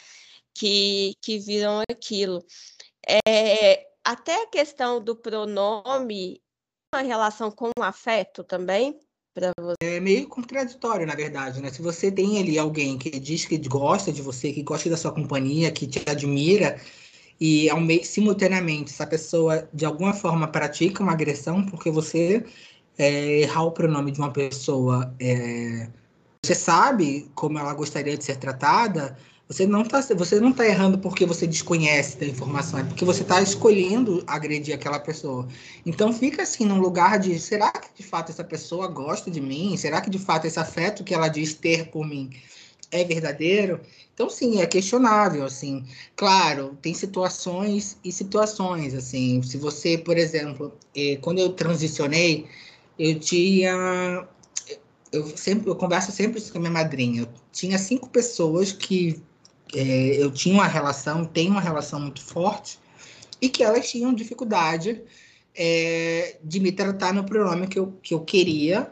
que, 0.54 1.14
que 1.22 1.38
viram 1.40 1.84
aquilo. 1.92 2.42
É, 3.28 3.86
até 4.02 4.44
a 4.44 4.48
questão 4.48 5.04
do 5.04 5.14
pronome, 5.14 6.42
uma 6.94 7.02
relação 7.02 7.52
com 7.52 7.70
o 7.78 7.84
afeto 7.84 8.46
também, 8.46 8.98
para 9.40 9.54
você? 9.58 9.78
É 9.82 10.00
meio 10.00 10.28
contraditório, 10.28 11.08
na 11.08 11.16
verdade, 11.16 11.62
né? 11.62 11.72
Se 11.72 11.82
você 11.82 12.12
tem 12.12 12.40
ali 12.40 12.60
alguém 12.60 12.98
que 12.98 13.10
diz 13.20 13.46
que 13.46 13.58
gosta 13.58 14.12
de 14.12 14.22
você, 14.22 14.52
que 14.52 14.62
gosta 14.62 14.90
da 14.90 14.98
sua 14.98 15.12
companhia, 15.12 15.72
que 15.72 15.88
te 15.88 16.04
admira, 16.10 16.80
e 17.40 17.70
ao 17.70 17.80
meio, 17.80 18.04
simultaneamente 18.04 18.92
essa 18.92 19.08
pessoa 19.08 19.68
de 19.74 19.86
alguma 19.86 20.14
forma 20.14 20.48
pratica 20.48 21.02
uma 21.02 21.14
agressão 21.14 21.66
porque 21.66 21.90
você 21.90 22.46
é, 22.98 23.42
errar 23.42 23.64
o 23.64 23.72
pronome 23.72 24.12
de 24.12 24.20
uma 24.20 24.32
pessoa, 24.32 25.14
é, 25.20 25.88
você 26.44 26.54
sabe 26.54 27.30
como 27.34 27.58
ela 27.58 27.74
gostaria 27.74 28.18
de 28.18 28.24
ser 28.24 28.38
tratada, 28.38 29.18
você 29.50 29.66
não 29.66 29.82
está 29.82 30.00
você 30.14 30.40
não 30.40 30.54
tá 30.54 30.68
errando 30.68 31.00
porque 31.00 31.26
você 31.26 31.48
desconhece 31.48 32.18
da 32.20 32.26
informação, 32.28 32.80
é 32.80 32.84
porque 32.84 33.04
você 33.04 33.24
está 33.24 33.42
escolhendo 33.42 34.24
agredir 34.28 34.76
aquela 34.76 35.00
pessoa. 35.00 35.48
Então 35.84 36.14
fica 36.14 36.44
assim 36.44 36.66
num 36.66 36.80
lugar 36.80 37.18
de 37.18 37.40
será 37.40 37.72
que 37.72 37.90
de 37.96 38.04
fato 38.04 38.32
essa 38.32 38.44
pessoa 38.44 38.88
gosta 38.88 39.32
de 39.32 39.42
mim? 39.42 39.76
Será 39.76 40.02
que 40.02 40.10
de 40.10 40.20
fato 40.20 40.46
esse 40.46 40.60
afeto 40.60 41.04
que 41.04 41.16
ela 41.16 41.28
diz 41.28 41.56
ter 41.56 41.90
por 41.90 42.08
mim 42.08 42.30
é 42.92 43.04
verdadeiro? 43.04 43.82
Então 44.14 44.30
sim, 44.30 44.62
é 44.62 44.68
questionável 44.68 45.44
assim. 45.44 45.84
Claro, 46.16 46.78
tem 46.80 46.94
situações 46.94 47.98
e 48.04 48.12
situações 48.12 48.94
assim. 48.94 49.42
Se 49.42 49.58
você, 49.58 49.98
por 49.98 50.16
exemplo, 50.18 50.72
eh, 50.96 51.18
quando 51.22 51.40
eu 51.40 51.50
transicionei, 51.54 52.46
eu 53.00 53.20
tinha 53.20 54.28
eu 55.12 55.26
sempre 55.36 55.70
eu 55.70 55.76
converso 55.76 56.12
sempre 56.12 56.40
com 56.40 56.58
a 56.60 56.62
minha 56.62 56.72
madrinha. 56.72 57.24
Eu 57.24 57.30
tinha 57.52 57.80
cinco 57.80 58.10
pessoas 58.10 58.72
que 58.72 59.20
é, 59.74 60.22
eu 60.22 60.32
tinha 60.32 60.54
uma 60.54 60.68
relação, 60.68 61.26
tenho 61.26 61.52
uma 61.52 61.62
relação 61.62 62.00
muito 62.00 62.22
forte 62.22 62.80
e 63.42 63.50
que 63.50 63.64
elas 63.64 63.90
tinham 63.90 64.14
dificuldade 64.14 65.02
é, 65.56 66.38
de 66.44 66.60
me 66.60 66.72
tratar 66.72 67.14
no 67.14 67.24
pronome 67.24 67.68
que 67.68 67.80
eu, 67.80 67.94
que 68.02 68.14
eu 68.14 68.22
queria 68.22 68.92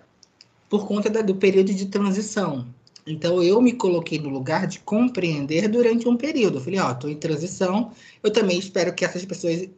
por 0.69 0.87
conta 0.87 1.09
da, 1.09 1.21
do 1.21 1.35
período 1.35 1.73
de 1.73 1.85
transição. 1.87 2.67
Então 3.05 3.41
eu 3.41 3.61
me 3.61 3.71
coloquei 3.71 4.19
no 4.19 4.29
lugar 4.29 4.67
de 4.67 4.79
compreender 4.79 5.69
durante 5.69 6.07
um 6.07 6.17
período. 6.17 6.57
Eu 6.57 6.61
falei, 6.61 6.79
ó, 6.79 6.89
oh, 6.89 6.91
estou 6.91 7.09
em 7.09 7.15
transição. 7.15 7.91
Eu 8.21 8.31
também 8.31 8.59
espero 8.59 8.93
que 8.93 9.05
essas 9.05 9.23
pessoas 9.23 9.69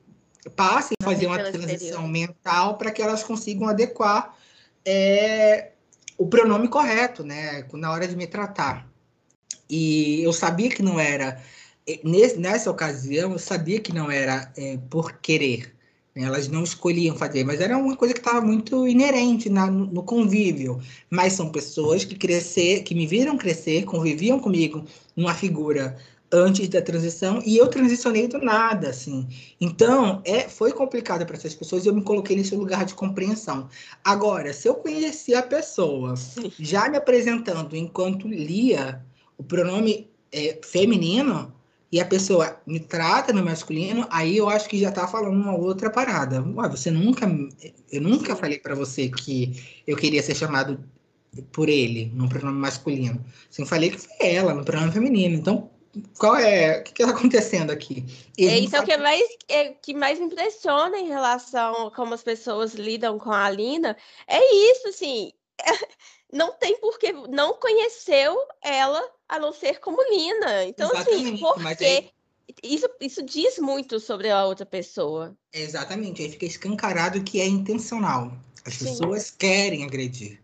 passem 0.55 0.95
a 0.99 1.05
fazer 1.05 1.27
uma 1.27 1.37
transição 1.37 2.07
mental 2.07 2.77
para 2.77 2.91
que 2.91 3.01
elas 3.01 3.23
consigam 3.23 3.67
adequar 3.67 4.35
é, 4.83 5.71
o 6.17 6.27
pronome 6.27 6.67
correto, 6.67 7.23
né, 7.23 7.65
na 7.73 7.91
hora 7.91 8.07
de 8.07 8.15
me 8.15 8.25
tratar. 8.25 8.88
E 9.69 10.21
eu 10.23 10.33
sabia 10.33 10.69
que 10.69 10.81
não 10.81 10.99
era 10.99 11.41
é, 11.87 11.99
nessa 12.37 12.69
ocasião, 12.69 13.31
eu 13.31 13.39
sabia 13.39 13.79
que 13.79 13.93
não 13.93 14.11
era 14.11 14.51
é, 14.57 14.77
por 14.89 15.13
querer. 15.13 15.73
Né? 16.15 16.23
Elas 16.23 16.47
não 16.47 16.63
escolhiam 16.63 17.15
fazer, 17.15 17.43
mas 17.43 17.61
era 17.61 17.77
uma 17.77 17.95
coisa 17.95 18.13
que 18.13 18.19
estava 18.19 18.41
muito 18.41 18.87
inerente 18.87 19.49
na, 19.49 19.67
no 19.67 20.03
convívio. 20.03 20.79
Mas 21.09 21.33
são 21.33 21.51
pessoas 21.51 22.05
que 22.05 22.15
crescer, 22.15 22.83
que 22.83 22.93
me 22.95 23.07
viram 23.07 23.37
crescer, 23.37 23.85
conviviam 23.85 24.39
comigo 24.39 24.85
numa 25.15 25.33
figura 25.33 25.97
antes 26.31 26.67
da 26.69 26.81
transição 26.81 27.41
e 27.43 27.57
eu 27.57 27.67
transicionei 27.67 28.27
do 28.27 28.39
nada, 28.39 28.89
assim. 28.89 29.27
Então, 29.59 30.21
é, 30.23 30.47
foi 30.47 30.71
complicado 30.71 31.25
para 31.25 31.35
essas 31.35 31.55
pessoas 31.55 31.85
e 31.85 31.87
eu 31.87 31.95
me 31.95 32.03
coloquei 32.03 32.35
nesse 32.35 32.55
lugar 32.55 32.85
de 32.85 32.93
compreensão. 32.93 33.67
Agora, 34.03 34.53
se 34.53 34.67
eu 34.67 34.75
conheci 34.75 35.33
a 35.33 35.41
pessoa 35.41 36.13
já 36.59 36.87
me 36.89 36.97
apresentando 36.97 37.75
enquanto 37.75 38.27
lia 38.27 39.03
o 39.39 39.43
pronome 39.43 40.11
é, 40.31 40.59
feminino 40.63 41.51
e 41.91 41.99
a 41.99 42.05
pessoa 42.05 42.61
me 42.67 42.79
trata 42.79 43.33
no 43.33 43.43
masculino, 43.43 44.05
aí 44.11 44.37
eu 44.37 44.47
acho 44.47 44.69
que 44.69 44.77
já 44.77 44.91
tá 44.91 45.07
falando 45.07 45.33
uma 45.33 45.55
outra 45.55 45.89
parada. 45.89 46.43
Ué, 46.43 46.69
você 46.69 46.91
nunca 46.91 47.25
eu 47.91 48.01
nunca 48.01 48.35
falei 48.35 48.59
para 48.59 48.75
você 48.75 49.09
que 49.09 49.81
eu 49.87 49.97
queria 49.97 50.21
ser 50.21 50.35
chamado 50.35 50.79
por 51.51 51.67
ele 51.67 52.11
no 52.13 52.29
pronome 52.29 52.59
masculino. 52.59 53.23
Sim, 53.49 53.65
falei 53.65 53.89
que 53.89 53.99
foi 53.99 54.27
ela 54.27 54.53
no 54.53 54.63
pronome 54.63 54.91
feminino. 54.91 55.35
Então, 55.35 55.71
qual 56.19 56.35
é 56.35 56.79
o 56.79 56.83
que 56.83 57.01
está 57.01 57.11
acontecendo 57.11 57.71
aqui? 57.71 58.05
é 58.37 58.59
isso 58.59 58.75
é 58.75 58.81
o 58.81 58.85
que 58.85 58.97
mais 58.97 59.27
é, 59.47 59.69
que 59.69 59.93
mais 59.95 60.19
impressiona 60.19 60.97
em 60.97 61.07
relação 61.07 61.87
a 61.87 61.91
como 61.91 62.13
as 62.13 62.21
pessoas 62.21 62.75
lidam 62.75 63.17
com 63.17 63.31
a 63.31 63.45
Alina. 63.45 63.97
É 64.27 64.71
isso, 64.71 64.89
assim, 64.89 65.31
não 66.31 66.53
tem 66.53 66.79
porque 66.79 67.11
não 67.11 67.53
conheceu 67.55 68.37
ela 68.61 69.03
a 69.27 69.39
não 69.39 69.51
ser 69.51 69.79
como 69.79 70.01
Lina. 70.09 70.65
Então, 70.65 70.87
assim, 70.95 70.99
Exatamente, 70.99 71.45
assim, 71.45 71.63
porque 71.63 71.85
aí... 71.85 72.11
isso, 72.63 72.89
isso 73.01 73.23
diz 73.23 73.57
muito 73.59 73.99
sobre 73.99 74.29
a 74.29 74.45
outra 74.45 74.65
pessoa. 74.65 75.35
Exatamente, 75.53 76.21
aí 76.21 76.29
fica 76.29 76.45
escancarado 76.45 77.23
que 77.23 77.41
é 77.41 77.47
intencional. 77.47 78.31
As 78.65 78.75
Sim. 78.75 78.85
pessoas 78.85 79.31
querem 79.31 79.83
agredir, 79.83 80.39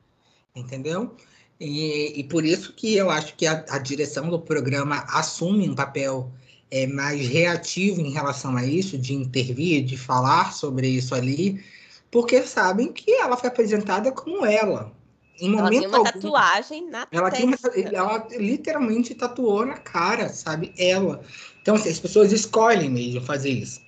entendeu? 0.56 1.16
E, 1.60 2.20
e, 2.20 2.24
por 2.26 2.44
isso 2.44 2.74
que 2.74 2.96
eu 2.96 3.10
acho 3.10 3.36
que 3.36 3.48
a, 3.48 3.64
a 3.70 3.78
direção 3.78 4.30
do 4.30 4.40
programa 4.40 5.06
assume 5.08 5.70
um 5.70 5.76
papel 5.76 6.30
é, 6.70 6.86
mais 6.86 7.26
reativo 7.28 8.02
em 8.02 8.12
relação 8.12 8.58
a 8.58 8.66
isso, 8.66 8.98
de 8.98 9.14
intervir, 9.14 9.86
de 9.86 9.96
falar 9.96 10.54
sobre 10.54 10.90
isso 10.90 11.16
ali, 11.16 11.64
porque 12.12 12.42
sabem 12.44 12.92
que 12.92 13.12
ela 13.12 13.38
foi 13.38 13.50
apresentada 13.50 14.12
como 14.12 14.46
ela. 14.46 14.92
Em 15.40 15.54
ela 15.54 15.64
momento 15.64 15.80
tem 15.80 15.88
uma 15.90 15.98
algum, 15.98 16.12
tatuagem 16.12 16.90
na 16.90 17.08
ela 17.12 17.32
testa. 17.32 17.70
Tem 17.72 17.86
uma, 17.86 17.94
ela 17.94 18.28
literalmente 18.38 19.14
tatuou 19.16 19.66
na 19.66 19.78
cara, 19.78 20.30
sabe? 20.30 20.74
Ela. 20.78 21.22
Então, 21.62 21.76
assim, 21.76 21.90
as 21.90 22.00
pessoas 22.00 22.32
escolhem 22.32 22.90
mesmo 22.90 23.22
fazer 23.22 23.50
isso. 23.50 23.82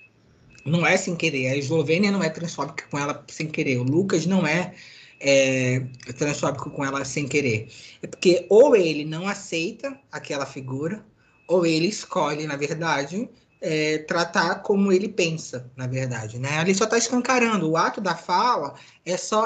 Não 0.65 0.85
é 0.85 0.97
sem 0.97 1.15
querer. 1.15 1.49
A 1.49 1.55
Eslovênia 1.55 2.11
não 2.11 2.21
é 2.21 2.29
transfóbica 2.29 2.85
com 2.89 2.99
ela 2.99 3.23
sem 3.27 3.47
querer. 3.47 3.77
O 3.77 3.83
Lucas 3.83 4.25
não 4.25 4.45
é 4.45 4.73
é, 5.19 5.81
transfóbico 6.17 6.69
com 6.69 6.83
ela 6.83 7.03
sem 7.05 7.27
querer. 7.27 7.69
É 8.01 8.07
porque 8.07 8.45
ou 8.49 8.75
ele 8.75 9.05
não 9.05 9.27
aceita 9.27 9.97
aquela 10.11 10.45
figura, 10.45 11.03
ou 11.47 11.65
ele 11.65 11.87
escolhe, 11.87 12.45
na 12.45 12.55
verdade, 12.55 13.29
é, 13.61 13.99
tratar 13.99 14.55
como 14.55 14.91
ele 14.91 15.07
pensa, 15.07 15.69
na 15.75 15.87
verdade. 15.87 16.37
Né? 16.39 16.61
Ele 16.61 16.75
só 16.75 16.83
está 16.83 16.97
escancarando. 16.97 17.69
O 17.69 17.77
ato 17.77 18.01
da 18.01 18.15
fala 18.15 18.75
é 19.05 19.17
só. 19.17 19.45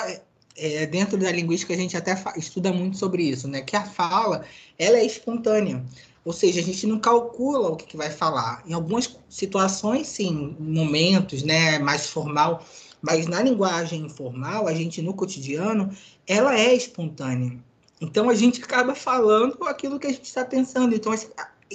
É, 0.58 0.86
dentro 0.86 1.18
da 1.18 1.32
linguística, 1.32 1.74
a 1.74 1.78
gente 1.78 1.96
até 1.96 2.16
estuda 2.36 2.74
muito 2.74 2.98
sobre 2.98 3.24
isso, 3.24 3.48
né? 3.48 3.62
Que 3.62 3.76
a 3.76 3.86
fala 3.86 4.44
ela 4.78 4.98
é 4.98 5.06
espontânea. 5.06 5.84
Ou 6.24 6.34
seja, 6.34 6.60
a 6.60 6.64
gente 6.64 6.86
não 6.86 7.00
calcula 7.00 7.70
o 7.70 7.76
que, 7.76 7.86
que 7.86 7.98
vai 7.98 8.12
falar. 8.12 8.64
Em 8.68 8.74
algumas 8.74 9.18
situações, 9.28 10.08
sim, 10.08 10.56
momentos, 10.60 11.42
né, 11.42 11.80
mais 11.80 12.08
formal, 12.08 12.64
mas 13.02 13.26
na 13.26 13.42
linguagem 13.42 14.06
informal, 14.06 14.68
a 14.68 14.74
gente 14.74 15.02
no 15.02 15.14
cotidiano, 15.14 15.90
ela 16.28 16.56
é 16.56 16.76
espontânea. 16.76 17.58
Então 18.00 18.30
a 18.30 18.36
gente 18.36 18.62
acaba 18.62 18.94
falando 18.94 19.64
aquilo 19.64 20.00
que 20.00 20.08
a 20.08 20.12
gente 20.12 20.26
está 20.26 20.46
pensando. 20.46 20.94
Então 20.94 21.14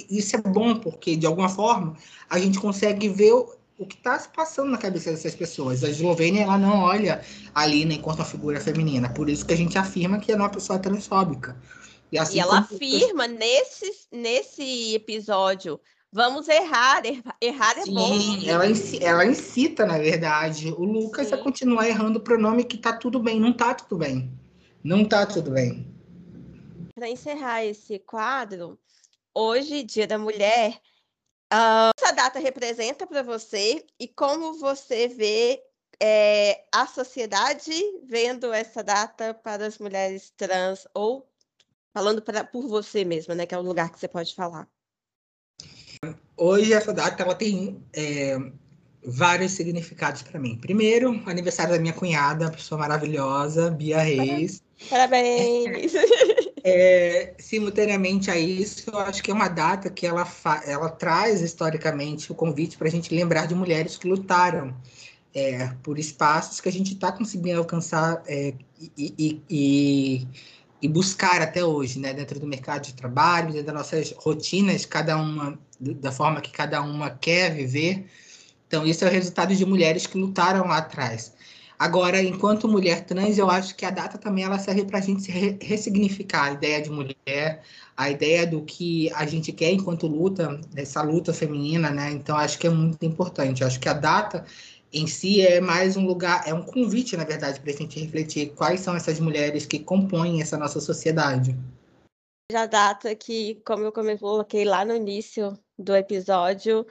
isso 0.09 0.35
é 0.35 0.41
bom 0.41 0.75
porque 0.75 1.15
de 1.15 1.25
alguma 1.25 1.49
forma 1.49 1.95
a 2.29 2.39
gente 2.39 2.59
consegue 2.59 3.09
ver 3.09 3.33
o, 3.77 3.85
que 3.85 3.95
está 3.95 4.17
se 4.17 4.29
passando 4.29 4.71
na 4.71 4.77
cabeça 4.77 5.11
dessas 5.11 5.35
pessoas. 5.35 5.83
A 5.83 5.89
Eslovênia 5.89 6.43
ela 6.43 6.57
não 6.57 6.79
olha 6.79 7.21
ali 7.53 7.85
né, 7.85 7.95
enquanto 7.95 8.19
uma 8.19 8.25
figura 8.25 8.59
feminina. 8.59 9.09
Por 9.09 9.29
isso 9.29 9.45
que 9.45 9.53
a 9.53 9.57
gente 9.57 9.77
afirma 9.77 10.19
que 10.19 10.31
ela 10.31 10.41
é 10.41 10.43
uma 10.43 10.51
pessoa 10.51 10.79
transfóbica. 10.79 11.55
E, 12.11 12.17
assim 12.17 12.37
e 12.37 12.39
ela 12.39 12.59
afirma 12.59 13.27
nesse, 13.27 13.91
nesse 14.11 14.95
episódio 14.95 15.79
Vamos 16.11 16.47
errar, 16.47 17.03
errar 17.41 17.77
é 17.77 17.83
Sim, 17.83 17.93
bom. 17.93 18.17
Ela, 18.45 18.65
ela 19.01 19.25
incita, 19.25 19.85
na 19.85 19.97
verdade, 19.97 20.69
o 20.69 20.83
Lucas 20.83 21.27
Sim. 21.27 21.33
a 21.33 21.37
continuar 21.37 21.87
errando 21.87 22.17
o 22.17 22.21
pronome 22.21 22.63
que 22.63 22.77
tá 22.77 22.93
tudo 22.93 23.19
bem. 23.19 23.39
Não 23.39 23.51
tá 23.51 23.73
tudo 23.73 23.97
bem. 23.97 24.31
Não 24.83 25.03
tá 25.03 25.25
tudo 25.25 25.51
bem. 25.51 25.85
Para 26.95 27.09
encerrar 27.09 27.65
esse 27.65 27.99
quadro, 27.99 28.79
hoje, 29.35 29.83
Dia 29.83 30.07
da 30.07 30.17
Mulher, 30.17 30.79
uh, 31.53 31.91
essa 31.99 32.13
data 32.13 32.39
representa 32.39 33.05
para 33.05 33.23
você 33.23 33.85
e 33.99 34.07
como 34.07 34.59
você 34.59 35.07
vê 35.07 35.61
é, 35.99 36.63
a 36.71 36.85
sociedade 36.85 37.73
vendo 38.05 38.53
essa 38.53 38.83
data 38.83 39.33
para 39.33 39.65
as 39.65 39.77
mulheres 39.77 40.31
trans 40.35 40.87
ou 40.93 41.27
falando 41.93 42.21
pra, 42.21 42.43
por 42.43 42.67
você 42.67 43.03
mesma, 43.03 43.33
né? 43.33 43.45
Que 43.45 43.55
é 43.55 43.57
o 43.57 43.63
lugar 43.63 43.91
que 43.91 43.99
você 43.99 44.07
pode 44.07 44.35
falar. 44.35 44.67
hoje 46.37 46.73
essa 46.73 46.93
data 46.93 47.23
ela 47.23 47.33
tem 47.33 47.83
é, 47.93 48.37
vários 49.03 49.53
significados 49.53 50.21
para 50.21 50.39
mim. 50.39 50.57
Primeiro, 50.59 51.21
aniversário 51.25 51.73
da 51.73 51.79
minha 51.79 51.93
cunhada, 51.93 52.51
pessoa 52.51 52.79
maravilhosa, 52.79 53.71
Bia 53.71 53.99
Reis. 53.99 54.61
Parabéns! 54.89 55.93
É, 56.63 57.33
simultaneamente 57.37 58.31
a 58.31 58.37
isso, 58.37 58.89
eu 58.89 58.99
acho 58.99 59.21
que 59.21 59.29
é 59.29 59.33
uma 59.33 59.47
data 59.47 59.89
que 59.89 60.05
ela, 60.05 60.27
ela 60.65 60.89
traz 60.89 61.41
historicamente 61.41 62.31
o 62.31 62.35
convite 62.35 62.77
para 62.77 62.87
a 62.87 62.91
gente 62.91 63.13
lembrar 63.13 63.45
de 63.45 63.53
mulheres 63.53 63.95
que 63.95 64.07
lutaram 64.07 64.75
é, 65.33 65.67
por 65.83 65.99
espaços 65.99 66.59
que 66.59 66.67
a 66.67 66.71
gente 66.71 66.93
está 66.93 67.11
conseguindo 67.11 67.59
alcançar 67.59 68.23
é, 68.27 68.55
e, 68.97 69.39
e, 69.47 70.27
e, 70.81 70.87
buscar 70.87 71.41
até 71.41 71.63
hoje, 71.63 71.99
né, 71.99 72.11
dentro 72.11 72.39
do 72.39 72.47
mercado 72.47 72.85
de 72.85 72.93
trabalho, 72.95 73.53
dentro 73.53 73.67
das 73.67 73.75
nossas 73.75 74.11
rotinas, 74.17 74.85
cada 74.85 75.15
uma 75.15 75.59
da 75.79 76.11
forma 76.11 76.41
que 76.41 76.51
cada 76.51 76.81
uma 76.81 77.11
quer 77.11 77.53
viver. 77.53 78.07
Então, 78.67 78.85
isso 78.85 79.05
é 79.05 79.07
o 79.07 79.11
resultado 79.11 79.55
de 79.55 79.65
mulheres 79.65 80.07
que 80.07 80.17
lutaram 80.17 80.67
lá 80.67 80.77
atrás. 80.77 81.33
Agora, 81.79 82.21
enquanto 82.21 82.67
mulher 82.67 83.05
trans, 83.05 83.37
eu 83.37 83.49
acho 83.49 83.75
que 83.75 83.85
a 83.85 83.91
data 83.91 84.17
também 84.17 84.43
ela 84.43 84.57
serve 84.57 84.85
para 84.85 84.97
a 84.97 85.01
gente 85.01 85.29
ressignificar 85.61 86.45
a 86.45 86.51
ideia 86.53 86.81
de 86.81 86.89
mulher, 86.89 87.61
a 87.95 88.09
ideia 88.09 88.47
do 88.47 88.63
que 88.63 89.11
a 89.13 89.27
gente 89.27 89.51
quer 89.51 89.71
enquanto 89.71 90.07
luta, 90.07 90.59
essa 90.75 91.03
luta 91.03 91.31
feminina, 91.31 91.91
né? 91.91 92.11
Então, 92.11 92.35
acho 92.35 92.57
que 92.57 92.65
é 92.65 92.69
muito 92.69 93.05
importante. 93.05 93.61
Eu 93.61 93.67
acho 93.67 93.79
que 93.79 93.87
a 93.87 93.93
data 93.93 94.43
em 94.91 95.05
si 95.05 95.41
é 95.41 95.59
mais 95.59 95.95
um 95.95 96.05
lugar, 96.05 96.47
é 96.47 96.53
um 96.53 96.63
convite, 96.63 97.15
na 97.15 97.25
verdade, 97.25 97.59
para 97.59 97.71
a 97.71 97.75
gente 97.75 97.99
refletir 97.99 98.53
quais 98.55 98.79
são 98.79 98.95
essas 98.95 99.19
mulheres 99.19 99.65
que 99.65 99.79
compõem 99.79 100.41
essa 100.41 100.57
nossa 100.57 100.79
sociedade. 100.79 101.55
Já 102.51 102.65
data 102.65 103.13
que, 103.13 103.61
como 103.65 103.83
eu 103.83 103.91
coloquei 103.91 104.63
lá 104.63 104.85
no 104.85 104.95
início 104.95 105.57
do 105.77 105.95
episódio, 105.95 106.87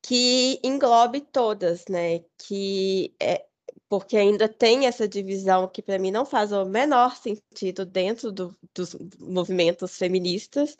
que 0.00 0.60
englobe 0.62 1.20
todas, 1.20 1.86
né? 1.88 2.20
Que 2.38 3.12
é, 3.20 3.44
porque 3.88 4.16
ainda 4.16 4.48
tem 4.48 4.86
essa 4.86 5.06
divisão 5.06 5.68
que 5.68 5.82
para 5.82 5.98
mim 5.98 6.10
não 6.10 6.26
faz 6.26 6.52
o 6.52 6.64
menor 6.64 7.16
sentido 7.16 7.84
dentro 7.84 8.32
do, 8.32 8.56
dos 8.74 8.96
movimentos 9.18 9.96
feministas 9.96 10.76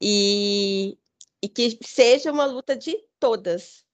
e, 0.00 0.96
e 1.42 1.48
que 1.48 1.78
seja 1.82 2.30
uma 2.30 2.44
luta 2.44 2.76
de 2.76 2.96
todas, 3.18 3.84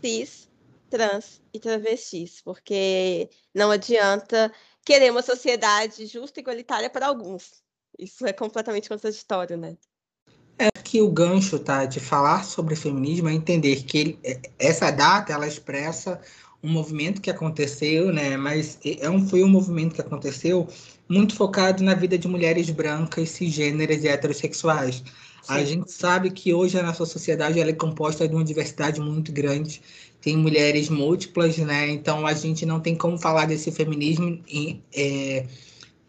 cis, 0.00 0.48
trans 0.88 1.40
e 1.54 1.60
travestis, 1.60 2.40
porque 2.42 3.30
não 3.54 3.70
adianta 3.70 4.52
querer 4.84 5.10
uma 5.10 5.22
sociedade 5.22 6.06
justa 6.06 6.40
e 6.40 6.42
igualitária 6.42 6.90
para 6.90 7.06
alguns. 7.06 7.62
Isso 7.98 8.26
é 8.26 8.32
completamente 8.32 8.88
contraditório, 8.88 9.56
né? 9.56 9.76
É 10.58 10.68
que 10.82 11.00
o 11.00 11.10
gancho 11.10 11.58
tá 11.58 11.86
de 11.86 12.00
falar 12.00 12.44
sobre 12.44 12.74
feminismo 12.74 13.28
é 13.28 13.32
entender 13.32 13.84
que 13.84 13.98
ele, 13.98 14.18
é, 14.24 14.40
essa 14.58 14.90
data 14.90 15.32
ela 15.32 15.46
expressa 15.46 16.20
um 16.62 16.70
movimento 16.70 17.20
que 17.20 17.30
aconteceu, 17.30 18.12
né? 18.12 18.36
Mas 18.36 18.78
é 18.84 19.08
um, 19.08 19.26
foi 19.26 19.42
um 19.42 19.48
movimento 19.48 19.94
que 19.94 20.00
aconteceu 20.00 20.68
muito 21.08 21.34
focado 21.34 21.82
na 21.82 21.94
vida 21.94 22.18
de 22.18 22.28
mulheres 22.28 22.70
brancas, 22.70 23.30
cisgêneras 23.30 24.04
e 24.04 24.08
heterossexuais. 24.08 25.02
Sim. 25.42 25.54
A 25.54 25.64
gente 25.64 25.90
sabe 25.90 26.30
que 26.30 26.52
hoje 26.52 26.78
a 26.78 26.82
nossa 26.82 27.06
sociedade 27.06 27.58
ela 27.58 27.70
é 27.70 27.74
composta 27.74 28.28
de 28.28 28.34
uma 28.34 28.44
diversidade 28.44 29.00
muito 29.00 29.32
grande, 29.32 29.80
tem 30.20 30.36
mulheres 30.36 30.90
múltiplas, 30.90 31.56
né? 31.58 31.88
Então 31.90 32.26
a 32.26 32.34
gente 32.34 32.66
não 32.66 32.78
tem 32.78 32.94
como 32.94 33.18
falar 33.18 33.46
desse 33.46 33.72
feminismo 33.72 34.38
em, 34.46 34.82
é, 34.94 35.46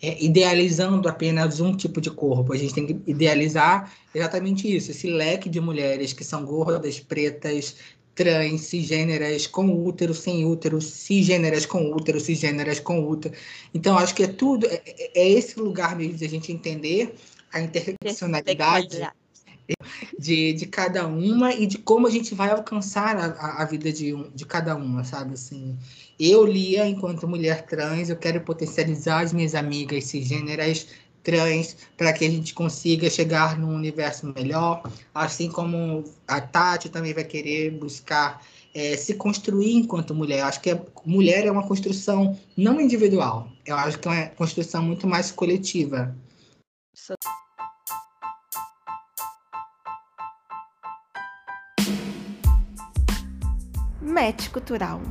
é, 0.01 0.23
idealizando 0.23 1.07
apenas 1.07 1.59
um 1.59 1.75
tipo 1.75 2.01
de 2.01 2.11
corpo. 2.11 2.53
A 2.53 2.57
gente 2.57 2.73
tem 2.73 2.85
que 2.85 2.99
idealizar 3.07 3.93
exatamente 4.13 4.73
isso, 4.75 4.91
esse 4.91 5.09
leque 5.09 5.47
de 5.47 5.61
mulheres 5.61 6.11
que 6.11 6.23
são 6.23 6.43
gordas, 6.43 6.99
pretas, 6.99 7.77
trans, 8.21 8.61
cisgêneras 8.61 9.47
com 9.47 9.83
útero, 9.83 10.13
sem 10.13 10.45
útero, 10.45 10.79
cisgêneras 10.79 11.65
com 11.65 11.91
útero, 11.91 12.19
cisgêneras 12.19 12.79
com 12.79 13.03
útero. 13.03 13.33
Então, 13.73 13.97
acho 13.97 14.13
que 14.13 14.23
é 14.23 14.27
tudo, 14.27 14.67
é, 14.67 14.81
é, 14.85 15.21
é 15.21 15.29
esse 15.29 15.59
lugar 15.59 15.95
mesmo 15.95 16.17
de 16.17 16.25
a 16.25 16.29
gente 16.29 16.51
entender 16.51 17.15
a 17.51 17.59
interseccionalidade 17.61 19.01
de, 20.19 20.53
de 20.53 20.65
cada 20.67 21.07
uma 21.07 21.51
e 21.51 21.65
de 21.65 21.79
como 21.79 22.05
a 22.05 22.11
gente 22.11 22.35
vai 22.35 22.51
alcançar 22.51 23.17
a, 23.17 23.61
a 23.61 23.65
vida 23.65 23.91
de, 23.91 24.13
de 24.35 24.45
cada 24.45 24.75
uma, 24.75 25.03
sabe? 25.03 25.33
Assim, 25.33 25.75
eu, 26.19 26.45
Lia, 26.45 26.85
enquanto 26.85 27.27
mulher 27.27 27.65
trans, 27.65 28.09
eu 28.09 28.15
quero 28.15 28.41
potencializar 28.41 29.21
as 29.21 29.33
minhas 29.33 29.55
amigas 29.55 30.05
cisgêneras 30.05 30.87
trans 31.23 31.75
para 31.97 32.13
que 32.13 32.25
a 32.25 32.29
gente 32.29 32.53
consiga 32.53 33.09
chegar 33.09 33.57
num 33.57 33.75
universo 33.75 34.31
melhor, 34.35 34.83
assim 35.13 35.49
como 35.49 36.03
a 36.27 36.41
Tati 36.41 36.89
também 36.89 37.13
vai 37.13 37.23
querer 37.23 37.71
buscar 37.71 38.41
é, 38.73 38.95
se 38.95 39.13
construir 39.15 39.73
enquanto 39.73 40.15
mulher. 40.15 40.39
Eu 40.39 40.45
acho 40.45 40.61
que 40.61 40.71
a 40.71 40.81
mulher 41.05 41.45
é 41.45 41.51
uma 41.51 41.67
construção 41.67 42.37
não 42.57 42.79
individual, 42.79 43.47
eu 43.65 43.75
acho 43.75 43.99
que 43.99 44.07
é 44.07 44.11
uma 44.11 44.25
construção 44.27 44.83
muito 44.83 45.07
mais 45.07 45.31
coletiva. 45.31 46.15
Match 54.01 54.49
cultural. 54.49 55.01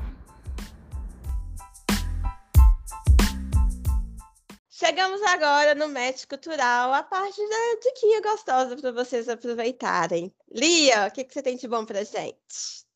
Chegamos 4.80 5.20
agora 5.24 5.74
no 5.74 5.90
match 5.90 6.24
cultural, 6.24 6.94
a 6.94 7.02
parte 7.02 7.36
da 7.36 7.80
diquinha 7.84 8.22
gostosa 8.22 8.74
para 8.78 8.90
vocês 8.90 9.28
aproveitarem. 9.28 10.32
Lia, 10.50 11.06
o 11.06 11.10
que, 11.10 11.22
que 11.22 11.34
você 11.34 11.42
tem 11.42 11.54
de 11.54 11.68
bom 11.68 11.84
para 11.84 12.02
gente? 12.02 12.86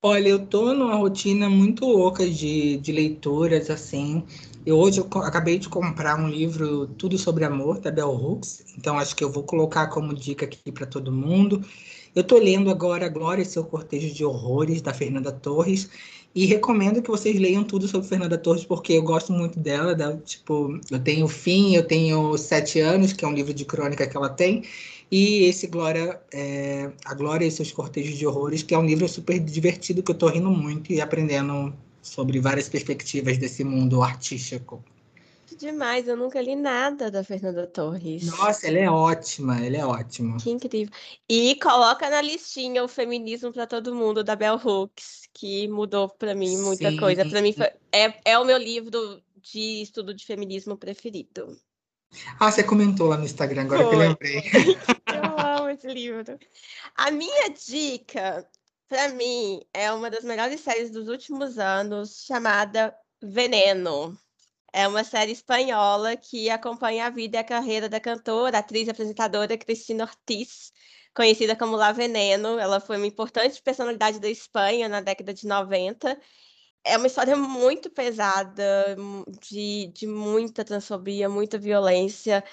Olha, 0.00 0.28
eu 0.28 0.46
tô 0.46 0.72
numa 0.72 0.94
rotina 0.94 1.50
muito 1.50 1.84
louca 1.84 2.30
de, 2.30 2.76
de 2.76 2.92
leituras, 2.92 3.68
assim. 3.70 4.24
Eu 4.64 4.78
hoje 4.78 5.00
eu 5.00 5.08
acabei 5.22 5.58
de 5.58 5.68
comprar 5.68 6.16
um 6.16 6.28
livro 6.28 6.86
Tudo 6.94 7.18
sobre 7.18 7.44
Amor, 7.44 7.80
da 7.80 7.90
Bell 7.90 8.08
Hooks, 8.08 8.64
então 8.78 8.96
acho 8.96 9.16
que 9.16 9.24
eu 9.24 9.32
vou 9.32 9.42
colocar 9.42 9.88
como 9.88 10.14
dica 10.14 10.44
aqui 10.44 10.70
para 10.70 10.86
todo 10.86 11.10
mundo. 11.10 11.60
Eu 12.16 12.24
tô 12.24 12.38
lendo 12.38 12.70
agora 12.70 13.10
Glória 13.10 13.42
e 13.42 13.44
seu 13.44 13.62
Cortejo 13.62 14.10
de 14.10 14.24
Horrores, 14.24 14.80
da 14.80 14.94
Fernanda 14.94 15.30
Torres, 15.30 15.90
e 16.34 16.46
recomendo 16.46 17.02
que 17.02 17.10
vocês 17.10 17.38
leiam 17.38 17.62
tudo 17.62 17.86
sobre 17.86 18.08
Fernanda 18.08 18.38
Torres, 18.38 18.64
porque 18.64 18.94
eu 18.94 19.02
gosto 19.02 19.34
muito 19.34 19.60
dela. 19.60 19.94
Da, 19.94 20.16
tipo, 20.16 20.80
eu 20.90 20.98
tenho 20.98 21.28
Fim, 21.28 21.76
eu 21.76 21.86
tenho 21.86 22.38
Sete 22.38 22.80
Anos, 22.80 23.12
que 23.12 23.22
é 23.22 23.28
um 23.28 23.34
livro 23.34 23.52
de 23.52 23.66
crônica 23.66 24.06
que 24.06 24.16
ela 24.16 24.30
tem, 24.30 24.64
e 25.10 25.44
esse 25.44 25.66
Glória, 25.66 26.18
é, 26.32 26.90
A 27.04 27.12
Glória 27.12 27.44
e 27.44 27.50
seus 27.50 27.70
Cortejos 27.70 28.16
de 28.16 28.26
Horrores, 28.26 28.62
que 28.62 28.74
é 28.74 28.78
um 28.78 28.86
livro 28.86 29.06
super 29.06 29.38
divertido, 29.38 30.02
que 30.02 30.10
eu 30.10 30.14
estou 30.14 30.30
rindo 30.30 30.50
muito 30.50 30.92
e 30.94 31.02
aprendendo 31.02 31.74
sobre 32.00 32.40
várias 32.40 32.66
perspectivas 32.66 33.36
desse 33.36 33.62
mundo 33.62 34.02
artístico. 34.02 34.82
Demais, 35.56 36.06
eu 36.06 36.16
nunca 36.16 36.40
li 36.40 36.54
nada 36.54 37.10
da 37.10 37.24
Fernanda 37.24 37.66
Torres. 37.66 38.26
Nossa, 38.26 38.68
ela 38.68 38.78
é 38.78 38.90
ótima, 38.90 39.64
ela 39.64 39.76
é 39.76 39.86
ótima. 39.86 40.36
Que 40.38 40.50
incrível. 40.50 40.94
E 41.28 41.54
coloca 41.56 42.10
na 42.10 42.20
listinha 42.20 42.84
o 42.84 42.88
feminismo 42.88 43.52
para 43.52 43.66
todo 43.66 43.94
mundo 43.94 44.22
da 44.22 44.36
Bell 44.36 44.60
Hooks, 44.62 45.28
que 45.32 45.66
mudou 45.68 46.08
para 46.10 46.34
mim 46.34 46.58
muita 46.58 46.90
Sim. 46.90 46.96
coisa. 46.98 47.24
Para 47.24 47.40
mim 47.40 47.52
foi, 47.52 47.70
é, 47.90 48.20
é 48.24 48.38
o 48.38 48.44
meu 48.44 48.58
livro 48.58 49.22
de 49.36 49.82
estudo 49.82 50.12
de 50.12 50.26
feminismo 50.26 50.76
preferido. 50.76 51.56
Ah, 52.38 52.50
você 52.50 52.62
comentou 52.62 53.08
lá 53.08 53.16
no 53.16 53.24
Instagram, 53.24 53.62
agora 53.62 53.82
foi. 53.82 53.88
que 53.88 53.94
eu 53.94 53.98
lembrei. 53.98 54.42
eu 55.08 55.46
amo 55.58 55.68
esse 55.70 55.88
livro. 55.88 56.38
A 56.94 57.10
minha 57.10 57.48
dica, 57.48 58.46
para 58.88 59.08
mim, 59.08 59.62
é 59.72 59.90
uma 59.90 60.10
das 60.10 60.22
melhores 60.24 60.60
séries 60.60 60.90
dos 60.90 61.08
últimos 61.08 61.58
anos, 61.58 62.24
chamada 62.26 62.94
Veneno. 63.22 64.16
É 64.78 64.86
uma 64.86 65.02
série 65.04 65.32
espanhola 65.32 66.18
que 66.18 66.50
acompanha 66.50 67.06
a 67.06 67.10
vida 67.10 67.38
e 67.38 67.40
a 67.40 67.44
carreira 67.44 67.88
da 67.88 67.98
cantora, 67.98 68.58
atriz 68.58 68.86
e 68.86 68.90
apresentadora 68.90 69.56
Cristina 69.56 70.04
Ortiz, 70.04 70.70
conhecida 71.14 71.56
como 71.56 71.76
La 71.76 71.92
Veneno. 71.92 72.58
Ela 72.58 72.78
foi 72.78 72.98
uma 72.98 73.06
importante 73.06 73.62
personalidade 73.62 74.20
da 74.20 74.28
Espanha 74.28 74.86
na 74.86 75.00
década 75.00 75.32
de 75.32 75.46
90. 75.46 76.20
É 76.84 76.98
uma 76.98 77.06
história 77.06 77.34
muito 77.36 77.88
pesada, 77.90 78.94
de, 79.40 79.86
de 79.94 80.06
muita 80.06 80.62
transfobia, 80.64 81.26
muita 81.28 81.58
violência, 81.58 82.44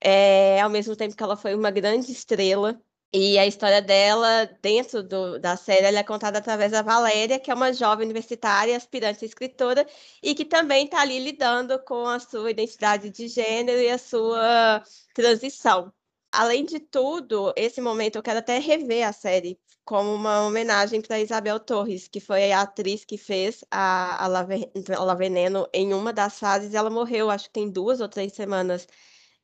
é, 0.00 0.60
ao 0.60 0.70
mesmo 0.70 0.96
tempo 0.96 1.16
que 1.16 1.22
ela 1.22 1.36
foi 1.36 1.54
uma 1.54 1.70
grande 1.70 2.10
estrela. 2.12 2.80
E 3.16 3.38
a 3.38 3.46
história 3.46 3.80
dela, 3.80 4.44
dentro 4.60 5.00
do, 5.00 5.38
da 5.38 5.56
série, 5.56 5.86
ela 5.86 6.00
é 6.00 6.02
contada 6.02 6.38
através 6.38 6.72
da 6.72 6.82
Valéria, 6.82 7.38
que 7.38 7.48
é 7.48 7.54
uma 7.54 7.72
jovem 7.72 8.04
universitária, 8.06 8.76
aspirante 8.76 9.24
a 9.24 9.28
escritora, 9.28 9.86
e 10.20 10.34
que 10.34 10.44
também 10.44 10.86
está 10.86 11.00
ali 11.00 11.20
lidando 11.20 11.78
com 11.84 12.08
a 12.08 12.18
sua 12.18 12.50
identidade 12.50 13.10
de 13.10 13.28
gênero 13.28 13.80
e 13.80 13.88
a 13.88 13.98
sua 13.98 14.82
transição. 15.14 15.92
Além 16.32 16.64
de 16.64 16.80
tudo, 16.80 17.52
esse 17.56 17.80
momento 17.80 18.16
eu 18.16 18.22
quero 18.22 18.40
até 18.40 18.58
rever 18.58 19.06
a 19.06 19.12
série 19.12 19.60
como 19.84 20.12
uma 20.12 20.44
homenagem 20.44 21.00
para 21.00 21.20
Isabel 21.20 21.60
Torres, 21.60 22.08
que 22.08 22.18
foi 22.18 22.50
a 22.50 22.62
atriz 22.62 23.04
que 23.04 23.16
fez 23.16 23.64
a, 23.70 24.24
a, 24.24 24.26
La 24.26 25.14
Veneno 25.14 25.68
em 25.72 25.94
uma 25.94 26.12
das 26.12 26.38
fases. 26.40 26.74
Ela 26.74 26.90
morreu, 26.90 27.30
acho 27.30 27.44
que 27.46 27.52
tem 27.52 27.70
duas 27.70 28.00
ou 28.00 28.08
três 28.08 28.32
semanas 28.32 28.88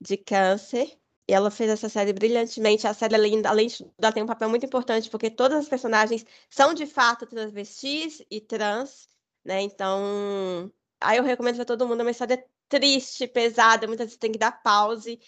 de 0.00 0.16
câncer. 0.16 0.98
E 1.30 1.32
ela 1.32 1.48
fez 1.48 1.70
essa 1.70 1.88
série 1.88 2.12
brilhantemente. 2.12 2.88
A 2.88 2.92
série, 2.92 3.14
além, 3.14 3.40
além 3.46 3.68
de 3.68 3.86
ela 4.02 4.10
tem 4.10 4.20
um 4.20 4.26
papel 4.26 4.48
muito 4.48 4.66
importante, 4.66 5.08
porque 5.08 5.30
todas 5.30 5.60
as 5.60 5.68
personagens 5.68 6.26
são 6.48 6.74
de 6.74 6.86
fato 6.86 7.24
transvestis 7.24 8.20
e 8.28 8.40
trans, 8.40 9.08
né? 9.44 9.62
Então, 9.62 10.72
aí 11.00 11.18
eu 11.18 11.22
recomendo 11.22 11.54
para 11.54 11.64
todo 11.64 11.86
mundo. 11.86 12.00
É 12.00 12.02
uma 12.02 12.10
história 12.10 12.44
triste, 12.68 13.28
pesada, 13.28 13.86
muitas 13.86 14.06
vezes 14.06 14.18
tem 14.18 14.32
que 14.32 14.40
dar 14.40 14.60
pause 14.60 15.20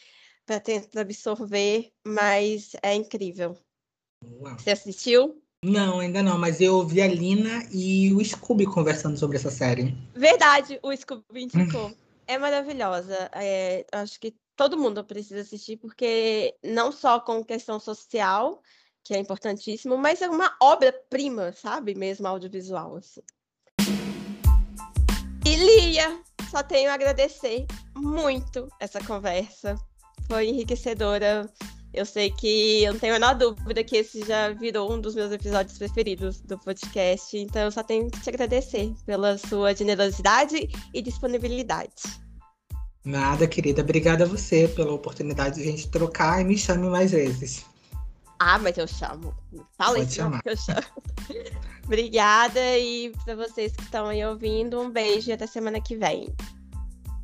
para 0.44 0.58
tentar 0.58 1.02
absorver, 1.02 1.92
mas 2.04 2.72
é 2.82 2.96
incrível. 2.96 3.56
Uau. 4.40 4.58
Você 4.58 4.72
assistiu? 4.72 5.40
Não, 5.64 6.00
ainda 6.00 6.20
não, 6.20 6.36
mas 6.36 6.60
eu 6.60 6.78
ouvi 6.78 7.00
a 7.00 7.06
Lina 7.06 7.64
e 7.70 8.12
o 8.12 8.24
Scooby 8.24 8.66
conversando 8.66 9.16
sobre 9.16 9.36
essa 9.36 9.52
série. 9.52 9.96
Verdade, 10.16 10.80
o 10.82 10.92
Scooby 10.96 11.44
indicou. 11.44 11.94
é 12.26 12.36
maravilhosa. 12.38 13.30
É, 13.34 13.86
acho 13.92 14.18
que 14.18 14.34
todo 14.56 14.78
mundo 14.78 15.04
precisa 15.04 15.40
assistir, 15.40 15.76
porque 15.76 16.54
não 16.62 16.92
só 16.92 17.20
com 17.20 17.44
questão 17.44 17.78
social, 17.80 18.62
que 19.04 19.14
é 19.14 19.18
importantíssimo, 19.18 19.96
mas 19.96 20.22
é 20.22 20.28
uma 20.28 20.54
obra-prima, 20.60 21.52
sabe? 21.52 21.94
Mesmo 21.94 22.26
audiovisual, 22.26 22.96
assim. 22.96 23.22
E 25.44 25.56
Lia, 25.56 26.22
só 26.50 26.62
tenho 26.62 26.90
a 26.90 26.94
agradecer 26.94 27.66
muito 27.96 28.68
essa 28.78 29.02
conversa. 29.04 29.74
Foi 30.28 30.46
enriquecedora 30.46 31.50
eu 31.94 32.06
sei 32.06 32.30
que 32.30 32.84
eu 32.84 32.94
não 32.94 33.00
tenho 33.00 33.12
a 33.12 33.18
menor 33.18 33.34
dúvida 33.34 33.84
que 33.84 33.96
esse 33.98 34.24
já 34.24 34.48
virou 34.48 34.90
um 34.90 34.98
dos 34.98 35.14
meus 35.14 35.30
episódios 35.30 35.76
preferidos 35.76 36.40
do 36.40 36.58
podcast, 36.58 37.36
então 37.36 37.62
eu 37.62 37.70
só 37.70 37.82
tenho 37.82 38.10
que 38.10 38.18
te 38.18 38.30
agradecer 38.30 38.94
pela 39.04 39.36
sua 39.36 39.74
generosidade 39.74 40.70
e 40.94 41.02
disponibilidade. 41.02 42.21
Nada, 43.04 43.46
querida. 43.48 43.82
Obrigada 43.82 44.24
a 44.24 44.26
você 44.26 44.68
pela 44.68 44.92
oportunidade 44.92 45.56
de 45.56 45.62
a 45.62 45.70
gente 45.70 45.88
trocar 45.88 46.40
e 46.40 46.44
me 46.44 46.56
chame 46.56 46.88
mais 46.88 47.10
vezes. 47.10 47.64
Ah, 48.38 48.58
mas 48.58 48.76
eu 48.76 48.86
chamo. 48.86 49.34
Fala 49.76 49.96
Pode 49.96 50.08
isso, 50.08 50.16
chamar. 50.16 50.40
eu 50.44 50.56
chamo. 50.56 50.86
Obrigada 51.84 52.78
e 52.78 53.12
para 53.24 53.34
vocês 53.34 53.74
que 53.74 53.82
estão 53.82 54.06
aí 54.06 54.24
ouvindo, 54.24 54.80
um 54.80 54.90
beijo 54.90 55.30
e 55.30 55.32
até 55.32 55.46
semana 55.46 55.80
que 55.80 55.96
vem. 55.96 56.32